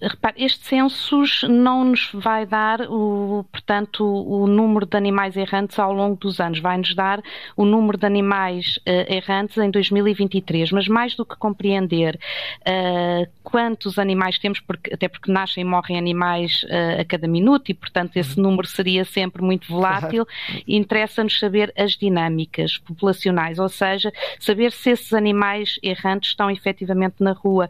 Repare, 0.00 0.44
este 0.44 0.64
census 0.64 1.42
não 1.48 1.84
nos 1.84 2.10
vai 2.14 2.46
dar, 2.46 2.82
o, 2.82 3.44
portanto, 3.50 4.04
o 4.04 4.46
número 4.46 4.86
de 4.86 4.96
animais 4.96 5.36
errantes 5.36 5.76
ao 5.78 5.92
longo 5.92 6.14
dos 6.14 6.38
anos. 6.38 6.60
Vai-nos 6.60 6.94
dar 6.94 7.20
o 7.56 7.64
número 7.64 7.98
de 7.98 8.06
animais 8.06 8.76
uh, 8.78 9.12
errantes 9.12 9.58
em 9.58 9.70
2023. 9.70 10.70
Mas 10.70 10.86
mais 10.86 11.16
do 11.16 11.26
que 11.26 11.36
compreender 11.36 12.18
uh, 12.60 13.28
quantos 13.42 13.98
animais 13.98 14.38
temos, 14.38 14.60
porque, 14.60 14.94
até 14.94 15.08
porque 15.08 15.32
nascem 15.32 15.62
e 15.62 15.64
morrem 15.64 15.98
animais 15.98 16.62
uh, 16.64 17.00
a 17.00 17.04
cada 17.04 17.26
minuto 17.26 17.70
e, 17.70 17.74
portanto, 17.74 18.16
esse 18.16 18.36
uhum. 18.36 18.50
número 18.50 18.68
seria 18.68 19.04
sempre 19.04 19.42
muito 19.42 19.66
volátil, 19.66 20.26
interessa-nos 20.66 21.40
saber 21.40 21.72
as 21.76 21.92
dinâmicas 21.92 22.78
populacionais, 22.78 23.58
ou 23.58 23.68
seja, 23.68 24.12
saber 24.38 24.70
se 24.70 24.90
esses 24.90 25.12
animais 25.12 25.78
errantes 25.82 26.30
estão 26.30 26.50
efetivamente 26.50 27.16
na 27.20 27.32
rua 27.32 27.68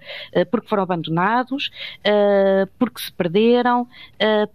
porque 0.51 0.69
foram 0.69 0.83
abandonados 0.83 1.71
porque 2.79 3.01
se 3.01 3.13
perderam, 3.13 3.87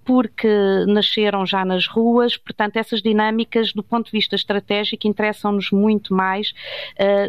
porque 0.04 0.48
nasceram 0.88 1.46
já 1.46 1.64
nas 1.64 1.88
ruas. 1.88 2.38
Portanto, 2.38 2.78
essas 2.78 3.02
dinâmicas, 3.02 3.74
do 3.74 3.84
ponto 3.84 4.06
de 4.06 4.12
vista 4.12 4.36
estratégico, 4.36 5.08
interessam-nos 5.08 5.72
muito 5.72 6.14
mais 6.14 6.54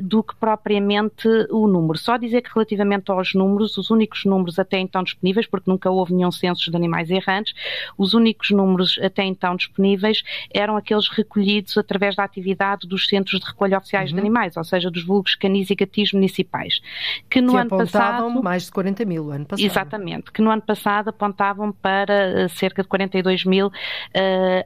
do 0.03 0.23
que 0.23 0.35
propriamente 0.37 1.29
o 1.51 1.67
número. 1.67 1.99
Só 1.99 2.17
dizer 2.17 2.43
que 2.43 2.51
relativamente 2.53 3.11
aos 3.11 3.35
números, 3.35 3.77
os 3.77 3.91
únicos 3.91 4.25
números 4.25 4.59
até 4.59 4.79
então 4.79 5.03
disponíveis, 5.03 5.47
porque 5.47 5.71
nunca 5.71 5.91
houve 5.91 6.15
nenhum 6.15 6.33
censo 6.33 6.71
de 6.71 6.77
animais 6.77 7.11
errantes, 7.11 7.55
os 7.97 8.15
únicos 8.15 8.51
números 8.51 8.99
até 9.03 9.25
então 9.25 9.57
disponíveis 9.57 10.23
eram 10.53 10.77
aqueles 10.77 11.09
recolhidos 11.09 11.77
através 11.77 12.17
da 12.17 12.25
atividade 12.25 12.87
dos 12.87 13.07
centros 13.07 13.41
de 13.41 13.47
recolha 13.47 13.79
oficiais 13.79 14.11
uhum. 14.11 14.17
de 14.17 14.21
animais, 14.21 14.57
ou 14.57 14.65
seja, 14.65 14.91
dos 14.91 15.05
vulgos 15.05 15.35
canis 15.35 15.71
e 15.71 15.75
gatis 15.75 16.13
municipais, 16.13 16.81
que 17.29 17.41
no 17.41 17.53
que 17.53 17.59
ano 17.59 17.71
passado 17.71 18.43
mais 18.43 18.65
de 18.65 18.73
40 18.73 19.05
mil 19.05 19.31
ano 19.31 19.47
passado. 19.47 19.65
Exatamente, 19.65 20.24
que 20.33 20.43
no 20.43 20.51
ano 20.51 20.63
passado 20.63 21.09
apontavam 21.09 21.73
para 21.73 22.47
uh, 22.47 22.49
cerca 22.49 22.83
de 22.83 22.89
42 22.89 23.45
mil 23.45 23.67
uh, 23.69 23.71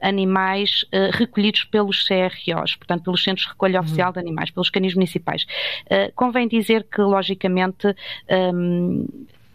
animais 0.01 0.85
uh, 0.93 1.11
recolhidos 1.11 1.63
pelos 1.65 2.05
CROs, 2.07 2.75
portanto 2.75 3.03
pelos 3.03 3.23
centros 3.23 3.45
de 3.45 3.51
recolha 3.51 3.79
uhum. 3.79 3.85
oficial 3.85 4.11
de 4.11 4.19
animais, 4.19 4.51
pelos 4.51 4.69
canis 4.69 4.93
municipais. 4.93 5.45
convém 6.15 6.47
dizer 6.47 6.83
que 6.83 7.01
logicamente 7.01 7.95
um, 8.53 9.05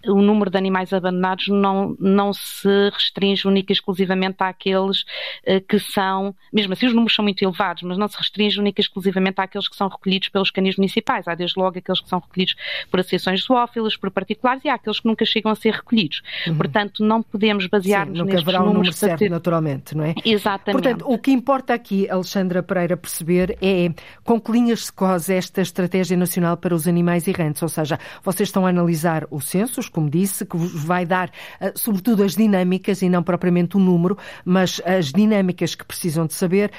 o 0.06 0.20
número 0.20 0.50
de 0.50 0.58
animais 0.58 0.92
abandonados 0.92 1.48
não, 1.48 1.96
não 1.98 2.32
se 2.32 2.68
restringe 2.92 3.46
única 3.46 3.72
e 3.72 3.74
exclusivamente 3.74 4.36
àqueles 4.40 5.02
uh, 5.46 5.60
que 5.68 5.78
são, 5.78 6.34
mesmo 6.52 6.72
assim 6.72 6.86
os 6.86 6.92
números 6.92 7.14
são 7.14 7.22
muito 7.22 7.42
elevados, 7.42 7.82
mas 7.82 7.98
não 7.98 8.08
se 8.08 8.16
restringe 8.16 8.58
única 8.58 8.80
e 8.80 8.82
exclusivamente 8.82 9.40
àqueles 9.40 9.68
que 9.68 9.76
são 9.76 9.88
recolhidos 9.88 10.28
pelos 10.28 10.50
canis 10.50 10.76
municipais. 10.76 11.26
Há 11.28 11.34
desde 11.34 11.58
logo 11.58 11.78
aqueles 11.78 12.00
que 12.00 12.08
são 12.08 12.18
recolhidos 12.18 12.54
por 12.90 13.00
associações 13.00 13.42
zoófilas, 13.42 13.96
por 13.96 14.10
particulares 14.10 14.64
e 14.64 14.68
há 14.68 14.74
aqueles 14.74 15.00
que 15.00 15.06
nunca 15.06 15.24
chegam 15.24 15.50
a 15.50 15.54
ser 15.54 15.74
recolhidos. 15.74 16.22
Uhum. 16.46 16.56
Portanto, 16.56 17.04
não 17.04 17.22
podemos 17.22 17.66
basear-nos 17.66 18.24
nestes 18.24 18.42
haverá 18.42 18.62
um 18.62 18.72
número 18.72 18.92
certo, 18.92 19.18
ter... 19.18 19.30
naturalmente, 19.30 19.96
não 19.96 20.04
é? 20.04 20.14
Exatamente. 20.24 20.82
Portanto, 20.82 21.04
o 21.08 21.18
que 21.18 21.30
importa 21.30 21.74
aqui, 21.74 22.08
Alexandra 22.08 22.62
Pereira, 22.62 22.96
perceber 22.96 23.56
é 23.60 23.92
com 24.22 24.40
que 24.40 24.52
linhas 24.52 24.86
se 24.86 24.92
cose 24.92 25.32
esta 25.34 25.60
Estratégia 25.60 26.16
Nacional 26.16 26.56
para 26.56 26.74
os 26.74 26.86
Animais 26.86 27.26
Errantes, 27.26 27.62
ou 27.62 27.68
seja, 27.68 27.98
vocês 28.22 28.48
estão 28.48 28.66
a 28.66 28.70
analisar 28.70 29.26
o 29.30 29.40
censo, 29.40 29.80
como 29.94 30.10
disse, 30.10 30.44
que 30.44 30.56
vai 30.56 31.06
dar, 31.06 31.30
eh, 31.60 31.72
sobretudo, 31.74 32.22
as 32.22 32.34
dinâmicas 32.34 33.00
e 33.00 33.08
não 33.08 33.22
propriamente 33.22 33.76
o 33.76 33.80
número, 33.80 34.18
mas 34.44 34.80
as 34.84 35.12
dinâmicas 35.12 35.74
que 35.74 35.84
precisam 35.84 36.26
de 36.26 36.34
saber. 36.34 36.70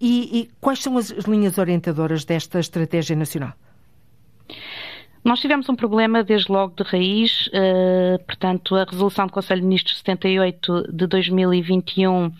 E, 0.00 0.40
e 0.40 0.50
quais 0.60 0.82
são 0.82 0.98
as 0.98 1.10
linhas 1.10 1.56
orientadoras 1.58 2.24
desta 2.24 2.60
estratégia 2.60 3.16
nacional? 3.16 3.54
Nós 5.26 5.40
tivemos 5.40 5.68
um 5.68 5.74
problema 5.74 6.22
desde 6.22 6.52
logo 6.52 6.76
de 6.76 6.88
raiz, 6.88 7.48
uh, 7.48 8.24
portanto, 8.24 8.76
a 8.76 8.84
resolução 8.84 9.26
do 9.26 9.32
Conselho 9.32 9.60
de 9.60 9.66
Ministros 9.66 9.98
78 9.98 10.92
de 10.92 11.06
2021 11.08 12.26
uh, 12.26 12.32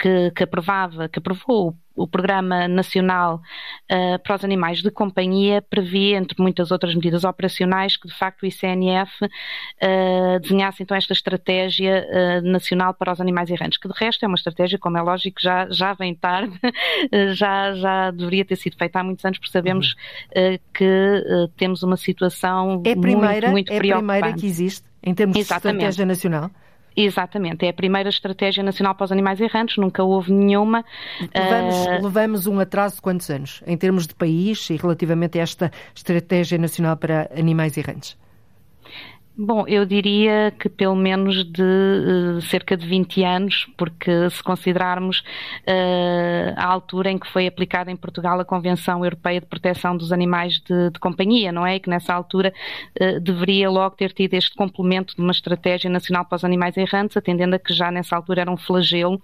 que, 0.00 0.32
que, 0.34 0.42
aprovava, 0.42 1.08
que 1.08 1.20
aprovou 1.20 1.76
o 1.98 2.06
Programa 2.06 2.68
Nacional 2.68 3.42
uh, 3.90 4.18
para 4.22 4.36
os 4.36 4.44
Animais 4.44 4.80
de 4.80 4.90
Companhia 4.90 5.60
previa, 5.60 6.16
entre 6.16 6.40
muitas 6.40 6.70
outras 6.70 6.94
medidas 6.94 7.24
operacionais, 7.24 7.96
que 7.96 8.06
de 8.06 8.14
facto 8.14 8.42
o 8.42 8.46
ICNF 8.46 9.10
uh, 9.24 10.40
desenhasse 10.40 10.82
então 10.82 10.96
esta 10.96 11.12
estratégia 11.12 12.06
uh, 12.08 12.48
nacional 12.48 12.94
para 12.94 13.12
os 13.12 13.20
animais 13.20 13.50
errantes, 13.50 13.78
que 13.78 13.88
de 13.88 13.94
resto 13.96 14.24
é 14.24 14.28
uma 14.28 14.36
estratégia, 14.36 14.78
como 14.78 14.96
é 14.96 15.02
lógico, 15.02 15.40
já, 15.40 15.68
já 15.70 15.92
vem 15.92 16.14
tarde, 16.14 16.58
já, 17.34 17.74
já 17.74 18.10
deveria 18.10 18.44
ter 18.44 18.56
sido 18.56 18.76
feita 18.76 19.00
há 19.00 19.04
muitos 19.04 19.24
anos, 19.24 19.38
porque 19.38 19.52
sabemos 19.52 19.94
uhum. 20.34 20.58
que 20.72 21.24
temos 21.56 21.82
uma 21.82 21.96
situação 21.96 22.82
é 22.84 22.94
primeira, 22.94 23.50
muito, 23.50 23.70
muito 23.70 23.72
é 23.72 23.78
preocupante. 23.78 24.12
É 24.12 24.18
a 24.18 24.20
primeira 24.20 24.38
que 24.38 24.46
existe 24.46 24.86
em 25.02 25.14
termos 25.14 25.36
Exatamente. 25.36 25.80
de 25.80 25.86
estratégia 25.86 26.06
nacional? 26.06 26.50
Exatamente, 27.00 27.64
é 27.64 27.68
a 27.68 27.72
primeira 27.72 28.08
estratégia 28.08 28.60
nacional 28.60 28.92
para 28.92 29.04
os 29.04 29.12
animais 29.12 29.40
errantes, 29.40 29.76
nunca 29.76 30.02
houve 30.02 30.32
nenhuma. 30.32 30.84
Levamos, 31.32 31.76
uh... 31.76 32.02
levamos 32.02 32.46
um 32.48 32.58
atraso 32.58 32.96
de 32.96 33.02
quantos 33.02 33.30
anos, 33.30 33.62
em 33.64 33.76
termos 33.76 34.04
de 34.04 34.16
país 34.16 34.68
e 34.68 34.76
relativamente 34.76 35.38
a 35.38 35.42
esta 35.42 35.70
estratégia 35.94 36.58
nacional 36.58 36.96
para 36.96 37.30
animais 37.38 37.76
errantes? 37.76 38.16
Bom, 39.40 39.64
eu 39.68 39.86
diria 39.86 40.52
que 40.58 40.68
pelo 40.68 40.96
menos 40.96 41.44
de 41.44 41.62
uh, 41.62 42.40
cerca 42.42 42.76
de 42.76 42.84
20 42.84 43.22
anos, 43.22 43.68
porque 43.76 44.28
se 44.30 44.42
considerarmos 44.42 45.20
uh, 45.20 46.54
a 46.56 46.64
altura 46.66 47.12
em 47.12 47.16
que 47.16 47.28
foi 47.28 47.46
aplicada 47.46 47.88
em 47.88 47.94
Portugal 47.94 48.40
a 48.40 48.44
Convenção 48.44 49.04
Europeia 49.04 49.40
de 49.40 49.46
Proteção 49.46 49.96
dos 49.96 50.10
Animais 50.10 50.54
de, 50.54 50.90
de 50.90 50.98
Companhia, 50.98 51.52
não 51.52 51.64
é? 51.64 51.76
E 51.76 51.80
que 51.80 51.88
nessa 51.88 52.12
altura 52.12 52.52
uh, 53.00 53.20
deveria 53.20 53.70
logo 53.70 53.94
ter 53.94 54.12
tido 54.12 54.34
este 54.34 54.56
complemento 54.56 55.14
de 55.14 55.22
uma 55.22 55.30
estratégia 55.30 55.88
nacional 55.88 56.24
para 56.24 56.34
os 56.34 56.44
animais 56.44 56.76
errantes, 56.76 57.16
atendendo 57.16 57.54
a 57.54 57.60
que 57.60 57.72
já 57.72 57.92
nessa 57.92 58.16
altura 58.16 58.40
era 58.40 58.50
um 58.50 58.56
flagelo 58.56 59.22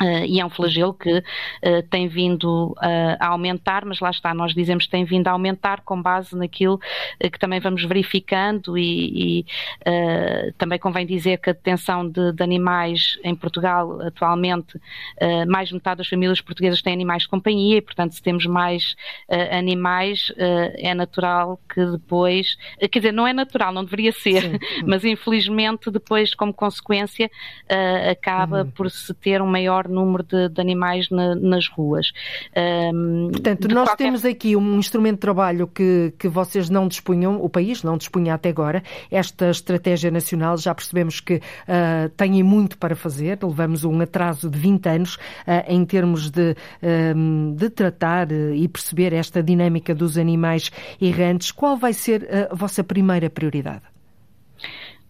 Uh, 0.00 0.24
e 0.24 0.38
é 0.38 0.46
um 0.46 0.50
flagelo 0.50 0.94
que 0.94 1.18
uh, 1.18 1.82
tem 1.90 2.06
vindo 2.06 2.68
uh, 2.68 3.16
a 3.18 3.28
aumentar, 3.28 3.84
mas 3.84 3.98
lá 3.98 4.10
está, 4.10 4.32
nós 4.32 4.54
dizemos 4.54 4.84
que 4.84 4.92
tem 4.92 5.04
vindo 5.04 5.26
a 5.26 5.32
aumentar 5.32 5.80
com 5.80 6.00
base 6.00 6.36
naquilo 6.36 6.78
que 7.20 7.38
também 7.38 7.58
vamos 7.58 7.84
verificando 7.84 8.78
e, 8.78 9.40
e 9.40 9.46
também 10.56 10.78
convém 10.78 11.06
dizer 11.06 11.38
que 11.38 11.50
a 11.50 11.52
detenção 11.52 12.08
de, 12.08 12.32
de 12.32 12.42
animais 12.42 13.18
em 13.24 13.34
Portugal 13.34 14.00
atualmente, 14.02 14.80
mais 15.48 15.68
de 15.68 15.74
metade 15.74 15.98
das 15.98 16.08
famílias 16.08 16.40
portuguesas 16.40 16.82
têm 16.82 16.92
animais 16.92 17.22
de 17.22 17.28
companhia 17.28 17.78
e 17.78 17.82
portanto 17.82 18.12
se 18.12 18.22
temos 18.22 18.46
mais 18.46 18.94
animais 19.50 20.32
é 20.38 20.94
natural 20.94 21.58
que 21.72 21.84
depois, 21.84 22.56
quer 22.78 22.98
dizer, 22.98 23.12
não 23.12 23.26
é 23.26 23.32
natural, 23.32 23.72
não 23.72 23.84
deveria 23.84 24.12
ser, 24.12 24.42
sim, 24.42 24.52
sim. 24.52 24.58
mas 24.86 25.04
infelizmente 25.04 25.90
depois 25.90 26.34
como 26.34 26.52
consequência 26.52 27.30
acaba 28.10 28.62
uhum. 28.62 28.70
por 28.70 28.90
se 28.90 29.12
ter 29.14 29.42
um 29.42 29.46
maior 29.46 29.87
número 29.88 30.22
de, 30.22 30.48
de 30.48 30.60
animais 30.60 31.08
na, 31.10 31.34
nas 31.34 31.68
ruas. 31.68 32.12
Um, 32.56 33.28
Portanto, 33.30 33.68
nós 33.68 33.88
qualquer... 33.88 34.04
temos 34.04 34.24
aqui 34.24 34.56
um 34.56 34.78
instrumento 34.78 35.16
de 35.16 35.20
trabalho 35.20 35.66
que, 35.66 36.12
que 36.18 36.28
vocês 36.28 36.70
não 36.70 36.88
dispunham, 36.88 37.42
o 37.42 37.48
país 37.48 37.82
não 37.82 37.96
dispunha 37.96 38.34
até 38.34 38.48
agora, 38.48 38.82
esta 39.10 39.50
estratégia 39.50 40.10
nacional, 40.10 40.56
já 40.56 40.74
percebemos 40.74 41.20
que 41.20 41.36
uh, 41.36 42.08
têm 42.16 42.42
muito 42.42 42.78
para 42.78 42.94
fazer, 42.94 43.38
levamos 43.42 43.84
um 43.84 44.00
atraso 44.00 44.48
de 44.50 44.58
20 44.58 44.88
anos 44.88 45.14
uh, 45.16 45.64
em 45.66 45.84
termos 45.84 46.30
de, 46.30 46.56
um, 47.16 47.54
de 47.54 47.70
tratar 47.70 48.30
e 48.32 48.66
perceber 48.68 49.12
esta 49.12 49.42
dinâmica 49.42 49.94
dos 49.94 50.18
animais 50.18 50.70
errantes. 51.00 51.50
Qual 51.50 51.76
vai 51.76 51.92
ser 51.92 52.28
a 52.50 52.54
vossa 52.54 52.82
primeira 52.84 53.30
prioridade? 53.30 53.97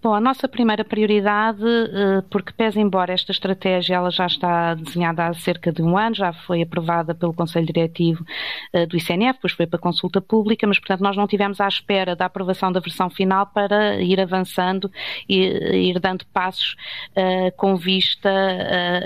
Bom, 0.00 0.14
a 0.14 0.20
nossa 0.20 0.46
primeira 0.46 0.84
prioridade, 0.84 1.60
eh, 1.60 2.22
porque 2.30 2.52
pese 2.52 2.78
embora 2.78 3.12
esta 3.12 3.32
estratégia 3.32 3.96
ela 3.96 4.12
já 4.12 4.26
está 4.26 4.74
desenhada 4.74 5.26
há 5.26 5.34
cerca 5.34 5.72
de 5.72 5.82
um 5.82 5.98
ano, 5.98 6.14
já 6.14 6.32
foi 6.32 6.62
aprovada 6.62 7.16
pelo 7.16 7.34
Conselho 7.34 7.66
Diretivo 7.66 8.24
eh, 8.72 8.86
do 8.86 8.96
ICNF, 8.96 9.38
depois 9.38 9.54
foi 9.54 9.66
para 9.66 9.76
consulta 9.76 10.20
pública, 10.20 10.68
mas 10.68 10.78
portanto 10.78 11.00
nós 11.00 11.16
não 11.16 11.26
tivemos 11.26 11.60
à 11.60 11.66
espera 11.66 12.14
da 12.14 12.26
aprovação 12.26 12.70
da 12.70 12.78
versão 12.78 13.10
final 13.10 13.46
para 13.46 14.00
ir 14.00 14.20
avançando 14.20 14.88
e 15.28 15.88
ir 15.88 15.98
dando 15.98 16.24
passos 16.26 16.76
uh, 17.16 17.50
com 17.56 17.74
vista 17.76 18.30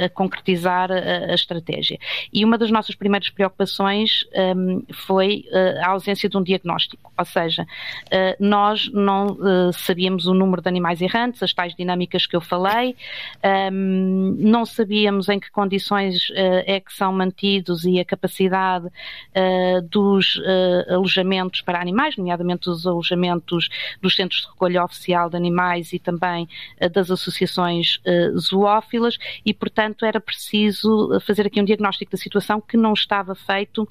a, 0.05 0.09
concretizar 0.11 0.91
a, 0.93 1.33
estratégia. 1.33 1.99
E 2.31 2.45
uma 2.45 2.59
das 2.59 2.71
nossas 2.71 2.95
primeiras 2.95 3.31
preocupações 3.31 4.27
ehm, 4.33 4.83
foi 4.93 5.45
a 5.83 5.91
ausência 5.91 6.29
de 6.29 6.37
um 6.37 6.43
diagnóstico, 6.43 7.11
ou 7.17 7.25
seja, 7.25 7.67
nós 8.39 8.91
não 8.93 9.39
sabíamos 9.73 10.27
o 10.27 10.35
número 10.35 10.61
de 10.61 10.69
animais 10.69 10.82
animais 10.83 11.01
errantes, 11.01 11.43
as 11.43 11.53
tais 11.53 11.75
dinâmicas 11.75 12.27
que 12.27 12.35
eu 12.35 12.41
falei. 12.41 12.97
Um, 13.73 14.37
não 14.39 14.67
sabíamos 14.67 15.29
em 15.29 15.39
que 15.39 15.51
condições 15.51 16.29
uh, 16.31 16.65
é 16.67 16.81
que 16.81 16.93
são 16.93 17.13
mantidos 17.13 17.85
e 17.85 18.01
a 18.01 18.05
capacidade 18.05 18.87
uh, 18.87 19.83
dos 19.89 20.37
uh, 20.37 20.95
alojamentos 20.95 21.61
para 21.61 21.81
animais, 21.81 22.17
nomeadamente 22.17 22.69
os 22.69 22.87
alojamentos 22.87 23.69
dos 24.01 24.17
centros 24.17 24.43
de 24.43 24.49
recolha 24.49 24.85
oficial 24.85 25.31
de 25.31 25.37
animais 25.37 25.93
e 25.93 25.99
também 25.99 26.49
das 26.93 27.11
associações 27.11 27.99
zoófilas 28.37 29.17
e, 29.45 29.55
portanto, 29.55 30.05
era 30.05 30.21
preciso 30.21 31.21
fazer 31.25 31.47
aqui 31.47 31.61
um 31.61 31.65
diagnóstico 31.65 32.11
da 32.11 32.19
situação 32.19 32.61
que 32.61 32.77
não 32.77 32.93
estava 32.93 33.35
feito 33.35 33.87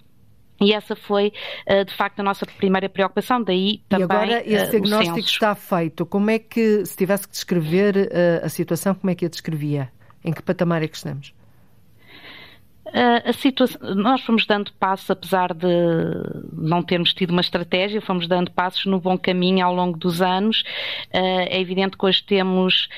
e 0.62 0.74
essa 0.74 0.96
foi, 0.96 1.34
eh, 1.66 1.84
de 1.84 1.94
facto, 1.94 2.20
a 2.20 2.24
nossa 2.24 2.46
primeira 2.46 2.88
preocupação. 2.88 3.42
Daí 3.42 3.82
também. 3.90 4.02
E 4.02 4.04
agora 4.04 4.44
esse 4.46 4.66
eh, 4.66 4.70
diagnóstico 4.70 5.20
está 5.20 5.56
feito. 5.56 6.06
Como 6.06 6.30
é 6.30 6.38
que, 6.40 6.86
se 6.86 6.96
tivesse 6.96 7.28
que 7.28 7.34
descrever 7.34 8.10
eh, 8.12 8.42
a 8.44 8.50
situação, 8.50 8.94
como 8.94 9.10
é 9.10 9.16
que 9.16 9.26
a 9.26 9.30
descrevia? 9.30 9.92
Em 10.24 10.32
que 10.32 10.42
patamar 10.44 10.84
é 10.84 10.88
que 10.88 10.96
estamos? 10.96 11.34
A 13.26 13.34
situação, 13.34 13.96
nós 13.96 14.22
fomos 14.22 14.46
dando 14.46 14.72
passos, 14.74 15.10
apesar 15.10 15.54
de 15.54 15.68
não 16.54 16.84
termos 16.84 17.14
tido 17.14 17.32
uma 17.32 17.42
estratégia, 17.42 18.02
fomos 18.02 18.28
dando 18.28 18.52
passos 18.52 18.86
no 18.86 19.00
bom 19.00 19.18
caminho 19.18 19.66
ao 19.66 19.74
longo 19.74 19.98
dos 19.98 20.22
anos. 20.22 20.64
É 21.12 21.60
evidente 21.60 21.98
que 21.98 22.06
hoje 22.06 22.24
temos, 22.24 22.90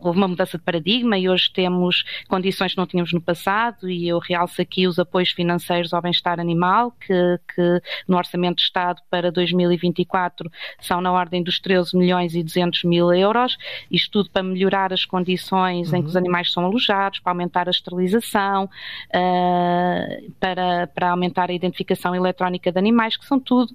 houve 0.00 0.18
uma 0.18 0.28
mudança 0.28 0.58
de 0.58 0.64
paradigma 0.64 1.18
e 1.18 1.28
hoje 1.28 1.50
temos 1.52 2.04
condições 2.28 2.72
que 2.72 2.78
não 2.78 2.86
tínhamos 2.86 3.12
no 3.12 3.20
passado 3.20 3.88
e 3.88 4.08
eu 4.08 4.18
realço 4.18 4.60
aqui 4.60 4.86
os 4.86 4.98
apoios 4.98 5.30
financeiros 5.30 5.92
ao 5.94 6.02
bem-estar 6.02 6.40
animal, 6.40 6.92
que, 6.92 7.38
que 7.54 7.82
no 8.08 8.16
Orçamento 8.16 8.56
de 8.56 8.62
Estado 8.62 9.00
para 9.10 9.30
2024 9.30 10.50
são 10.80 11.00
na 11.00 11.12
ordem 11.12 11.42
dos 11.42 11.58
13 11.58 11.96
milhões 11.96 12.34
e 12.34 12.42
200 12.42 12.84
mil 12.84 13.12
euros, 13.12 13.56
isto 13.90 14.10
tudo 14.10 14.30
para 14.30 14.42
melhorar 14.42 14.92
as 14.92 15.04
condições 15.04 15.90
uhum. 15.90 15.98
em 15.98 16.02
que 16.02 16.08
os 16.08 16.14
uhum. 16.14 16.20
animais 16.20 16.52
são 16.52 16.64
alojados, 16.64 17.20
para 17.20 17.32
aumentar 17.32 17.68
a 17.68 17.70
esterilização, 17.70 18.31
uh, 18.38 20.32
para, 20.38 20.86
para 20.88 21.10
aumentar 21.10 21.50
a 21.50 21.52
identificação 21.52 22.14
eletrónica 22.14 22.70
de 22.72 22.78
animais, 22.78 23.16
que 23.16 23.24
são 23.24 23.38
tudo 23.38 23.74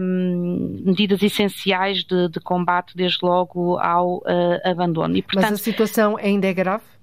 um, 0.00 0.82
medidas 0.84 1.22
essenciais 1.22 2.04
de, 2.04 2.28
de, 2.28 2.40
combate, 2.40 2.96
desde 2.96 3.18
logo, 3.22 3.78
ao 3.78 4.18
uh, 4.18 4.24
abandono. 4.64 5.16
E, 5.16 5.22
portanto, 5.22 5.50
Mas 5.50 5.60
a 5.60 5.64
situação 5.64 6.16
ainda 6.16 6.46
é 6.46 6.52
grave? 6.52 6.97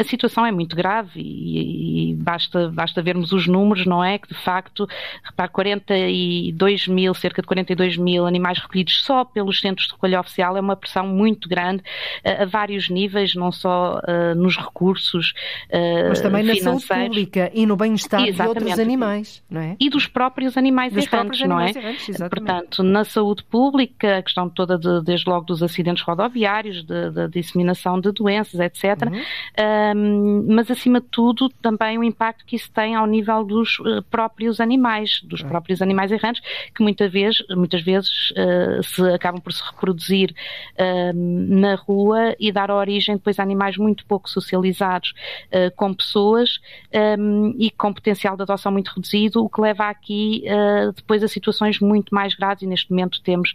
A 0.00 0.04
situação 0.04 0.46
é 0.46 0.50
muito 0.50 0.74
grave 0.74 1.20
e, 1.20 2.10
e, 2.10 2.14
basta, 2.14 2.68
basta 2.68 3.02
vermos 3.02 3.32
os 3.32 3.46
números, 3.46 3.84
não 3.84 4.02
é? 4.02 4.18
Que 4.18 4.28
de 4.28 4.34
facto, 4.34 4.88
repare, 5.22 5.50
42 5.50 6.88
mil, 6.88 7.12
cerca 7.12 7.42
de 7.42 7.46
42 7.46 7.98
mil 7.98 8.26
animais 8.26 8.58
recolhidos 8.58 9.02
só 9.02 9.24
pelos 9.24 9.60
centros 9.60 9.86
de 9.86 9.92
recolha 9.92 10.20
oficial 10.20 10.56
é 10.56 10.60
uma 10.60 10.74
pressão 10.74 11.06
muito 11.06 11.48
grande 11.48 11.82
a, 12.24 12.44
a 12.44 12.46
vários 12.46 12.88
níveis, 12.88 13.34
não 13.34 13.52
só 13.52 14.00
uh, 14.00 14.34
nos 14.34 14.56
recursos 14.56 15.34
uh, 15.68 16.08
Mas 16.08 16.20
também 16.20 16.44
na 16.44 16.56
saúde 16.56 16.86
pública 16.86 17.50
e 17.52 17.66
no 17.66 17.76
bem-estar 17.76 18.22
de 18.22 18.42
outros 18.42 18.78
animais, 18.78 19.42
não 19.50 19.60
é? 19.60 19.76
E 19.78 19.90
dos 19.90 20.06
próprios 20.06 20.56
animais 20.56 20.92
dos 20.94 21.04
errantes, 21.04 21.40
não 21.46 21.60
é? 21.60 21.70
Errantes, 21.70 22.16
Portanto, 22.16 22.82
na 22.82 23.04
saúde 23.04 23.44
pública, 23.44 24.18
a 24.18 24.22
questão 24.22 24.48
toda 24.48 24.78
de, 24.78 25.02
desde 25.04 25.28
logo 25.28 25.44
dos 25.44 25.62
acidentes 25.62 26.02
rodoviários, 26.02 26.84
da 26.84 27.26
disseminação 27.26 28.00
de 28.00 28.10
doenças, 28.12 28.58
etc. 28.60 29.10
Uhum. 29.10 29.18
Uh, 29.18 29.89
um, 29.94 30.44
mas 30.48 30.70
acima 30.70 31.00
de 31.00 31.06
tudo 31.06 31.48
também 31.62 31.98
o 31.98 32.04
impacto 32.04 32.44
que 32.44 32.56
isso 32.56 32.70
tem 32.70 32.94
ao 32.94 33.06
nível 33.06 33.44
dos 33.44 33.78
uh, 33.80 34.02
próprios 34.10 34.60
animais, 34.60 35.20
dos 35.24 35.42
é. 35.42 35.44
próprios 35.44 35.80
animais 35.82 36.12
errantes, 36.12 36.42
que 36.74 36.82
muitas 36.82 37.10
vezes, 37.10 37.42
muitas 37.50 37.82
vezes 37.82 38.30
uh, 38.32 38.82
se 38.82 39.02
acabam 39.12 39.40
por 39.40 39.52
se 39.52 39.62
reproduzir 39.62 40.34
na 41.14 41.74
rua 41.74 42.34
e 42.38 42.50
dar 42.52 42.70
origem 42.70 43.16
depois 43.16 43.38
a 43.38 43.42
animais 43.42 43.76
muito 43.76 44.04
pouco 44.06 44.28
socializados 44.28 45.12
uh, 45.46 45.74
com 45.76 45.92
pessoas 45.92 46.60
um, 47.18 47.54
e 47.58 47.70
com 47.70 47.92
potencial 47.92 48.36
de 48.36 48.42
adoção 48.42 48.72
muito 48.72 48.88
reduzido, 48.88 49.44
o 49.44 49.48
que 49.48 49.60
leva 49.60 49.84
aqui 49.84 50.44
depois 50.94 51.22
a 51.22 51.28
situações 51.28 51.80
muito 51.80 52.14
mais 52.14 52.34
graves 52.34 52.62
e 52.62 52.66
neste 52.66 52.90
momento 52.90 53.20
temos 53.22 53.54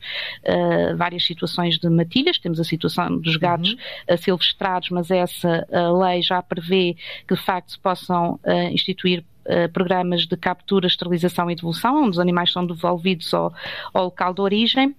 várias 0.97 1.25
situações 1.25 1.77
de 1.77 1.89
matilhas, 1.89 2.37
temos 2.37 2.59
a 2.59 2.63
situação 2.63 3.17
dos 3.17 3.35
gatos 3.37 3.73
uhum. 3.73 4.17
silvestrados, 4.17 4.89
mas 4.89 5.11
essa 5.11 5.67
lei 5.99 6.21
já 6.25 6.41
prevê 6.41 6.95
que 7.27 7.35
de 7.35 7.41
facto 7.41 7.71
se 7.71 7.79
possam 7.79 8.39
uh, 8.43 8.73
instituir 8.73 9.23
uh, 9.45 9.71
programas 9.71 10.25
de 10.25 10.35
captura, 10.35 10.87
esterilização 10.87 11.49
e 11.49 11.55
devolução, 11.55 12.03
onde 12.03 12.11
os 12.11 12.19
animais 12.19 12.51
são 12.51 12.65
devolvidos 12.65 13.33
ao, 13.33 13.53
ao 13.93 14.05
local 14.05 14.33
de 14.33 14.41
origem 14.41 14.95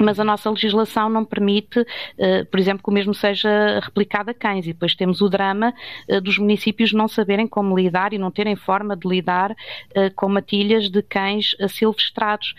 mas 0.00 0.18
a 0.18 0.24
nossa 0.24 0.50
legislação 0.50 1.08
não 1.08 1.24
permite, 1.24 1.80
uh, 1.80 2.44
por 2.50 2.58
exemplo, 2.58 2.82
que 2.82 2.90
o 2.90 2.92
mesmo 2.92 3.14
seja 3.14 3.80
replicado 3.82 4.30
a 4.30 4.34
cães. 4.34 4.66
E 4.66 4.72
depois 4.72 4.94
temos 4.94 5.20
o 5.20 5.28
drama 5.28 5.74
uh, 6.08 6.20
dos 6.20 6.38
municípios 6.38 6.92
não 6.92 7.06
saberem 7.06 7.46
como 7.46 7.76
lidar 7.78 8.12
e 8.12 8.18
não 8.18 8.30
terem 8.30 8.56
forma 8.56 8.96
de 8.96 9.06
lidar 9.06 9.52
uh, 9.52 10.14
com 10.16 10.28
matilhas 10.28 10.90
de 10.90 11.02
cães 11.02 11.56
silvestrados. 11.68 12.54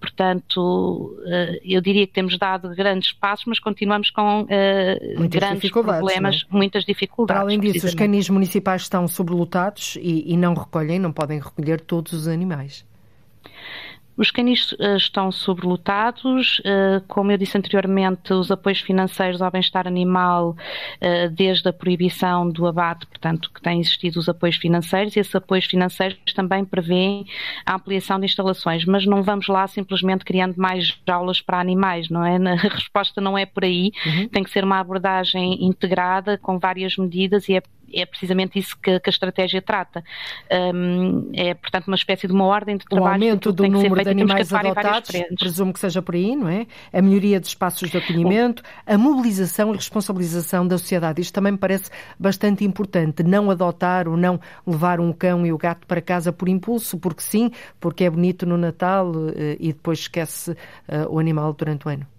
portanto, 0.00 1.16
eu 1.64 1.80
diria 1.80 2.06
que 2.06 2.12
temos 2.12 2.36
dado 2.38 2.74
grandes 2.74 3.12
passos, 3.12 3.46
mas 3.46 3.58
continuamos 3.58 4.10
com 4.10 4.46
grandes 5.28 5.70
problemas, 5.70 6.44
é? 6.50 6.56
muitas 6.56 6.84
dificuldades. 6.84 7.36
Para 7.36 7.44
além 7.44 7.60
disso, 7.60 7.86
os 7.86 7.94
canis 7.94 8.28
municipais 8.28 8.82
estão 8.82 9.06
sobrelotados 9.08 9.96
e, 10.00 10.32
e 10.32 10.36
não 10.36 10.54
recolhem, 10.54 10.98
não 10.98 11.12
podem 11.12 11.40
recolher 11.40 11.80
todos 11.80 12.12
os 12.12 12.28
animais. 12.28 12.84
Os 14.16 14.30
canis 14.30 14.72
uh, 14.72 14.96
estão 14.96 15.32
sobrelotados, 15.32 16.60
uh, 16.60 17.04
como 17.08 17.32
eu 17.32 17.38
disse 17.38 17.58
anteriormente, 17.58 18.32
os 18.32 18.50
apoios 18.50 18.80
financeiros 18.80 19.42
ao 19.42 19.50
bem-estar 19.50 19.88
animal, 19.88 20.50
uh, 20.50 21.30
desde 21.30 21.68
a 21.68 21.72
proibição 21.72 22.48
do 22.48 22.66
abate, 22.66 23.06
portanto, 23.06 23.50
que 23.52 23.60
têm 23.60 23.80
existido 23.80 24.20
os 24.20 24.28
apoios 24.28 24.56
financeiros, 24.56 25.16
e 25.16 25.20
esses 25.20 25.34
apoios 25.34 25.64
financeiros 25.64 26.18
também 26.32 26.64
prevêem 26.64 27.26
a 27.66 27.74
ampliação 27.74 28.20
de 28.20 28.26
instalações, 28.26 28.84
mas 28.84 29.04
não 29.04 29.22
vamos 29.22 29.48
lá 29.48 29.66
simplesmente 29.66 30.24
criando 30.24 30.56
mais 30.56 30.96
jaulas 31.06 31.40
para 31.40 31.58
animais, 31.58 32.08
não 32.08 32.24
é? 32.24 32.36
A 32.64 32.68
resposta 32.68 33.20
não 33.20 33.36
é 33.36 33.44
por 33.44 33.64
aí, 33.64 33.90
uhum. 34.06 34.28
tem 34.28 34.42
que 34.42 34.50
ser 34.50 34.64
uma 34.64 34.78
abordagem 34.78 35.64
integrada 35.64 36.38
com 36.38 36.58
várias 36.58 36.96
medidas 36.96 37.48
e 37.48 37.56
é 37.56 37.62
é 37.92 38.06
precisamente 38.06 38.58
isso 38.58 38.76
que, 38.80 38.98
que 39.00 39.08
a 39.08 39.12
estratégia 39.12 39.62
trata. 39.62 40.04
Um, 40.74 41.30
é, 41.32 41.54
portanto, 41.54 41.88
uma 41.88 41.96
espécie 41.96 42.26
de 42.26 42.32
uma 42.32 42.44
ordem 42.44 42.76
de 42.76 42.84
trabalho. 42.84 43.22
O 43.22 43.26
aumento 43.26 43.52
do 43.52 43.68
número 43.68 44.02
de 44.02 44.10
animais 44.10 44.52
adotados, 44.52 45.10
presumo 45.38 45.72
que 45.72 45.80
seja 45.80 46.02
por 46.02 46.14
aí, 46.14 46.36
não 46.36 46.48
é? 46.48 46.66
A 46.92 47.02
melhoria 47.02 47.40
de 47.40 47.46
espaços 47.46 47.90
de 47.90 47.98
acolhimento, 47.98 48.62
a 48.86 48.96
mobilização 48.96 49.72
e 49.72 49.76
responsabilização 49.76 50.66
da 50.66 50.78
sociedade. 50.78 51.20
Isto 51.20 51.34
também 51.34 51.52
me 51.52 51.58
parece 51.58 51.90
bastante 52.18 52.64
importante. 52.64 53.22
Não 53.22 53.50
adotar 53.50 54.08
ou 54.08 54.16
não 54.16 54.40
levar 54.66 55.00
um 55.00 55.12
cão 55.12 55.46
e 55.46 55.52
o 55.52 55.58
gato 55.58 55.86
para 55.86 56.00
casa 56.00 56.32
por 56.32 56.48
impulso, 56.48 56.98
porque 56.98 57.22
sim, 57.22 57.50
porque 57.80 58.04
é 58.04 58.10
bonito 58.10 58.46
no 58.46 58.56
Natal 58.56 59.12
eh, 59.34 59.56
e 59.58 59.72
depois 59.72 60.00
esquece 60.00 60.56
eh, 60.88 61.06
o 61.08 61.18
animal 61.18 61.52
durante 61.52 61.86
o 61.86 61.90
ano. 61.90 62.13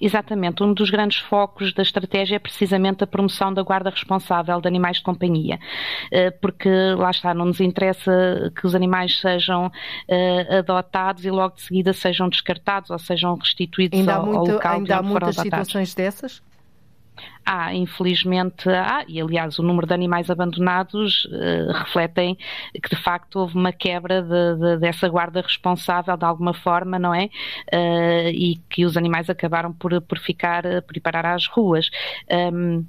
Exatamente. 0.00 0.62
Um 0.62 0.74
dos 0.74 0.90
grandes 0.90 1.18
focos 1.18 1.72
da 1.72 1.82
estratégia 1.82 2.36
é 2.36 2.38
precisamente 2.38 3.02
a 3.02 3.06
promoção 3.06 3.52
da 3.52 3.62
guarda 3.62 3.90
responsável 3.90 4.60
de 4.60 4.68
animais 4.68 4.98
de 4.98 5.02
companhia, 5.02 5.58
eh, 6.10 6.30
porque 6.30 6.68
lá 6.96 7.10
está, 7.10 7.32
não 7.32 7.46
nos 7.46 7.60
interessa 7.60 8.52
que 8.54 8.66
os 8.66 8.74
animais 8.74 9.18
sejam 9.20 9.70
eh, 10.08 10.58
adotados 10.58 11.24
e 11.24 11.30
logo 11.30 11.56
de 11.56 11.62
seguida 11.62 11.92
sejam 11.92 12.28
descartados 12.28 12.90
ou 12.90 12.98
sejam 12.98 13.34
restituídos 13.36 13.98
ainda 13.98 14.14
ao, 14.16 14.26
muito, 14.26 14.38
ao 14.38 14.46
local 14.46 14.76
ainda 14.76 14.96
há 14.96 15.02
muitas 15.02 15.36
situações 15.36 15.94
dessas? 15.94 16.42
Há, 17.48 17.72
infelizmente, 17.72 18.68
há, 18.68 19.04
e 19.06 19.20
aliás 19.20 19.58
o 19.58 19.62
número 19.62 19.86
de 19.86 19.94
animais 19.94 20.28
abandonados 20.28 21.26
uh, 21.26 21.72
refletem 21.72 22.36
que 22.82 22.90
de 22.90 22.96
facto 22.96 23.36
houve 23.36 23.54
uma 23.54 23.72
quebra 23.72 24.20
de, 24.20 24.56
de, 24.58 24.78
dessa 24.78 25.08
guarda 25.08 25.40
responsável 25.40 26.16
de 26.16 26.24
alguma 26.24 26.52
forma, 26.52 26.98
não 26.98 27.14
é? 27.14 27.26
Uh, 27.72 28.30
e 28.30 28.56
que 28.68 28.84
os 28.84 28.96
animais 28.96 29.30
acabaram 29.30 29.72
por, 29.72 30.00
por 30.02 30.18
ficar, 30.18 30.64
por 30.82 30.96
ir 30.96 31.00
parar 31.00 31.24
às 31.24 31.46
ruas. 31.46 31.88
Um, 32.52 32.84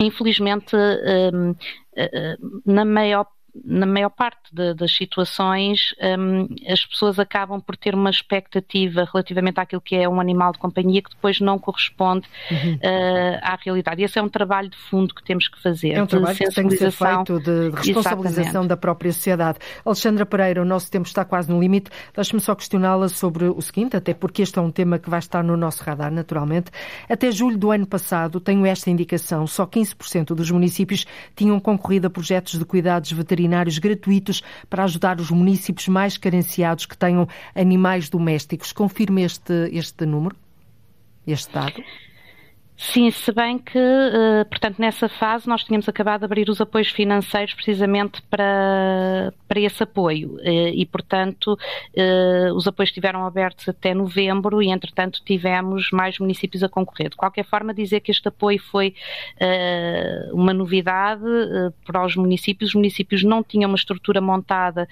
infelizmente, 0.00 0.74
um, 0.74 1.54
eh, 1.98 2.36
na 2.64 2.84
maior 2.84 3.26
na 3.64 3.86
maior 3.86 4.10
parte 4.10 4.52
de, 4.52 4.74
das 4.74 4.94
situações, 4.94 5.94
um, 6.18 6.48
as 6.70 6.84
pessoas 6.84 7.18
acabam 7.18 7.60
por 7.60 7.76
ter 7.76 7.94
uma 7.94 8.10
expectativa 8.10 9.08
relativamente 9.10 9.58
àquilo 9.58 9.80
que 9.80 9.96
é 9.96 10.08
um 10.08 10.20
animal 10.20 10.52
de 10.52 10.58
companhia 10.58 11.02
que 11.02 11.10
depois 11.10 11.40
não 11.40 11.58
corresponde 11.58 12.26
uhum. 12.50 12.74
uh, 12.74 13.38
à 13.42 13.58
realidade. 13.62 14.02
E 14.02 14.04
esse 14.04 14.18
é 14.18 14.22
um 14.22 14.28
trabalho 14.28 14.68
de 14.68 14.76
fundo 14.76 15.14
que 15.14 15.24
temos 15.24 15.48
que 15.48 15.60
fazer. 15.62 15.92
É 15.92 16.02
um 16.02 16.06
trabalho 16.06 16.36
que 16.36 16.50
tem 16.50 16.68
que 16.68 16.76
ser 16.76 16.90
feito 16.90 17.40
de, 17.40 17.70
responsabilização 17.70 18.42
Exatamente. 18.42 18.68
da 18.68 18.76
própria 18.76 19.12
sociedade. 19.12 19.58
Alexandra 19.84 20.26
Pereira, 20.26 20.62
o 20.62 20.64
nosso 20.64 20.90
tempo 20.90 21.06
está 21.06 21.24
quase 21.24 21.50
no 21.50 21.60
limite. 21.60 21.90
Deixe-me 22.14 22.40
só 22.40 22.54
questioná-la 22.54 23.08
sobre 23.08 23.46
o 23.46 23.60
seguinte, 23.60 23.96
até 23.96 24.12
porque 24.12 24.42
este 24.42 24.58
é 24.58 24.62
um 24.62 24.70
tema 24.70 24.98
que 24.98 25.08
vai 25.08 25.18
estar 25.18 25.42
no 25.42 25.56
nosso 25.56 25.82
radar, 25.82 26.12
naturalmente. 26.12 26.70
Até 27.08 27.30
julho 27.30 27.56
do 27.56 27.70
ano 27.70 27.86
passado, 27.86 28.40
tenho 28.40 28.66
esta 28.66 28.90
indicação, 28.90 29.46
só 29.46 29.66
15% 29.66 30.34
dos 30.34 30.50
municípios 30.50 31.06
tinham 31.34 31.58
concorrido 31.58 32.06
a 32.06 32.10
projetos 32.10 32.58
de 32.58 32.64
cuidados 32.64 33.10
veterinários 33.10 33.37
veterinários 33.38 33.78
gratuitos 33.78 34.42
para 34.68 34.84
ajudar 34.84 35.20
os 35.20 35.30
municípios 35.30 35.86
mais 35.88 36.18
carenciados 36.18 36.86
que 36.86 36.98
tenham 36.98 37.28
animais 37.54 38.10
domésticos. 38.10 38.72
Confirma 38.72 39.20
este, 39.20 39.70
este 39.72 40.04
número, 40.04 40.36
este 41.26 41.52
dado? 41.52 41.82
Sim, 42.80 43.10
se 43.10 43.32
bem 43.32 43.58
que, 43.58 43.76
uh, 43.76 44.44
portanto, 44.48 44.78
nessa 44.78 45.08
fase 45.08 45.48
nós 45.48 45.64
tínhamos 45.64 45.88
acabado 45.88 46.20
de 46.20 46.26
abrir 46.26 46.48
os 46.48 46.60
apoios 46.60 46.88
financeiros 46.88 47.52
precisamente 47.52 48.22
para, 48.30 49.34
para 49.48 49.58
esse 49.58 49.82
apoio 49.82 50.36
uh, 50.36 50.68
e, 50.72 50.86
portanto, 50.86 51.54
uh, 51.54 52.54
os 52.54 52.68
apoios 52.68 52.90
estiveram 52.90 53.26
abertos 53.26 53.68
até 53.68 53.92
novembro 53.92 54.62
e, 54.62 54.68
entretanto, 54.70 55.20
tivemos 55.24 55.90
mais 55.90 56.20
municípios 56.20 56.62
a 56.62 56.68
concorrer. 56.68 57.10
De 57.10 57.16
qualquer 57.16 57.44
forma, 57.44 57.74
dizer 57.74 57.98
que 57.98 58.12
este 58.12 58.28
apoio 58.28 58.60
foi 58.60 58.94
uma 60.32 60.54
novidade 60.54 61.24
para 61.84 62.04
os 62.04 62.14
municípios. 62.14 62.70
Os 62.70 62.74
municípios 62.76 63.24
não 63.24 63.42
tinham 63.42 63.68
uma 63.68 63.76
estrutura 63.76 64.20
montada 64.20 64.88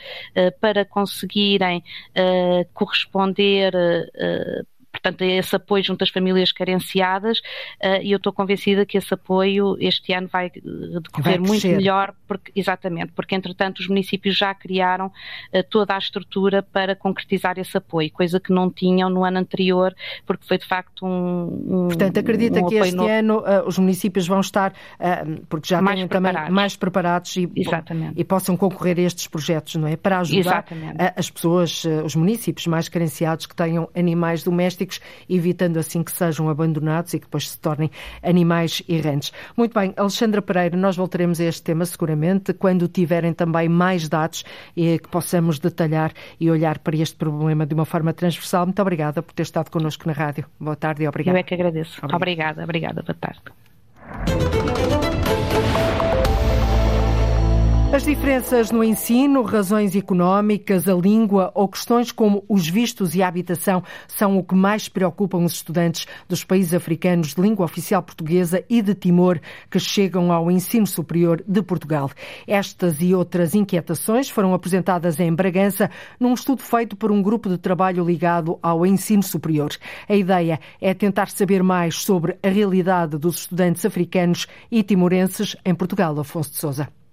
para 0.60 0.84
conseguirem 0.84 1.84
corresponder 2.74 3.72
portanto, 4.96 5.22
esse 5.22 5.54
apoio 5.56 5.84
junto 5.84 6.02
às 6.02 6.10
famílias 6.10 6.52
carenciadas 6.52 7.40
e 8.02 8.10
eu 8.12 8.16
estou 8.16 8.32
convencida 8.32 8.84
que 8.86 8.96
esse 8.96 9.12
apoio 9.12 9.76
este 9.78 10.12
ano 10.12 10.28
vai 10.28 10.50
decorrer 10.50 11.38
vai 11.38 11.38
muito 11.38 11.66
melhor, 11.66 12.14
porque, 12.26 12.52
exatamente, 12.54 13.12
porque 13.12 13.34
entretanto 13.34 13.80
os 13.80 13.88
municípios 13.88 14.36
já 14.36 14.54
criaram 14.54 15.10
toda 15.70 15.94
a 15.94 15.98
estrutura 15.98 16.62
para 16.62 16.94
concretizar 16.96 17.58
esse 17.58 17.76
apoio, 17.76 18.10
coisa 18.10 18.40
que 18.40 18.52
não 18.52 18.70
tinham 18.70 19.10
no 19.10 19.24
ano 19.24 19.38
anterior, 19.38 19.94
porque 20.26 20.46
foi 20.46 20.58
de 20.58 20.66
facto 20.66 21.06
um. 21.06 21.84
um 21.84 21.88
Portanto, 21.88 22.18
acredita 22.18 22.60
um 22.60 22.68
que 22.68 22.76
este 22.76 22.94
novo... 22.94 23.08
ano 23.08 23.42
os 23.66 23.78
municípios 23.78 24.26
vão 24.26 24.40
estar, 24.40 24.72
porque 25.48 25.68
já 25.68 25.80
mais 25.80 25.98
têm 25.98 26.08
preparados. 26.08 26.40
também 26.40 26.54
mais 26.54 26.76
preparados 26.76 27.36
e, 27.36 27.50
e, 28.16 28.24
possam 28.24 28.56
concorrer 28.56 28.98
a 28.98 29.02
estes 29.02 29.26
projetos, 29.26 29.74
não 29.76 29.88
é? 29.88 29.96
Para 29.96 30.20
ajudar 30.20 30.64
as 31.16 31.30
pessoas, 31.30 31.84
os 32.04 32.14
municípios 32.14 32.66
mais 32.66 32.88
carenciados 32.88 33.46
que 33.46 33.54
tenham 33.54 33.88
animais 33.94 34.42
domésticos, 34.42 34.85
evitando 35.28 35.78
assim 35.78 36.02
que 36.02 36.12
sejam 36.12 36.48
abandonados 36.48 37.14
e 37.14 37.18
que 37.18 37.26
depois 37.26 37.50
se 37.50 37.58
tornem 37.58 37.90
animais 38.22 38.82
errantes. 38.88 39.32
Muito 39.56 39.78
bem, 39.78 39.92
Alexandra 39.96 40.42
Pereira, 40.42 40.76
nós 40.76 40.96
voltaremos 40.96 41.40
a 41.40 41.44
este 41.44 41.62
tema 41.62 41.84
seguramente 41.84 42.52
quando 42.52 42.88
tiverem 42.88 43.32
também 43.32 43.68
mais 43.68 44.08
dados 44.08 44.44
e 44.76 44.98
que 44.98 45.08
possamos 45.08 45.58
detalhar 45.58 46.12
e 46.40 46.50
olhar 46.50 46.78
para 46.78 46.96
este 46.96 47.16
problema 47.16 47.66
de 47.66 47.74
uma 47.74 47.84
forma 47.84 48.12
transversal. 48.12 48.66
Muito 48.66 48.80
obrigada 48.80 49.22
por 49.22 49.32
ter 49.32 49.42
estado 49.42 49.70
connosco 49.70 50.06
na 50.06 50.12
rádio. 50.12 50.46
Boa 50.58 50.76
tarde 50.76 51.04
e 51.04 51.08
obrigada. 51.08 51.36
Eu 51.36 51.40
é 51.40 51.42
que 51.42 51.54
agradeço. 51.54 52.00
Obrigada, 52.04 52.64
obrigada. 52.64 53.02
Boa 53.02 53.14
tarde. 53.14 54.75
As 57.92 58.02
diferenças 58.02 58.72
no 58.72 58.82
ensino, 58.82 59.42
razões 59.42 59.94
económicas, 59.94 60.88
a 60.88 60.92
língua 60.92 61.52
ou 61.54 61.68
questões 61.68 62.10
como 62.10 62.44
os 62.48 62.68
vistos 62.68 63.14
e 63.14 63.22
a 63.22 63.28
habitação 63.28 63.82
são 64.08 64.36
o 64.36 64.42
que 64.42 64.56
mais 64.56 64.88
preocupam 64.88 65.38
os 65.38 65.52
estudantes 65.52 66.04
dos 66.28 66.42
países 66.42 66.74
africanos 66.74 67.32
de 67.32 67.40
língua 67.40 67.64
oficial 67.64 68.02
portuguesa 68.02 68.62
e 68.68 68.82
de 68.82 68.92
Timor 68.92 69.40
que 69.70 69.78
chegam 69.78 70.32
ao 70.32 70.50
ensino 70.50 70.86
superior 70.86 71.42
de 71.46 71.62
Portugal. 71.62 72.10
Estas 72.46 73.00
e 73.00 73.14
outras 73.14 73.54
inquietações 73.54 74.28
foram 74.28 74.52
apresentadas 74.52 75.20
em 75.20 75.32
Bragança 75.32 75.88
num 76.18 76.34
estudo 76.34 76.62
feito 76.62 76.96
por 76.96 77.12
um 77.12 77.22
grupo 77.22 77.48
de 77.48 77.56
trabalho 77.56 78.04
ligado 78.04 78.58
ao 78.60 78.84
ensino 78.84 79.22
superior. 79.22 79.70
A 80.08 80.14
ideia 80.14 80.58
é 80.80 80.92
tentar 80.92 81.30
saber 81.30 81.62
mais 81.62 82.02
sobre 82.02 82.36
a 82.42 82.48
realidade 82.48 83.16
dos 83.16 83.38
estudantes 83.42 83.86
africanos 83.86 84.48
e 84.70 84.82
timorenses 84.82 85.54
em 85.64 85.74
Portugal. 85.74 86.18
Afonso 86.18 86.50
de 86.50 86.56
Sousa. 86.56 87.05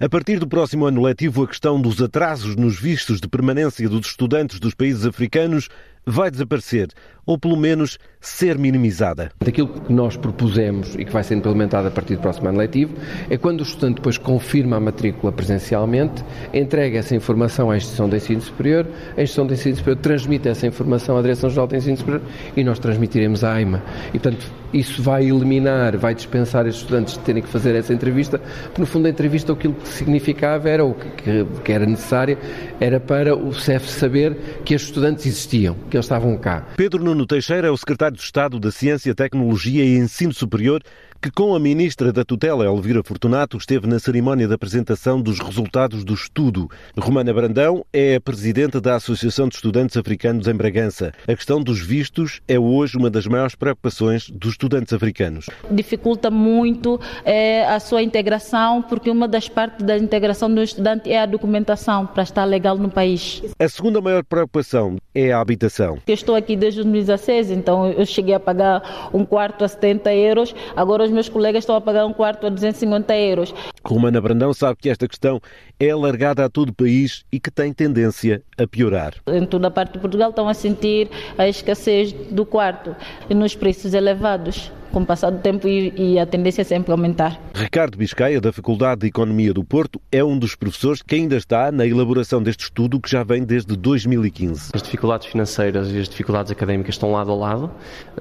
A 0.00 0.08
partir 0.08 0.38
do 0.38 0.46
próximo 0.46 0.86
ano 0.86 1.02
letivo, 1.02 1.44
a 1.44 1.48
questão 1.48 1.80
dos 1.80 2.02
atrasos 2.02 2.56
nos 2.56 2.78
vistos 2.78 3.20
de 3.20 3.28
permanência 3.28 3.88
dos 3.88 4.06
estudantes 4.06 4.58
dos 4.58 4.74
países 4.74 5.06
africanos 5.06 5.68
vai 6.06 6.30
desaparecer, 6.30 6.88
ou 7.24 7.38
pelo 7.38 7.56
menos 7.56 7.98
ser 8.20 8.58
minimizada. 8.58 9.30
Aquilo 9.40 9.68
que 9.68 9.92
nós 9.92 10.16
propusemos 10.16 10.94
e 10.96 11.04
que 11.04 11.12
vai 11.12 11.22
ser 11.22 11.34
implementado 11.34 11.88
a 11.88 11.90
partir 11.90 12.16
do 12.16 12.20
próximo 12.20 12.48
ano 12.48 12.58
letivo 12.58 12.94
é 13.30 13.36
quando 13.36 13.60
o 13.60 13.62
estudante 13.62 13.96
depois 13.96 14.18
confirma 14.18 14.76
a 14.76 14.80
matrícula 14.80 15.32
presencialmente, 15.32 16.22
entrega 16.52 16.98
essa 16.98 17.14
informação 17.14 17.70
à 17.70 17.76
instituição 17.76 18.08
de 18.08 18.16
ensino 18.16 18.40
superior, 18.40 18.86
a 19.16 19.22
instituição 19.22 19.46
de 19.46 19.54
ensino 19.54 19.76
superior 19.76 20.00
transmite 20.02 20.48
essa 20.48 20.66
informação 20.66 21.16
à 21.16 21.22
Direção-Geral 21.22 21.66
de 21.66 21.76
Ensino 21.76 21.96
Superior 21.96 22.22
e 22.56 22.64
nós 22.64 22.78
transmitiremos 22.78 23.42
à 23.42 23.54
AIMA. 23.54 23.82
E, 24.08 24.18
portanto, 24.18 24.63
isso 24.74 25.02
vai 25.02 25.24
eliminar, 25.24 25.96
vai 25.96 26.14
dispensar 26.14 26.66
estes 26.66 26.82
estudantes 26.82 27.14
de 27.14 27.20
terem 27.20 27.42
que 27.42 27.48
fazer 27.48 27.74
essa 27.76 27.94
entrevista, 27.94 28.38
porque 28.38 28.80
no 28.80 28.86
fundo 28.86 29.06
a 29.06 29.10
entrevista 29.10 29.52
aquilo 29.52 29.74
que 29.74 29.88
significava 29.88 30.68
era, 30.68 30.84
o 30.84 30.94
que, 30.94 31.46
que 31.64 31.72
era 31.72 31.86
necessária, 31.86 32.36
era 32.80 32.98
para 32.98 33.36
o 33.36 33.54
CEF 33.54 33.88
saber 33.88 34.36
que 34.64 34.74
estes 34.74 34.90
estudantes 34.90 35.26
existiam, 35.26 35.76
que 35.88 35.96
eles 35.96 36.04
estavam 36.04 36.36
cá. 36.36 36.66
Pedro 36.76 37.02
Nuno 37.02 37.24
Teixeira 37.26 37.68
é 37.68 37.70
o 37.70 37.76
secretário 37.76 38.16
de 38.16 38.22
Estado 38.22 38.58
da 38.58 38.72
Ciência, 38.72 39.14
Tecnologia 39.14 39.84
e 39.84 39.96
Ensino 39.96 40.34
Superior 40.34 40.82
que 41.24 41.30
com 41.30 41.54
a 41.54 41.58
ministra 41.58 42.12
da 42.12 42.22
tutela, 42.22 42.66
Elvira 42.66 43.02
Fortunato, 43.02 43.56
esteve 43.56 43.86
na 43.86 43.98
cerimónia 43.98 44.46
de 44.46 44.52
apresentação 44.52 45.22
dos 45.22 45.40
resultados 45.40 46.04
do 46.04 46.12
estudo. 46.12 46.70
Romana 46.98 47.32
Brandão 47.32 47.82
é 47.90 48.16
a 48.16 48.20
presidente 48.20 48.78
da 48.78 48.96
Associação 48.96 49.48
de 49.48 49.54
Estudantes 49.54 49.96
Africanos 49.96 50.46
em 50.46 50.52
Bragança. 50.52 51.14
A 51.26 51.34
questão 51.34 51.62
dos 51.62 51.80
vistos 51.80 52.42
é 52.46 52.58
hoje 52.58 52.98
uma 52.98 53.08
das 53.08 53.26
maiores 53.26 53.54
preocupações 53.54 54.28
dos 54.28 54.52
estudantes 54.64 54.92
africanos. 54.92 55.46
Dificulta 55.70 56.30
muito 56.30 57.00
é, 57.24 57.66
a 57.66 57.78
sua 57.78 58.02
integração, 58.02 58.82
porque 58.82 59.10
uma 59.10 59.28
das 59.28 59.48
partes 59.48 59.84
da 59.84 59.96
integração 59.96 60.52
do 60.52 60.62
estudante 60.62 61.10
é 61.10 61.20
a 61.20 61.26
documentação 61.26 62.06
para 62.06 62.22
estar 62.22 62.44
legal 62.44 62.76
no 62.76 62.90
país. 62.90 63.42
A 63.58 63.68
segunda 63.68 64.00
maior 64.00 64.24
preocupação 64.24 64.96
é 65.14 65.32
a 65.32 65.40
habitação. 65.40 65.98
Eu 66.06 66.14
estou 66.14 66.34
aqui 66.34 66.56
desde 66.56 66.82
2016, 66.82 67.50
então 67.50 67.86
eu 67.90 68.06
cheguei 68.06 68.34
a 68.34 68.40
pagar 68.40 69.10
um 69.12 69.24
quarto 69.24 69.64
a 69.64 69.68
70 69.68 70.12
euros, 70.14 70.54
agora 70.74 71.04
os 71.04 71.10
meus 71.10 71.28
colegas 71.28 71.62
estão 71.62 71.76
a 71.76 71.80
pagar 71.80 72.06
um 72.06 72.12
quarto 72.12 72.46
a 72.46 72.50
250 72.50 73.16
euros. 73.16 73.54
Romana 73.84 74.20
Brandão 74.20 74.52
sabe 74.54 74.78
que 74.80 74.88
esta 74.88 75.06
questão 75.06 75.40
é 75.78 75.90
alargada 75.90 76.44
a 76.44 76.48
todo 76.48 76.70
o 76.70 76.74
país 76.74 77.24
e 77.30 77.38
que 77.40 77.50
tem 77.50 77.72
tendência 77.72 78.42
a 78.56 78.66
piorar. 78.66 79.14
Em 79.26 79.44
toda 79.44 79.68
a 79.68 79.70
parte 79.70 79.94
de 79.94 79.98
Portugal 79.98 80.30
estão 80.30 80.48
a 80.48 80.54
sentir 80.54 81.08
a 81.36 81.48
escassez 81.48 82.12
do 82.12 82.44
quarto 82.44 82.94
e 83.28 83.34
nos 83.34 83.54
preços 83.54 83.94
elevados 83.94 84.70
com 84.94 85.00
o 85.00 85.06
passar 85.06 85.30
do 85.30 85.38
tempo 85.40 85.66
e, 85.66 85.92
e, 85.96 86.18
a 86.20 86.24
tendência 86.24 86.60
é 86.60 86.64
sempre 86.64 86.92
aumentar. 86.92 87.36
Ricardo 87.52 87.98
Biscaia, 87.98 88.40
da 88.40 88.52
Faculdade 88.52 89.00
de 89.00 89.08
Economia 89.08 89.52
do 89.52 89.64
Porto, 89.64 90.00
é 90.10 90.22
um 90.22 90.38
dos 90.38 90.54
professores 90.54 91.02
que 91.02 91.16
ainda 91.16 91.36
está 91.36 91.72
na 91.72 91.84
elaboração 91.84 92.40
deste 92.40 92.66
estudo 92.66 93.00
que 93.00 93.10
já 93.10 93.24
vem 93.24 93.42
desde 93.42 93.76
2015. 93.76 94.70
As 94.72 94.82
dificuldades 94.82 95.26
financeiras 95.26 95.90
e 95.90 95.98
as 95.98 96.08
dificuldades 96.08 96.52
académicas 96.52 96.94
estão 96.94 97.10
lado 97.10 97.32
a 97.32 97.34
lado, 97.34 97.72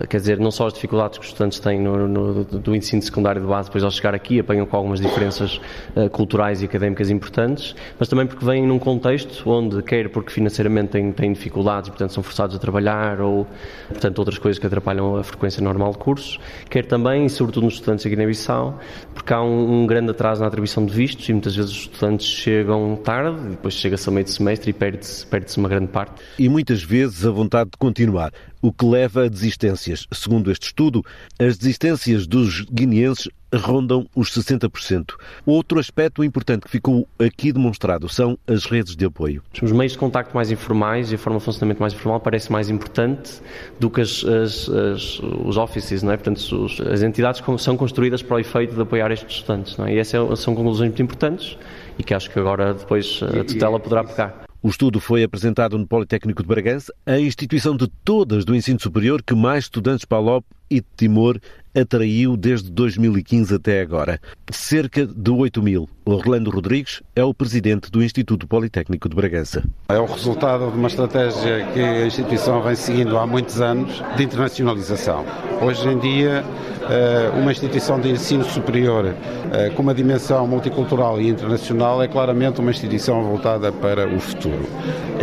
quer 0.09 0.17
dizer, 0.17 0.39
não 0.39 0.49
só 0.49 0.65
as 0.65 0.73
dificuldades 0.73 1.19
que 1.19 1.25
os 1.25 1.31
estudantes 1.31 1.59
têm 1.59 1.79
no, 1.79 2.07
no, 2.07 2.43
do 2.43 2.75
ensino 2.75 3.03
secundário 3.03 3.39
de 3.39 3.47
base, 3.47 3.69
depois 3.69 3.83
ao 3.83 3.91
chegar 3.91 4.15
aqui 4.15 4.39
apanham 4.39 4.65
com 4.65 4.75
algumas 4.75 4.99
diferenças 4.99 5.61
uh, 5.95 6.09
culturais 6.09 6.63
e 6.63 6.65
académicas 6.65 7.11
importantes, 7.11 7.75
mas 7.99 8.07
também 8.07 8.25
porque 8.25 8.43
vêm 8.43 8.65
num 8.65 8.79
contexto 8.79 9.47
onde, 9.47 9.83
quer 9.83 10.09
porque 10.09 10.31
financeiramente 10.31 10.93
têm, 10.93 11.11
têm 11.11 11.33
dificuldades 11.33 11.89
e, 11.89 11.91
portanto, 11.91 12.13
são 12.13 12.23
forçados 12.23 12.55
a 12.55 12.59
trabalhar 12.59 13.21
ou, 13.21 13.45
portanto, 13.89 14.17
outras 14.17 14.39
coisas 14.39 14.57
que 14.57 14.65
atrapalham 14.65 15.17
a 15.17 15.23
frequência 15.23 15.61
normal 15.61 15.91
de 15.91 15.99
cursos, 15.99 16.39
quer 16.69 16.85
também, 16.85 17.25
e 17.25 17.29
sobretudo 17.29 17.65
nos 17.65 17.75
estudantes 17.75 18.05
na 18.05 18.09
Guiné-Bissau, 18.09 18.79
porque 19.13 19.33
há 19.33 19.41
um, 19.41 19.83
um, 19.83 19.87
grande 19.87 20.11
atraso 20.11 20.41
na 20.41 20.47
atribuição 20.47 20.85
de 20.85 20.93
vistos 20.93 21.27
e 21.29 21.33
muitas 21.33 21.55
vezes 21.55 21.71
os 21.71 21.77
estudantes 21.81 22.27
chegam 22.27 22.95
tarde, 22.95 23.49
depois 23.49 23.73
chega-se 23.73 24.07
a 24.09 24.11
meio 24.11 24.23
de 24.23 24.31
semestre 24.31 24.69
e 24.69 24.73
perde-se 24.73 25.25
perde 25.25 25.57
uma 25.57 25.69
grande 25.69 25.87
parte. 25.87 26.21
E 26.37 26.49
muitas 26.49 26.83
vezes 26.83 27.25
a 27.25 27.31
vontade 27.31 27.71
de 27.71 27.77
continuar 27.77 28.31
o 28.61 28.71
que 28.71 28.85
leva 28.85 29.25
a 29.25 29.29
desistências. 29.29 30.07
Segundo 30.11 30.49
este 30.51 30.67
estudo, 30.67 31.03
as 31.39 31.57
desistências 31.57 32.25
dos 32.25 32.61
guineenses 32.61 33.27
rondam 33.53 34.07
os 34.15 34.29
60%. 34.31 35.13
Outro 35.45 35.79
aspecto 35.79 36.23
importante 36.23 36.63
que 36.63 36.69
ficou 36.69 37.07
aqui 37.19 37.51
demonstrado 37.51 38.09
são 38.09 38.37
as 38.47 38.65
redes 38.65 38.95
de 38.95 39.05
apoio. 39.05 39.41
Os 39.61 39.71
meios 39.71 39.93
de 39.93 39.97
contacto 39.97 40.35
mais 40.35 40.51
informais 40.51 41.11
e 41.11 41.15
a 41.15 41.17
forma 41.17 41.39
de 41.39 41.45
funcionamento 41.45 41.81
mais 41.81 41.93
informal 41.93 42.19
parece 42.19 42.51
mais 42.51 42.69
importante 42.69 43.41
do 43.79 43.89
que 43.89 44.01
as, 44.01 44.23
as, 44.23 44.69
as, 44.69 45.19
os 45.19 45.57
offices, 45.57 46.03
não 46.03 46.11
é? 46.11 46.17
Portanto, 46.17 46.39
os, 46.39 46.81
as 46.81 47.01
entidades 47.01 47.41
são 47.59 47.77
construídas 47.77 48.21
para 48.21 48.37
o 48.37 48.39
efeito 48.39 48.75
de 48.75 48.81
apoiar 48.81 49.11
estes 49.11 49.37
estudantes, 49.37 49.77
não 49.77 49.85
é? 49.85 49.93
E 49.93 49.99
essas 49.99 50.31
é, 50.31 50.35
são 50.35 50.55
conclusões 50.55 50.89
muito 50.89 51.01
importantes 51.01 51.57
e 51.97 52.03
que 52.03 52.13
acho 52.13 52.29
que 52.29 52.39
agora 52.39 52.73
depois 52.73 53.21
a 53.23 53.43
tutela 53.43 53.79
poderá 53.79 54.03
pegar. 54.03 54.43
O 54.61 54.69
estudo 54.69 55.01
foi 55.01 55.23
apresentado 55.23 55.77
no 55.77 55.85
Politécnico 55.85 56.41
de 56.41 56.47
Bragança, 56.47 56.93
a 57.05 57.19
instituição 57.19 57.75
de 57.75 57.85
todas 58.05 58.45
do 58.45 58.55
ensino 58.55 58.79
superior 58.79 59.21
que 59.21 59.35
mais 59.35 59.65
estudantes 59.65 60.05
para 60.05 60.19
a 60.19 60.21
LOP 60.21 60.45
e 60.69 60.81
de 60.81 60.87
Timor 60.97 61.39
atraiu 61.75 62.37
desde 62.37 62.71
2015 62.71 63.55
até 63.55 63.81
agora. 63.81 64.19
Cerca 64.51 65.05
de 65.05 65.31
8 65.31 65.61
mil. 65.61 65.89
Orlando 66.05 66.51
Rodrigues 66.51 67.01
é 67.15 67.23
o 67.23 67.33
presidente 67.33 67.89
do 67.89 68.03
Instituto 68.03 68.45
Politécnico 68.45 69.07
de 69.07 69.15
Bragança. 69.15 69.63
É 69.89 69.97
o 69.97 70.05
resultado 70.05 70.69
de 70.69 70.77
uma 70.77 70.87
estratégia 70.87 71.65
que 71.73 71.79
a 71.79 72.05
instituição 72.05 72.61
vem 72.61 72.75
seguindo 72.75 73.17
há 73.17 73.25
muitos 73.25 73.61
anos 73.61 74.03
de 74.17 74.23
internacionalização. 74.23 75.25
Hoje 75.61 75.87
em 75.87 75.97
dia, 75.97 76.43
eh, 76.89 77.31
uma 77.39 77.51
instituição 77.51 77.99
de 78.01 78.09
ensino 78.09 78.43
superior 78.43 79.15
eh, 79.53 79.69
com 79.69 79.81
uma 79.81 79.93
dimensão 79.93 80.45
multicultural 80.45 81.21
e 81.21 81.29
internacional 81.29 82.03
é 82.03 82.07
claramente 82.09 82.59
uma 82.59 82.71
instituição 82.71 83.23
voltada 83.23 83.71
para 83.71 84.05
o 84.07 84.19
futuro. 84.19 84.67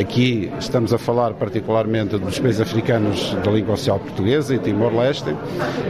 Aqui 0.00 0.50
estamos 0.58 0.94
a 0.94 0.98
falar 0.98 1.34
particularmente 1.34 2.16
dos 2.16 2.38
países 2.38 2.62
africanos 2.62 3.34
da 3.44 3.50
língua 3.50 3.74
oficial 3.74 4.00
portuguesa 4.00 4.54
e 4.54 4.58
Timor-Leste, 4.58 5.29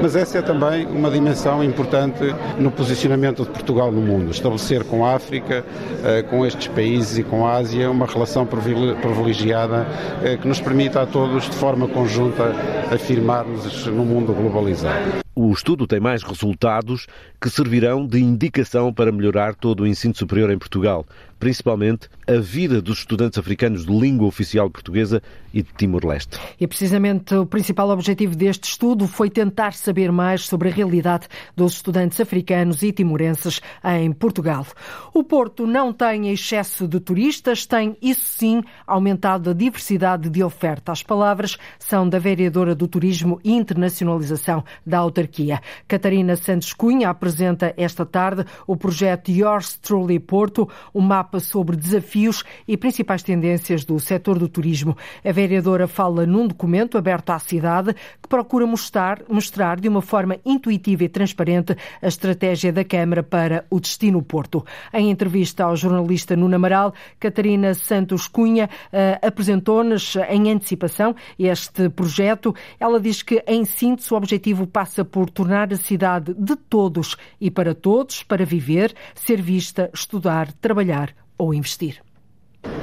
mas 0.00 0.16
essa 0.16 0.38
é 0.38 0.42
também 0.42 0.86
uma 0.86 1.10
dimensão 1.10 1.62
importante 1.62 2.34
no 2.58 2.70
posicionamento 2.70 3.44
de 3.44 3.50
Portugal 3.50 3.90
no 3.92 4.00
mundo. 4.00 4.30
Estabelecer 4.30 4.84
com 4.84 5.04
a 5.04 5.14
África, 5.14 5.64
eh, 6.04 6.22
com 6.22 6.44
estes 6.44 6.68
países 6.68 7.18
e 7.18 7.22
com 7.22 7.46
a 7.46 7.54
Ásia 7.54 7.90
uma 7.90 8.06
relação 8.06 8.46
privilegiada 8.46 9.86
eh, 10.22 10.36
que 10.36 10.46
nos 10.46 10.60
permita 10.60 11.02
a 11.02 11.06
todos, 11.06 11.44
de 11.44 11.56
forma 11.56 11.88
conjunta, 11.88 12.54
afirmar-nos 12.92 13.86
no 13.86 14.04
mundo 14.04 14.32
globalizado. 14.32 15.29
O 15.34 15.52
estudo 15.52 15.86
tem 15.86 16.00
mais 16.00 16.22
resultados 16.22 17.06
que 17.40 17.48
servirão 17.48 18.06
de 18.06 18.18
indicação 18.18 18.92
para 18.92 19.12
melhorar 19.12 19.54
todo 19.54 19.84
o 19.84 19.86
ensino 19.86 20.14
superior 20.14 20.50
em 20.50 20.58
Portugal. 20.58 21.06
principalmente 21.40 22.08
a 22.28 22.38
vida 22.38 22.82
dos 22.82 22.98
estudantes 22.98 23.38
africanos 23.38 23.86
de 23.86 23.98
língua 23.98 24.28
oficial 24.28 24.70
portuguesa 24.70 25.22
e 25.52 25.62
de 25.62 25.72
Timor-Leste. 25.72 26.38
E 26.60 26.66
precisamente 26.66 27.34
o 27.34 27.46
principal 27.46 27.88
objetivo 27.88 28.36
deste 28.36 28.64
estudo 28.64 29.08
foi 29.08 29.30
tentar 29.30 29.72
saber 29.72 30.12
mais 30.12 30.42
sobre 30.42 30.68
a 30.68 30.72
realidade 30.72 31.26
dos 31.56 31.72
estudantes 31.72 32.20
africanos 32.20 32.82
e 32.82 32.92
timorenses 32.92 33.60
em 33.82 34.12
Portugal. 34.12 34.66
O 35.14 35.24
Porto 35.24 35.66
não 35.66 35.92
tem 35.92 36.30
excesso 36.30 36.86
de 36.86 37.00
turistas, 37.00 37.64
tem, 37.64 37.96
isso 38.02 38.38
sim, 38.38 38.62
aumentado 38.86 39.50
a 39.50 39.54
diversidade 39.54 40.28
de 40.28 40.44
oferta. 40.44 40.92
As 40.92 41.02
palavras 41.02 41.56
são 41.78 42.06
da 42.06 42.18
vereadora 42.18 42.74
do 42.74 42.86
Turismo 42.86 43.40
e 43.42 43.52
Internacionalização 43.52 44.62
da 44.86 44.98
autarquia. 45.20 45.60
Catarina 45.86 46.36
Santos 46.36 46.72
Cunha 46.72 47.10
apresenta 47.10 47.74
esta 47.76 48.06
tarde 48.06 48.44
o 48.66 48.76
projeto 48.76 49.30
Yours 49.30 49.76
Truly 49.76 50.18
Porto, 50.18 50.68
um 50.94 51.00
mapa 51.00 51.40
sobre 51.40 51.76
desafios 51.76 52.42
e 52.66 52.76
principais 52.76 53.22
tendências 53.22 53.84
do 53.84 53.98
setor 54.00 54.38
do 54.38 54.48
turismo. 54.48 54.96
A 55.24 55.32
vereadora 55.32 55.86
fala 55.86 56.26
num 56.26 56.46
documento 56.46 56.96
aberto 56.96 57.30
à 57.30 57.38
cidade 57.38 57.94
que 57.94 58.28
procura 58.28 58.66
mostrar, 58.66 59.22
mostrar 59.28 59.78
de 59.78 59.88
uma 59.88 60.02
forma 60.02 60.38
intuitiva 60.44 61.04
e 61.04 61.08
transparente 61.08 61.76
a 62.00 62.08
estratégia 62.08 62.72
da 62.72 62.84
Câmara 62.84 63.22
para 63.22 63.64
o 63.70 63.78
destino 63.78 64.22
Porto. 64.22 64.64
Em 64.92 65.10
entrevista 65.10 65.64
ao 65.64 65.76
jornalista 65.76 66.36
Nuno 66.36 66.56
Amaral, 66.56 66.94
Catarina 67.18 67.74
Santos 67.74 68.26
Cunha 68.26 68.68
uh, 68.92 69.26
apresentou-nos 69.26 70.16
em 70.28 70.50
antecipação 70.50 71.14
este 71.38 71.88
projeto. 71.88 72.54
Ela 72.78 73.00
diz 73.00 73.22
que, 73.22 73.42
em 73.46 73.64
síntese, 73.64 74.12
o 74.12 74.16
objetivo 74.16 74.66
passa 74.66 75.04
por 75.10 75.30
tornar 75.30 75.72
a 75.72 75.76
cidade 75.76 76.34
de 76.34 76.56
todos 76.56 77.16
e 77.40 77.50
para 77.50 77.74
todos, 77.74 78.22
para 78.22 78.44
viver, 78.44 78.94
ser 79.14 79.40
vista, 79.40 79.90
estudar, 79.92 80.52
trabalhar 80.52 81.14
ou 81.36 81.54
investir. 81.54 82.02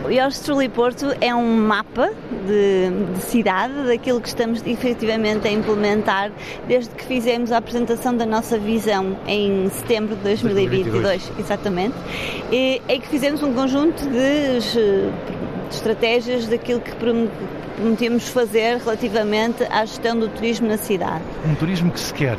O 0.04 0.10
Yours 0.10 0.40
Truly 0.40 0.70
Porto 0.70 1.06
é 1.22 1.36
um 1.36 1.58
mapa 1.58 2.10
de, 2.48 3.14
de, 3.14 3.22
cidade, 3.22 3.74
daquilo 3.86 4.20
que 4.20 4.28
estamos 4.28 4.66
efetivamente 4.66 5.48
a 5.48 5.52
implementar 5.52 6.32
desde 6.68 6.96
que 6.96 7.04
fizemos 7.04 7.52
a 7.52 7.58
apresentação 7.58 8.16
da 8.16 8.26
nossa 8.26 8.58
visão 8.58 9.18
em 9.28 9.70
setembro 9.70 10.16
de 10.16 10.24
2022, 10.24 10.94
2022. 10.94 11.40
exatamente, 11.40 11.96
e, 12.52 12.82
em 12.88 13.02
que 13.02 13.08
fizemos 13.08 13.44
um 13.44 13.54
conjunto 13.54 14.04
de, 14.06 14.60
de 14.60 15.76
estratégias 15.76 16.48
daquilo 16.48 16.80
que 16.80 16.96
prometemos 17.78 18.28
fazer 18.30 18.78
relativamente 18.78 19.64
à 19.70 19.86
gestão 19.86 20.20
do 20.20 20.28
turismo 20.28 20.68
na 20.68 20.78
cidade. 20.78 21.24
Um 21.46 21.54
turismo 21.56 21.92
que 21.92 22.00
se 22.00 22.14
quer 22.14 22.38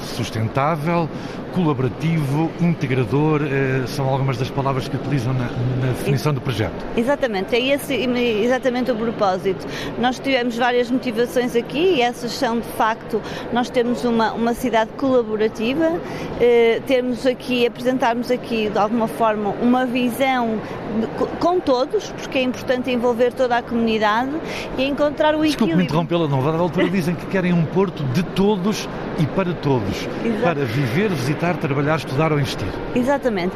sustentável, 0.00 1.08
colaborativo, 1.54 2.50
integrador, 2.60 3.42
eh, 3.42 3.86
são 3.86 4.06
algumas 4.08 4.36
das 4.36 4.50
palavras 4.50 4.86
que 4.86 4.96
utilizam 4.96 5.32
na, 5.32 5.46
na 5.80 5.92
definição 5.92 6.32
do 6.32 6.40
projeto. 6.40 6.74
Exatamente, 6.96 7.54
é 7.54 7.74
esse 7.74 7.94
exatamente 7.94 8.90
o 8.90 8.96
propósito. 8.96 9.66
Nós 9.98 10.18
tivemos 10.18 10.56
várias 10.56 10.90
motivações 10.90 11.56
aqui 11.56 11.96
e 11.96 12.02
essas 12.02 12.32
são 12.32 12.60
de 12.60 12.68
facto, 12.68 13.20
nós 13.52 13.70
temos 13.70 14.04
uma, 14.04 14.32
uma 14.32 14.54
cidade 14.54 14.90
colaborativa, 14.96 16.00
eh, 16.40 16.80
temos 16.86 17.26
aqui, 17.26 17.66
apresentarmos 17.66 18.30
aqui 18.30 18.68
de 18.68 18.78
alguma 18.78 19.08
forma 19.08 19.50
uma 19.60 19.86
visão 19.86 20.60
de, 21.00 21.06
com 21.38 21.58
todos, 21.60 22.10
porque 22.12 22.38
é 22.38 22.42
importante 22.42 22.90
envolver 22.90 23.32
toda 23.32 23.56
a 23.56 23.62
comunidade 23.62 24.30
e 24.76 24.84
encontrar 24.84 25.34
o 25.34 25.44
equilíbrio. 25.44 25.48
Desculpe-me 25.48 25.84
interrompê-la, 25.84 26.28
não, 26.28 26.46
a 26.48 26.58
altura 26.58 26.88
dizem 26.90 27.14
que 27.14 27.26
querem 27.26 27.52
um 27.52 27.64
porto 27.64 28.02
de 28.12 28.22
todos 28.22 28.88
e 29.18 29.26
para 29.26 29.52
todos, 29.54 30.08
Exato. 30.24 30.42
para 30.42 30.64
viver, 30.64 31.10
visitar, 31.10 31.56
trabalhar, 31.56 31.96
estudar 31.96 32.32
ou 32.32 32.38
investir. 32.38 32.68
Exatamente. 32.94 33.54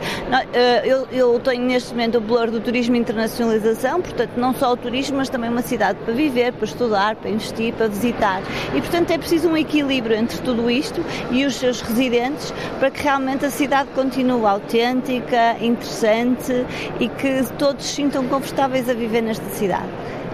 Eh, 0.53 0.82
eu, 0.84 1.07
eu 1.12 1.40
tenho 1.40 1.64
neste 1.64 1.90
momento 1.90 2.18
o 2.18 2.20
valor 2.20 2.51
do 2.51 2.61
turismo 2.61 2.97
e 2.97 2.99
internacionalização, 2.99 4.01
portanto, 4.01 4.32
não 4.36 4.53
só 4.55 4.72
o 4.72 4.76
turismo, 4.76 5.18
mas 5.18 5.28
também 5.28 5.51
uma 5.51 5.62
cidade 5.62 5.99
para 6.05 6.12
viver, 6.12 6.53
para 6.53 6.64
estudar, 6.64 7.16
para 7.16 7.30
investir, 7.30 7.72
para 7.74 7.88
visitar. 7.88 8.43
E, 8.74 8.80
portanto, 8.80 9.11
é 9.11 9.18
preciso 9.18 9.49
um 9.49 9.57
equilíbrio 9.57 10.16
entre 10.16 10.38
tudo 10.38 10.70
isto 10.70 11.05
e 11.30 11.45
os 11.45 11.55
seus 11.57 11.80
residentes 11.80 12.53
para 12.78 12.90
que 12.90 13.03
realmente 13.03 13.45
a 13.45 13.51
cidade 13.51 13.90
continue 13.95 14.45
autêntica, 14.45 15.57
interessante 15.61 16.66
e 16.99 17.09
que 17.09 17.45
todos 17.59 17.84
se 17.84 17.95
sintam 17.95 18.26
confortáveis 18.26 18.88
a 18.88 18.95
viver 18.95 19.22
nesta 19.22 19.49
cidade. 19.51 19.88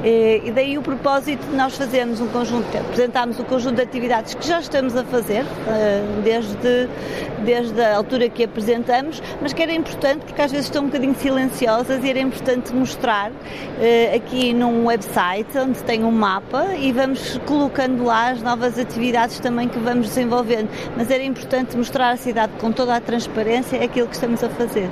Eh, 0.05 0.43
e 0.45 0.53
daí 0.53 0.79
o 0.79 0.83
propósito 0.83 1.45
de 1.47 1.57
nós 1.57 1.77
fazermos 1.77 2.21
um 2.21 2.29
conjunto, 2.29 2.67
apresentarmos 2.77 3.39
um 3.41 3.45
conjunto 3.45 3.77
de 3.77 3.83
atividades 3.83 4.35
que 4.35 4.47
já 4.47 4.61
estamos 4.61 4.95
a 4.95 5.05
fazer 5.05 5.45
eh, 5.67 6.05
desde, 6.23 6.89
desde 7.45 7.81
a 7.83 7.97
altura 7.97 8.29
que 8.29 8.45
apresentamos, 8.45 9.21
mas 9.43 9.53
que 9.53 9.63
era 9.63 9.73
importante 9.73 10.25
porque 10.25 10.41
às 10.41 10.53
vezes 10.53 10.67
estão 10.67 10.85
um 10.85 10.87
bocadinho 10.87 11.15
silenciosas 11.17 12.05
e 12.05 12.11
era 12.11 12.21
importante 12.21 12.73
mostrar 12.73 13.33
eh, 13.81 14.15
aqui 14.15 14.53
num 14.53 14.87
website 14.87 15.59
onde 15.59 15.83
tem 15.83 16.05
um 16.05 16.13
mapa 16.13 16.77
e 16.77 16.93
vamos 16.93 17.41
colocando 17.45 18.05
lá 18.05 18.31
as 18.31 18.43
novas 18.43 18.79
atividades 18.79 19.41
também 19.41 19.69
que 19.69 19.79
vamos 19.81 20.09
desenvolvendo. 20.09 20.69
Mas 20.97 21.11
era 21.11 21.25
importante 21.25 21.77
mostrar 21.77 22.11
à 22.11 22.17
cidade 22.17 22.53
com 22.61 22.71
toda 22.71 22.95
a 22.95 23.01
transparência 23.01 23.83
aquilo 23.83 24.07
que 24.07 24.15
estamos 24.15 24.45
a 24.45 24.49
fazer. 24.49 24.89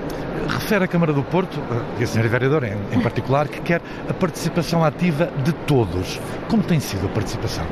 Refere 0.48 0.84
a 0.84 0.88
Câmara 0.88 1.12
do 1.12 1.22
Porto, 1.22 1.59
e 1.98 2.02
a 2.02 2.07
Sra. 2.07 2.26
Vereadora 2.26 2.68
em, 2.68 2.98
em 2.98 3.00
particular, 3.00 3.48
que 3.48 3.61
quer 3.61 3.80
a 4.09 4.12
participação 4.12 4.84
ativa 4.84 4.95
de 4.97 5.53
todos. 5.66 6.20
Como 6.49 6.62
tem 6.62 6.80
sido 6.80 7.07
a 7.07 7.09
participação? 7.11 7.64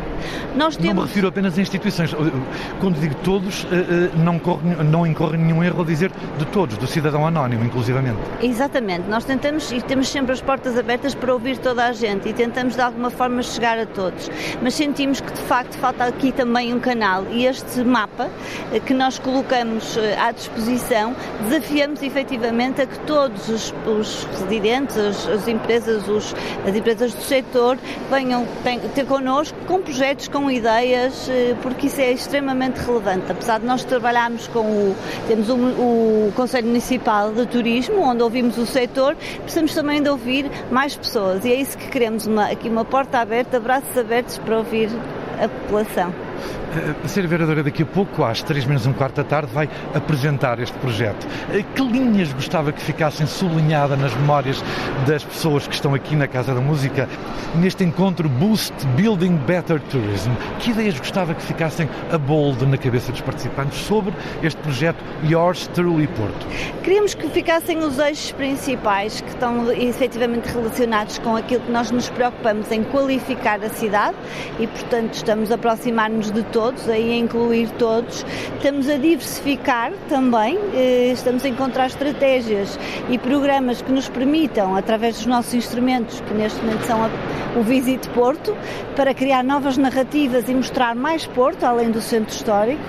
Temos... 0.55 0.79
Não 0.79 0.95
me 0.95 1.01
refiro 1.03 1.29
apenas 1.29 1.59
a 1.59 1.63
instituições. 1.63 2.15
Quando 2.81 3.01
digo 3.01 3.15
todos, 3.17 3.67
eh, 3.71 3.77
eh, 3.77 4.19
não, 4.19 4.39
corre, 4.39 4.63
não 4.85 5.07
incorre 5.07 5.37
nenhum 5.37 5.63
erro 5.63 5.81
ao 5.81 5.85
dizer 5.85 6.11
de 6.39 6.45
todos, 6.47 6.77
do 6.77 6.87
cidadão 6.87 7.27
anónimo, 7.27 7.65
inclusivamente. 7.65 8.19
Exatamente. 8.43 9.09
Nós 9.09 9.25
tentamos 9.25 9.71
e 9.73 9.81
temos 9.81 10.09
sempre 10.09 10.33
as 10.33 10.41
portas 10.41 10.79
abertas 10.79 11.15
para 11.15 11.33
ouvir 11.33 11.59
toda 11.59 11.85
a 11.85 11.93
gente 11.93 12.29
e 12.29 12.33
tentamos 12.33 12.75
de 12.75 12.81
alguma 12.81 13.11
forma 13.11 13.43
chegar 13.43 13.79
a 13.79 13.87
todos. 13.87 14.31
Mas 14.63 14.75
sentimos 14.75 15.21
que 15.21 15.33
de 15.33 15.43
facto 15.43 15.77
falta 15.79 16.05
aqui 16.05 16.33
também 16.33 16.73
um 16.75 16.81
canal 16.81 17.25
e 17.31 17.47
este 17.47 17.83
mapa 17.83 18.29
eh, 18.73 18.81
que 18.81 18.95
nós 18.95 19.19
colocamos 19.19 19.99
à 20.19 20.31
disposição 20.33 21.15
desafiamos 21.49 22.03
efetivamente 22.03 22.81
a 22.83 22.87
que 22.87 22.99
todos 23.01 23.49
os, 23.49 23.75
os 23.87 24.25
residentes, 24.25 24.97
as, 24.97 25.27
as 25.29 25.49
empresas, 25.49 26.09
os, 26.09 26.35
as 26.67 26.75
empresas 26.75 27.14
do 27.15 27.23
setor 27.23 27.79
venham 28.11 28.47
ter 28.95 29.07
connosco 29.07 29.57
com 29.67 29.81
projetos, 29.81 30.29
com 30.29 30.51
ideias, 30.51 31.29
eh, 31.29 31.55
porque 31.63 31.87
isso 31.87 32.01
é 32.01 32.13
extremamente 32.13 32.79
relevante. 32.79 33.31
Apesar 33.31 33.61
de 33.61 33.67
nós 33.67 33.85
trabalharmos 33.85 34.47
com 34.49 34.61
o, 34.61 34.97
temos 35.27 35.49
o, 35.49 35.55
o 35.55 36.33
Conselho 36.35 36.67
Municipal 36.67 37.33
de 37.33 37.47
Turismo, 37.47 38.01
onde 38.01 38.23
ouvimos 38.23 38.59
o 38.59 38.67
setor, 38.67 39.17
precisamos 39.43 39.75
também 39.75 40.03
de 40.03 40.09
ouvir 40.09 40.51
mais 40.71 40.97
pessoas 40.97 41.45
e 41.45 41.53
é 41.53 41.57
isso 41.57 41.77
que 41.77 41.89
queremos, 41.89 42.27
uma, 42.27 42.47
aqui 42.51 42.69
uma 42.69 42.85
porta 42.85 43.19
aberta, 43.19 43.59
braços 43.61 43.97
abertos 43.97 44.39
para 44.39 44.59
ouvir 44.59 44.89
a 45.43 45.49
população. 45.49 46.13
A 47.03 47.07
Sra. 47.07 47.25
Vereadora, 47.27 47.63
daqui 47.63 47.83
a 47.83 47.87
pouco, 47.87 48.23
às 48.25 48.43
três 48.43 48.65
menos 48.65 48.87
um 48.87 48.93
quarto 48.93 49.17
da 49.17 49.25
tarde, 49.25 49.51
vai 49.53 49.69
apresentar 49.95 50.59
este 50.61 50.77
projeto. 50.79 51.27
Eh, 51.53 51.65
que 51.75 51.83
linhas 51.83 52.33
gostava 52.33 52.73
que 52.73 52.81
ficassem 52.81 53.27
sublinhadas 53.27 53.99
nas 53.99 54.15
memórias 54.15 54.63
das 55.07 55.25
pessoas 55.25 55.67
que 55.67 55.75
estão 55.75 55.95
aqui 55.95 56.15
na 56.15 56.27
Casa 56.27 56.55
da 56.55 56.61
Música 56.61 57.09
neste 57.55 57.83
encontro 57.85 58.29
Boost 58.29 58.75
Building 58.97 59.37
Better 59.37 59.81
Tourism? 59.81 60.31
Que 60.59 60.71
ideias 60.71 60.99
gostava 60.99 61.35
que 61.35 61.43
ficassem 61.43 61.89
a 62.13 62.19
bold 62.19 62.67
na 62.67 62.77
cabeça 62.77 63.11
dos 63.11 63.21
participantes 63.21 63.79
sobre 63.79 64.13
este 64.43 64.61
projeto 64.61 65.03
Yours 65.25 65.67
Truly 65.69 66.07
Porto? 66.09 66.47
Queríamos 66.83 67.15
que 67.15 67.29
ficassem 67.29 67.79
os 67.79 67.99
eixos 67.99 68.33
principais 68.33 69.21
que 69.21 69.29
estão 69.29 69.73
efetivamente 69.73 70.47
relacionados 70.47 71.19
com 71.19 71.37
aquilo 71.37 71.63
que 71.63 71.73
nós 71.73 71.91
nos 71.91 72.09
preocupamos 72.09 72.71
em 72.71 72.83
qualificar 72.85 73.63
a 73.65 73.71
cidade 73.71 74.17
e, 74.59 74.67
portanto, 74.67 75.15
estamos 75.15 75.51
a 75.51 75.55
aproximar-nos 75.55 76.31
de 76.35 76.43
todos, 76.45 76.89
aí 76.89 77.13
a 77.13 77.17
incluir 77.17 77.71
todos. 77.79 78.27
Estamos 78.57 78.89
a 78.89 78.97
diversificar 78.97 79.93
também, 80.09 80.59
eh, 80.75 81.13
estamos 81.13 81.45
a 81.45 81.49
encontrar 81.49 81.87
estratégias 81.87 82.79
e 83.09 83.17
programas 83.19 83.81
que 83.81 83.93
nos 83.93 84.09
permitam, 84.09 84.77
através 84.77 85.17
dos 85.17 85.27
nossos 85.27 85.55
instrumentos, 85.55 86.21
que 86.21 86.35
neste 86.35 86.61
momento 86.61 86.83
são 86.83 87.01
o 87.57 87.63
Visit 87.63 88.09
Porto, 88.11 88.57
para 88.97 89.15
criar 89.15 89.45
novas 89.45 89.77
narrativas 89.77 90.49
e 90.49 90.55
mostrar 90.55 90.95
mais 90.95 91.27
Porto, 91.27 91.65
além 91.65 91.91
do 91.91 92.01
centro 92.01 92.35
histórico. 92.35 92.83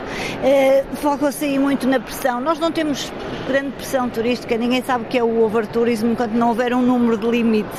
Eh, 0.44 0.84
foca-se 0.96 1.46
aí 1.46 1.60
muito 1.60 1.88
na 1.88 2.00
pressão. 2.00 2.42
Nós 2.42 2.60
não 2.60 2.72
temos 2.72 3.12
grande 3.48 3.72
pressão 3.72 4.10
turística, 4.10 4.58
ninguém 4.58 4.82
sabe 4.82 5.06
o 5.06 5.08
que 5.08 5.18
é 5.18 5.24
o 5.24 5.44
overtourismo 5.44 6.12
enquanto 6.12 6.32
não 6.32 6.50
houver 6.50 6.74
um 6.74 6.82
número 6.82 7.18
de 7.18 7.28
limite, 7.28 7.70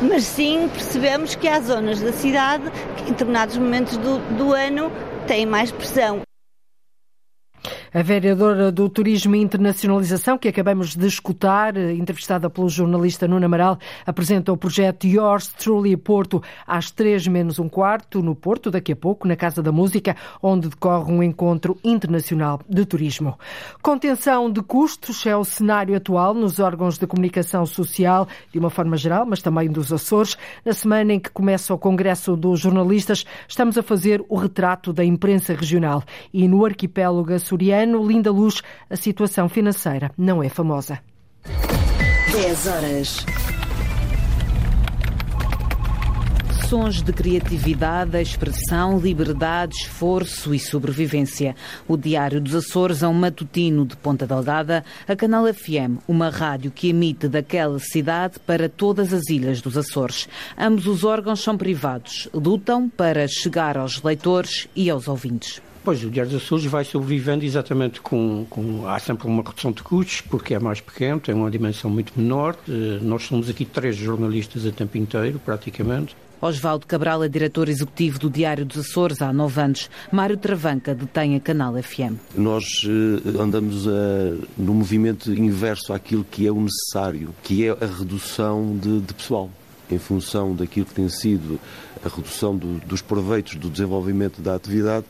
mas 0.00 0.24
sim 0.24 0.68
percebemos 0.72 1.34
que 1.34 1.48
há 1.48 1.60
zonas 1.60 2.00
da 2.00 2.12
cidade 2.12 2.70
que 2.96 3.04
em 3.04 3.06
determinados 3.06 3.56
momentos 3.56 3.96
do, 3.96 4.18
do 4.36 4.52
ano 4.52 4.90
têm 5.26 5.44
mais 5.44 5.72
pressão. 5.72 6.25
A 7.94 8.02
vereadora 8.02 8.72
do 8.72 8.88
Turismo 8.88 9.36
e 9.36 9.40
Internacionalização, 9.40 10.36
que 10.36 10.48
acabamos 10.48 10.96
de 10.96 11.06
escutar, 11.06 11.76
entrevistada 11.76 12.50
pelo 12.50 12.68
jornalista 12.68 13.28
Nuno 13.28 13.46
Amaral, 13.46 13.78
apresenta 14.04 14.52
o 14.52 14.56
projeto 14.56 15.06
Yours 15.06 15.48
Truly 15.48 15.96
Porto 15.96 16.42
às 16.66 16.90
três 16.90 17.26
menos 17.28 17.58
um 17.58 17.68
quarto, 17.68 18.20
no 18.20 18.34
Porto, 18.34 18.70
daqui 18.70 18.92
a 18.92 18.96
pouco, 18.96 19.28
na 19.28 19.36
Casa 19.36 19.62
da 19.62 19.70
Música, 19.70 20.16
onde 20.42 20.68
decorre 20.68 21.12
um 21.12 21.22
encontro 21.22 21.78
internacional 21.84 22.60
de 22.68 22.84
turismo. 22.84 23.38
Contenção 23.80 24.50
de 24.50 24.62
custos 24.62 25.24
é 25.24 25.36
o 25.36 25.44
cenário 25.44 25.96
atual 25.96 26.34
nos 26.34 26.58
órgãos 26.58 26.98
de 26.98 27.06
comunicação 27.06 27.64
social, 27.64 28.26
de 28.52 28.58
uma 28.58 28.68
forma 28.68 28.96
geral, 28.96 29.24
mas 29.24 29.40
também 29.40 29.70
dos 29.70 29.92
Açores. 29.92 30.36
Na 30.64 30.72
semana 30.72 31.12
em 31.12 31.20
que 31.20 31.30
começa 31.30 31.72
o 31.72 31.78
Congresso 31.78 32.36
dos 32.36 32.60
Jornalistas, 32.60 33.24
estamos 33.48 33.78
a 33.78 33.82
fazer 33.82 34.24
o 34.28 34.36
retrato 34.36 34.92
da 34.92 35.04
imprensa 35.04 35.54
regional 35.54 36.02
e 36.32 36.48
no 36.48 36.64
arquipélago 36.64 37.32
açoriano, 37.32 37.75
Linda 37.84 38.30
Luz, 38.30 38.62
a 38.88 38.96
situação 38.96 39.48
financeira 39.48 40.10
não 40.16 40.42
é 40.42 40.48
famosa. 40.48 41.00
10 42.32 42.66
horas. 42.66 43.26
Sons 46.68 47.00
de 47.00 47.12
criatividade, 47.12 48.20
expressão, 48.20 48.98
liberdade, 48.98 49.76
esforço 49.76 50.52
e 50.52 50.58
sobrevivência. 50.58 51.54
O 51.86 51.96
Diário 51.96 52.40
dos 52.40 52.56
Açores 52.56 53.04
é 53.04 53.08
um 53.08 53.12
matutino 53.12 53.86
de 53.86 53.96
Ponta 53.96 54.26
Delgada, 54.26 54.84
a 55.06 55.14
Canal 55.14 55.46
FM, 55.46 56.02
uma 56.08 56.28
rádio 56.28 56.72
que 56.72 56.88
emite 56.88 57.28
daquela 57.28 57.78
cidade 57.78 58.40
para 58.40 58.68
todas 58.68 59.12
as 59.12 59.28
ilhas 59.28 59.60
dos 59.60 59.78
Açores. 59.78 60.28
Ambos 60.58 60.88
os 60.88 61.04
órgãos 61.04 61.40
são 61.40 61.56
privados, 61.56 62.28
lutam 62.34 62.88
para 62.88 63.28
chegar 63.28 63.78
aos 63.78 64.02
leitores 64.02 64.66
e 64.74 64.90
aos 64.90 65.06
ouvintes. 65.06 65.62
Pois, 65.86 66.02
o 66.02 66.10
Diário 66.10 66.32
dos 66.32 66.42
Açores 66.42 66.64
vai 66.64 66.82
sobrevivendo 66.82 67.44
exatamente 67.44 68.00
com, 68.00 68.44
com, 68.50 68.88
Há 68.88 68.98
sempre 68.98 69.28
uma 69.28 69.40
redução 69.40 69.70
de 69.70 69.84
custos, 69.84 70.20
porque 70.20 70.52
é 70.52 70.58
mais 70.58 70.80
pequeno, 70.80 71.20
tem 71.20 71.32
uma 71.32 71.48
dimensão 71.48 71.88
muito 71.88 72.12
menor. 72.16 72.56
Eh, 72.68 72.98
nós 73.00 73.22
somos 73.22 73.48
aqui 73.48 73.64
três 73.64 73.94
jornalistas 73.94 74.66
a 74.66 74.72
tempo 74.72 74.98
inteiro, 74.98 75.38
praticamente. 75.38 76.16
Osvaldo 76.40 76.88
Cabral 76.88 77.22
é 77.22 77.28
diretor 77.28 77.68
executivo 77.68 78.18
do 78.18 78.28
Diário 78.28 78.64
dos 78.64 78.78
Açores 78.78 79.22
há 79.22 79.32
nove 79.32 79.60
anos. 79.60 79.88
Mário 80.10 80.36
Travanca 80.36 80.92
detém 80.92 81.36
a 81.36 81.40
Canal 81.40 81.80
FM. 81.80 82.18
Nós 82.34 82.64
uh, 82.82 83.40
andamos 83.40 83.86
uh, 83.86 84.44
no 84.58 84.74
movimento 84.74 85.32
inverso 85.32 85.92
àquilo 85.92 86.26
que 86.28 86.48
é 86.48 86.50
o 86.50 86.60
necessário, 86.60 87.32
que 87.44 87.64
é 87.64 87.70
a 87.70 87.86
redução 87.86 88.76
de, 88.76 89.02
de 89.02 89.14
pessoal. 89.14 89.48
Em 89.88 90.00
função 90.00 90.52
daquilo 90.52 90.84
que 90.84 90.94
tem 90.94 91.08
sido 91.08 91.60
a 92.04 92.08
redução 92.08 92.56
do, 92.56 92.80
dos 92.84 93.00
proveitos 93.00 93.54
do 93.54 93.70
desenvolvimento 93.70 94.42
da 94.42 94.56
atividade, 94.56 95.06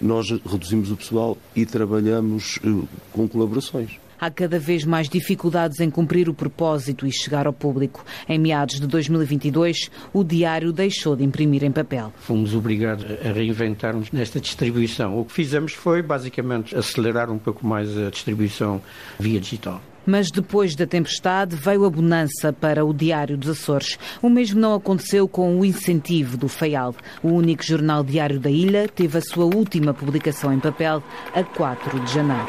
nós 0.00 0.30
reduzimos 0.30 0.90
o 0.90 0.96
pessoal 0.96 1.36
e 1.54 1.66
trabalhamos 1.66 2.58
uh, 2.64 2.88
com 3.12 3.28
colaborações. 3.28 3.98
Há 4.20 4.30
cada 4.30 4.58
vez 4.58 4.84
mais 4.84 5.08
dificuldades 5.08 5.80
em 5.80 5.88
cumprir 5.88 6.28
o 6.28 6.34
propósito 6.34 7.06
e 7.06 7.12
chegar 7.12 7.46
ao 7.46 7.54
público. 7.54 8.04
Em 8.28 8.38
meados 8.38 8.78
de 8.78 8.86
2022, 8.86 9.90
o 10.12 10.22
diário 10.22 10.74
deixou 10.74 11.16
de 11.16 11.24
imprimir 11.24 11.64
em 11.64 11.72
papel. 11.72 12.12
Fomos 12.18 12.54
obrigados 12.54 13.06
a 13.24 13.32
reinventar-nos 13.32 14.12
nesta 14.12 14.38
distribuição. 14.38 15.18
O 15.18 15.24
que 15.24 15.32
fizemos 15.32 15.72
foi, 15.72 16.02
basicamente, 16.02 16.76
acelerar 16.76 17.30
um 17.30 17.38
pouco 17.38 17.66
mais 17.66 17.96
a 17.96 18.10
distribuição 18.10 18.82
via 19.18 19.40
digital. 19.40 19.80
Mas 20.10 20.28
depois 20.28 20.74
da 20.74 20.88
tempestade 20.88 21.54
veio 21.54 21.84
a 21.84 21.88
bonança 21.88 22.52
para 22.52 22.84
o 22.84 22.92
Diário 22.92 23.38
dos 23.38 23.50
Açores. 23.50 23.96
O 24.20 24.28
mesmo 24.28 24.58
não 24.58 24.74
aconteceu 24.74 25.28
com 25.28 25.56
o 25.56 25.64
incentivo 25.64 26.36
do 26.36 26.48
FEAL. 26.48 26.96
O 27.22 27.28
único 27.28 27.62
jornal 27.62 28.02
diário 28.02 28.40
da 28.40 28.50
ilha 28.50 28.88
teve 28.88 29.18
a 29.18 29.20
sua 29.20 29.44
última 29.44 29.94
publicação 29.94 30.52
em 30.52 30.58
papel 30.58 31.00
a 31.32 31.44
4 31.44 32.00
de 32.00 32.12
janeiro. 32.12 32.44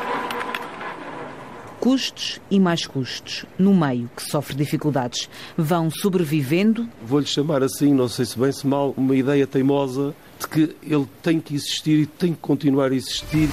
Custos 1.79 2.41
e 2.49 2.59
mais 2.59 2.87
custos, 2.87 3.45
no 3.59 3.75
meio 3.75 4.09
que 4.15 4.23
sofre 4.23 4.55
dificuldades. 4.55 5.29
Vão 5.55 5.91
sobrevivendo. 5.91 6.89
Vou-lhe 7.05 7.27
chamar 7.27 7.61
assim, 7.61 7.93
não 7.93 8.07
sei 8.07 8.25
se 8.25 8.39
bem 8.39 8.51
se 8.51 8.65
mal, 8.65 8.91
uma 8.97 9.15
ideia 9.15 9.45
teimosa 9.45 10.15
de 10.41 10.47
que 10.47 10.75
ele 10.83 11.07
tem 11.21 11.39
que 11.39 11.55
existir 11.55 11.99
e 11.99 12.05
tem 12.05 12.33
que 12.33 12.39
continuar 12.39 12.91
a 12.91 12.95
existir. 12.95 13.49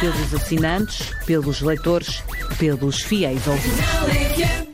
Pelos 0.00 0.34
assinantes, 0.34 1.10
pelos 1.26 1.60
leitores, 1.60 2.22
pelos 2.58 3.02
fiéis 3.02 3.46
ouvintes 3.46 4.68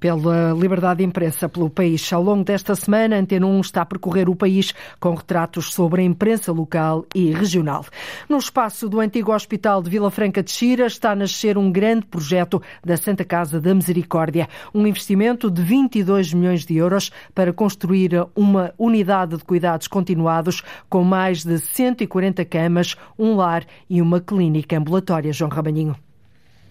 pela 0.00 0.52
liberdade 0.52 0.98
de 0.98 1.04
imprensa 1.04 1.48
pelo 1.48 1.68
país. 1.68 2.10
Ao 2.12 2.22
longo 2.22 2.42
desta 2.42 2.74
semana, 2.74 3.16
Antena 3.16 3.46
1 3.46 3.60
está 3.60 3.82
a 3.82 3.86
percorrer 3.86 4.28
o 4.28 4.34
país 4.34 4.74
com 4.98 5.14
retratos 5.14 5.72
sobre 5.72 6.00
a 6.00 6.04
imprensa 6.04 6.50
local 6.50 7.04
e 7.14 7.30
regional. 7.30 7.84
No 8.28 8.38
espaço 8.38 8.88
do 8.88 8.98
antigo 8.98 9.32
Hospital 9.32 9.82
de 9.82 9.90
Vila 9.90 10.10
Franca 10.10 10.42
de 10.42 10.50
Xira 10.50 10.86
está 10.86 11.10
a 11.10 11.16
nascer 11.16 11.58
um 11.58 11.70
grande 11.70 12.06
projeto 12.06 12.62
da 12.84 12.96
Santa 12.96 13.24
Casa 13.24 13.60
da 13.60 13.74
Misericórdia, 13.74 14.48
um 14.74 14.86
investimento 14.86 15.50
de 15.50 15.62
22 15.62 16.32
milhões 16.32 16.64
de 16.64 16.76
euros 16.76 17.12
para 17.34 17.52
construir 17.52 18.12
uma 18.34 18.72
unidade 18.78 19.36
de 19.36 19.44
cuidados 19.44 19.86
continuados 19.86 20.62
com 20.88 21.04
mais 21.04 21.44
de 21.44 21.58
140 21.58 22.44
camas, 22.46 22.96
um 23.18 23.36
lar 23.36 23.64
e 23.88 24.00
uma 24.00 24.20
clínica 24.20 24.78
ambulatória. 24.78 25.32
João 25.32 25.50
Rabanhinho. 25.50 26.09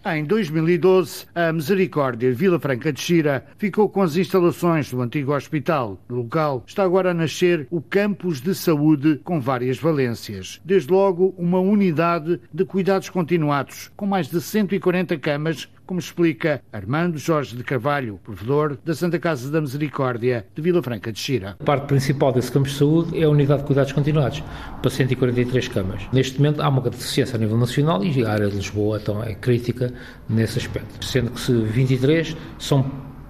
Em 0.06 0.24
2012, 0.24 1.26
a 1.36 1.52
Misericórdia 1.52 2.32
Vila 2.32 2.58
Franca 2.58 2.94
de 2.94 3.02
Xira 3.02 3.46
ficou 3.58 3.90
com 3.90 4.02
as 4.02 4.16
instalações 4.16 4.90
do 4.90 5.02
antigo 5.02 5.36
hospital. 5.36 6.02
No 6.08 6.20
local 6.20 6.64
está 6.66 6.84
agora 6.84 7.12
a 7.12 7.14
nascer 7.14 7.68
o 7.70 7.82
campus 7.82 8.40
de 8.40 8.56
saúde 8.56 9.20
com 9.26 9.42
várias 9.42 9.78
valências. 9.78 10.62
Desde 10.64 10.90
logo, 10.90 11.36
uma 11.38 11.60
unidade 11.60 12.40
de 12.54 12.64
cuidados 12.64 13.10
continuados, 13.10 13.92
com 13.98 14.06
mais 14.06 14.30
de 14.30 14.40
140 14.40 15.18
camas 15.18 15.68
como 15.90 16.00
explica 16.00 16.62
Armando 16.72 17.18
Jorge 17.18 17.56
de 17.56 17.64
Carvalho, 17.64 18.20
provedor 18.24 18.78
da 18.86 18.94
Santa 18.94 19.18
Casa 19.18 19.50
da 19.50 19.60
Misericórdia 19.60 20.46
de 20.54 20.62
Vila 20.62 20.84
Franca 20.84 21.12
de 21.12 21.18
Xira. 21.18 21.58
A 21.60 21.64
parte 21.64 21.88
principal 21.88 22.32
desse 22.32 22.52
campo 22.52 22.68
de 22.68 22.76
saúde 22.76 23.20
é 23.20 23.24
a 23.24 23.30
unidade 23.30 23.62
de 23.62 23.66
cuidados 23.66 23.92
continuados, 23.92 24.44
para 24.84 24.92
143 24.92 25.68
camas. 25.70 26.08
Neste 26.14 26.38
momento 26.38 26.62
há 26.62 26.70
uma 26.70 26.80
deficiência 26.80 27.38
a 27.38 27.40
nível 27.40 27.58
nacional 27.58 28.04
e 28.04 28.24
a 28.24 28.32
área 28.32 28.48
de 28.50 28.58
Lisboa 28.58 29.00
então, 29.02 29.24
é 29.24 29.34
crítica 29.34 29.92
nesse 30.30 30.60
aspecto, 30.60 31.04
sendo 31.04 31.32
que 31.32 31.40
se 31.40 31.54
23 31.54 32.38
são 32.60 32.84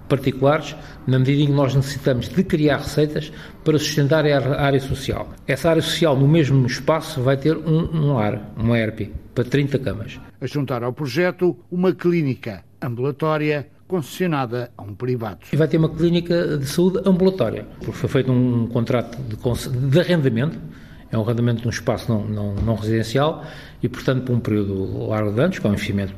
particulares, 0.10 0.76
na 1.08 1.18
medida 1.18 1.44
em 1.44 1.46
que 1.46 1.54
nós 1.54 1.74
necessitamos 1.74 2.28
de 2.28 2.44
criar 2.44 2.80
receitas 2.80 3.32
para 3.64 3.80
sustentar 3.80 4.26
a 4.26 4.62
área 4.62 4.82
social. 4.82 5.30
Essa 5.48 5.70
área 5.70 5.82
social, 5.82 6.18
no 6.18 6.28
mesmo 6.28 6.68
espaço, 6.68 7.22
vai 7.22 7.38
ter 7.38 7.56
um, 7.56 8.08
um 8.08 8.18
ar, 8.18 8.52
uma 8.58 8.78
ERP, 8.78 9.14
para 9.40 9.50
30 9.50 9.80
camas. 9.80 10.20
A 10.42 10.46
juntar 10.46 10.84
ao 10.84 10.92
projeto 10.92 11.58
uma 11.72 11.94
clínica 11.94 12.62
ambulatória 12.82 13.70
concessionada 13.88 14.70
a 14.78 14.84
um 14.84 14.94
privado. 14.94 15.40
E 15.54 15.56
vai 15.56 15.66
ter 15.66 15.78
uma 15.78 15.88
clínica 15.88 16.58
de 16.58 16.66
saúde 16.66 17.00
ambulatória, 17.06 17.66
porque 17.80 17.94
foi 17.94 18.10
feito 18.10 18.32
um 18.34 18.68
contrato 18.68 19.18
de, 19.24 19.38
de 19.90 20.00
arrendamento, 20.00 20.60
é 21.10 21.18
um 21.18 21.22
arrendamento 21.22 21.62
de 21.62 21.68
um 21.68 21.70
espaço 21.70 22.12
não, 22.12 22.26
não, 22.26 22.56
não 22.56 22.76
residencial 22.76 23.46
e, 23.82 23.88
portanto, 23.88 24.26
por 24.26 24.36
um 24.36 24.42
período 24.42 25.08
largo 25.08 25.32
de 25.32 25.40
anos, 25.40 25.58
que 25.58 25.66
é 25.66 25.70
um 25.70 25.74
investimento 25.74 26.14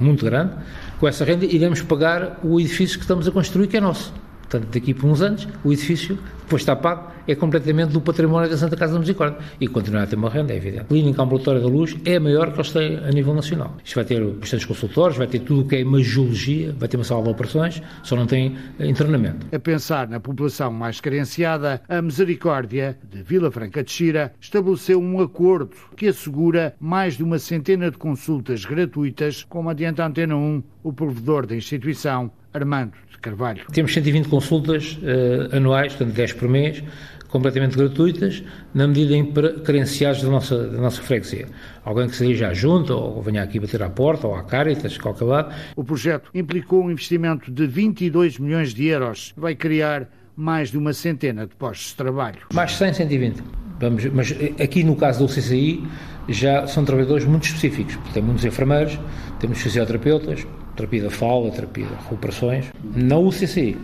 muito 0.00 0.24
grande, 0.24 0.56
com 0.98 1.06
essa 1.06 1.24
renda 1.24 1.44
iremos 1.44 1.80
pagar 1.82 2.40
o 2.42 2.58
edifício 2.58 2.98
que 2.98 3.04
estamos 3.04 3.28
a 3.28 3.30
construir, 3.30 3.68
que 3.68 3.76
é 3.76 3.80
nosso. 3.80 4.12
Portanto, 4.48 4.72
daqui 4.72 4.94
por 4.94 5.10
uns 5.10 5.20
anos, 5.22 5.46
o 5.64 5.72
edifício, 5.72 6.18
depois 6.42 6.62
está 6.62 6.76
pago, 6.76 7.10
é 7.26 7.34
completamente 7.34 7.90
do 7.90 8.00
património 8.00 8.48
da 8.48 8.56
Santa 8.56 8.76
Casa 8.76 8.92
da 8.92 9.00
Misericórdia. 9.00 9.38
E 9.60 9.66
continuar 9.66 10.04
a 10.04 10.06
ter 10.06 10.14
uma 10.14 10.30
renda, 10.30 10.52
é 10.52 10.56
evidente. 10.56 10.82
A 10.82 10.84
clínica 10.84 11.22
ambulatória 11.22 11.60
da 11.60 11.66
luz 11.66 11.96
é 12.04 12.16
a 12.16 12.20
maior 12.20 12.52
que 12.52 12.58
eles 12.58 12.70
têm 12.70 12.98
a 12.98 13.10
nível 13.10 13.34
nacional. 13.34 13.76
Isto 13.84 13.96
vai 13.96 14.04
ter 14.04 14.24
bastantes 14.24 14.64
consultores, 14.64 15.16
vai 15.16 15.26
ter 15.26 15.40
tudo 15.40 15.62
o 15.62 15.68
que 15.68 15.74
é 15.74 15.80
imagiologia, 15.80 16.72
vai 16.78 16.88
ter 16.88 16.96
uma 16.96 17.04
sala 17.04 17.24
de 17.24 17.30
operações, 17.30 17.82
só 18.04 18.14
não 18.14 18.26
tem 18.26 18.56
internamento. 18.78 19.46
A 19.52 19.58
pensar 19.58 20.08
na 20.08 20.20
população 20.20 20.72
mais 20.72 21.00
carenciada, 21.00 21.82
a 21.88 22.00
Misericórdia 22.00 22.96
de 23.10 23.22
Vila 23.22 23.50
Franca 23.50 23.82
de 23.82 23.90
Xira 23.90 24.32
estabeleceu 24.40 25.00
um 25.00 25.20
acordo 25.20 25.70
que 25.96 26.06
assegura 26.06 26.76
mais 26.78 27.16
de 27.16 27.24
uma 27.24 27.40
centena 27.40 27.90
de 27.90 27.98
consultas 27.98 28.64
gratuitas, 28.64 29.44
como 29.48 29.68
adianta 29.68 30.04
a 30.04 30.06
Antena 30.06 30.36
1, 30.36 30.62
o 30.84 30.92
provedor 30.92 31.46
da 31.46 31.56
instituição, 31.56 32.30
Armando 32.54 32.92
Carvalho. 33.26 33.64
Temos 33.72 33.92
120 33.92 34.28
consultas 34.28 34.98
uh, 35.02 35.56
anuais, 35.56 35.92
portanto 35.94 36.14
10 36.14 36.32
por 36.34 36.48
mês, 36.48 36.80
completamente 37.28 37.76
gratuitas, 37.76 38.40
na 38.72 38.86
medida 38.86 39.16
em 39.16 39.32
carenciados 39.64 40.22
da 40.22 40.28
nossa, 40.28 40.68
da 40.68 40.80
nossa 40.80 41.02
freguesia. 41.02 41.48
Alguém 41.84 42.08
que 42.08 42.14
seja 42.14 42.54
junto, 42.54 42.92
ou 42.92 43.20
venha 43.20 43.42
aqui 43.42 43.58
bater 43.58 43.82
à 43.82 43.90
porta, 43.90 44.28
ou 44.28 44.36
à 44.36 44.44
Caritas, 44.44 44.96
qualquer 44.96 45.24
lado. 45.24 45.54
O 45.74 45.82
projeto 45.82 46.30
implicou 46.32 46.84
um 46.84 46.90
investimento 46.90 47.50
de 47.50 47.66
22 47.66 48.38
milhões 48.38 48.72
de 48.72 48.86
euros. 48.86 49.34
Vai 49.36 49.56
criar 49.56 50.08
mais 50.36 50.70
de 50.70 50.78
uma 50.78 50.92
centena 50.92 51.48
de 51.48 51.56
postos 51.56 51.88
de 51.88 51.96
trabalho. 51.96 52.38
Mais 52.54 52.70
de 52.70 52.76
100, 52.76 52.94
120. 52.94 53.42
Vamos, 53.80 54.04
mas 54.06 54.32
aqui 54.62 54.84
no 54.84 54.94
caso 54.94 55.26
do 55.26 55.32
CCI 55.32 55.84
já 56.28 56.64
são 56.68 56.84
trabalhadores 56.84 57.24
muito 57.24 57.44
específicos. 57.44 57.98
Tem 58.14 58.22
muitos 58.22 58.44
enfermeiros, 58.44 58.98
temos 59.40 59.60
fisioterapeutas, 59.60 60.46
terapia 60.76 61.02
da 61.02 61.10
fala, 61.10 61.50
terapia 61.50 61.86
de 61.86 61.94
recuperações. 61.94 62.66
Na 62.94 63.18
UCCI 63.18 63.76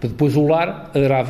Depois 0.00 0.34
o 0.36 0.46
lar 0.46 0.90
deverá, 0.94 1.24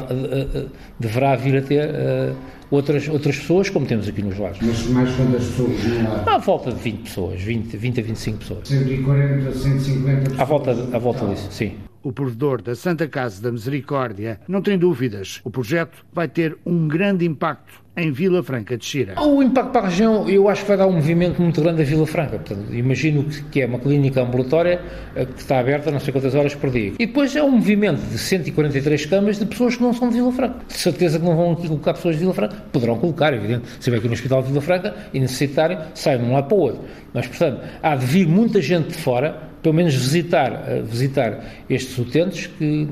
deverá 0.98 1.36
vir 1.36 1.56
a 1.56 1.62
ter 1.62 1.90
uh, 1.90 2.36
outras, 2.70 3.08
outras 3.08 3.36
pessoas, 3.36 3.68
como 3.68 3.84
temos 3.84 4.08
aqui 4.08 4.22
nos 4.22 4.38
lares. 4.38 4.58
Mas 4.62 4.86
mais 4.86 5.14
quantas 5.16 5.46
pessoas 5.46 5.84
no 5.84 6.04
lar? 6.04 6.28
À 6.28 6.38
volta 6.38 6.72
de 6.72 6.80
20 6.80 7.02
pessoas, 7.02 7.42
20, 7.42 7.76
20 7.76 8.00
a 8.00 8.02
25 8.02 8.38
pessoas. 8.38 8.68
140, 8.68 9.52
150 9.52 10.20
pessoas? 10.20 10.40
À 10.40 10.44
volta, 10.44 10.70
à 10.70 10.98
volta 10.98 11.26
disso, 11.26 11.48
sim. 11.50 11.74
O 12.02 12.12
provedor 12.12 12.62
da 12.62 12.74
Santa 12.74 13.06
Casa 13.06 13.42
da 13.42 13.52
Misericórdia 13.52 14.40
não 14.48 14.62
tem 14.62 14.78
dúvidas. 14.78 15.40
O 15.44 15.50
projeto 15.50 16.04
vai 16.12 16.28
ter 16.28 16.56
um 16.64 16.88
grande 16.88 17.26
impacto 17.26 17.82
em 18.00 18.10
Vila 18.10 18.42
Franca 18.42 18.76
de 18.76 18.84
Xira. 18.84 19.20
O 19.20 19.42
impacto 19.42 19.70
para 19.70 19.86
a 19.86 19.88
região, 19.88 20.28
eu 20.28 20.48
acho 20.48 20.62
que 20.62 20.68
vai 20.68 20.76
dar 20.76 20.86
um 20.86 20.92
movimento 20.92 21.40
muito 21.40 21.60
grande 21.60 21.82
a 21.82 21.84
Vila 21.84 22.06
Franca. 22.06 22.38
Portanto, 22.38 22.74
imagino 22.74 23.24
que 23.50 23.60
é 23.60 23.66
uma 23.66 23.78
clínica 23.78 24.22
ambulatória 24.22 24.80
eh, 25.14 25.24
que 25.26 25.40
está 25.40 25.58
aberta 25.58 25.90
não 25.90 26.00
sei 26.00 26.12
quantas 26.12 26.34
horas 26.34 26.54
por 26.54 26.70
dia. 26.70 26.92
E 26.98 27.06
depois 27.06 27.34
é 27.36 27.42
um 27.42 27.50
movimento 27.50 28.00
de 28.00 28.18
143 28.18 29.06
camas 29.06 29.38
de 29.38 29.46
pessoas 29.46 29.76
que 29.76 29.82
não 29.82 29.92
são 29.92 30.08
de 30.08 30.14
Vila 30.14 30.32
Franca. 30.32 30.56
De 30.66 30.74
certeza 30.74 31.18
que 31.18 31.24
não 31.24 31.36
vão 31.36 31.52
aqui 31.52 31.68
colocar 31.68 31.94
pessoas 31.94 32.16
de 32.16 32.20
Vila 32.20 32.34
Franca. 32.34 32.56
Poderão 32.72 32.98
colocar, 32.98 33.32
evidente. 33.34 33.64
Se 33.78 33.94
aqui 33.94 34.06
no 34.06 34.14
Hospital 34.14 34.42
de 34.42 34.48
Vila 34.48 34.60
Franca 34.60 34.94
e 35.12 35.20
necessitarem, 35.20 35.78
saem 35.94 36.18
de 36.18 36.24
um 36.24 36.32
lado 36.32 36.48
para 36.48 36.56
o 36.56 36.60
outro. 36.60 36.80
Mas, 37.12 37.26
portanto, 37.26 37.60
há 37.82 37.96
de 37.96 38.06
vir 38.06 38.26
muita 38.26 38.60
gente 38.62 38.88
de 38.88 38.94
fora, 38.94 39.36
pelo 39.62 39.74
menos 39.74 39.94
visitar, 39.94 40.64
eh, 40.66 40.82
visitar 40.82 41.44
estes 41.68 41.98
utentes, 41.98 42.46
que, 42.46 42.88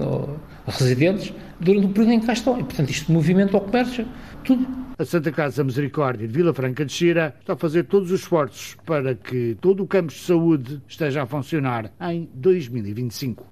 residentes, 0.66 1.32
durante 1.60 1.86
o 1.86 1.88
período 1.88 2.12
em 2.12 2.20
que 2.20 2.26
cá 2.26 2.32
estão. 2.32 2.58
E, 2.58 2.64
portanto, 2.64 2.90
isto 2.90 3.10
movimento 3.10 3.56
ao 3.56 3.60
comércio, 3.62 4.06
tudo. 4.48 4.66
A 4.98 5.04
Santa 5.04 5.30
Casa 5.30 5.62
Misericórdia 5.62 6.26
de 6.26 6.32
Vila 6.32 6.54
Franca 6.54 6.84
de 6.84 6.92
Xira 6.92 7.34
está 7.38 7.52
a 7.52 7.56
fazer 7.56 7.84
todos 7.84 8.10
os 8.10 8.20
esforços 8.20 8.76
para 8.86 9.14
que 9.14 9.56
todo 9.60 9.82
o 9.82 9.86
campo 9.86 10.08
de 10.08 10.18
saúde 10.18 10.82
esteja 10.88 11.22
a 11.22 11.26
funcionar 11.26 11.92
em 12.00 12.28
2025. 12.34 13.46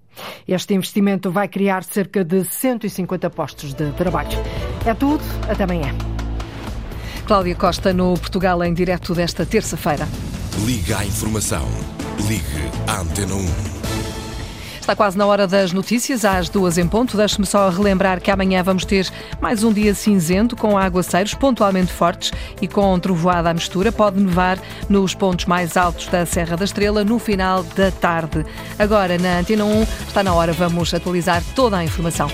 Este 0.49 0.73
investimento 0.73 1.31
vai 1.31 1.47
criar 1.47 1.85
cerca 1.85 2.25
de 2.25 2.43
150 2.43 3.29
postos 3.29 3.75
de 3.75 3.93
trabalho. 3.93 4.39
É 4.87 4.95
tudo, 4.95 5.23
até 5.49 5.65
amanhã. 5.65 5.95
Cláudia 7.27 7.55
Costa 7.55 7.93
no 7.93 8.15
Portugal 8.15 8.65
em 8.65 8.73
direto 8.73 9.15
desta 9.15 9.45
terça-feira. 9.45 10.09
Liga 10.65 10.99
à 10.99 11.05
informação. 11.05 11.67
Ligue 12.27 12.71
à 12.89 13.01
Antena 13.03 13.35
1. 13.35 13.76
Está 14.87 14.95
quase 14.95 15.19
na 15.19 15.27
hora 15.27 15.49
das 15.49 15.73
notícias, 15.73 16.25
às 16.25 16.49
duas 16.49 16.79
em 16.79 16.87
ponto. 16.87 17.17
Deixe-me 17.17 17.45
só 17.45 17.69
relembrar 17.71 18.21
que 18.21 18.31
amanhã 18.31 18.63
vamos 18.63 18.85
ter 18.85 19.11
mais 19.41 19.65
um 19.65 19.73
dia 19.73 19.93
cinzento, 19.93 20.55
com 20.55 20.79
aguaceiros 20.79 21.35
pontualmente 21.35 21.93
fortes 21.93 22.31
e 22.63 22.69
com 22.69 22.97
trovoada 23.01 23.51
à 23.51 23.53
mistura. 23.53 23.91
Pode 23.91 24.21
nevar 24.21 24.61
nos 24.89 25.13
pontos 25.13 25.47
mais 25.47 25.77
altos 25.77 26.07
da 26.07 26.25
Serra 26.25 26.57
da 26.57 26.65
Estrela 26.65 27.03
no 27.03 27.19
final 27.19 27.65
da 27.65 27.91
tarde. 27.91 28.47
Agora, 28.79 29.19
na 29.19 29.41
Antena 29.41 29.65
1, 29.65 29.83
está 30.07 30.23
na 30.23 30.33
hora, 30.33 30.53
vamos 30.53 30.95
atualizar 30.95 31.43
toda 31.57 31.79
a 31.79 31.85
informação. 31.85 32.31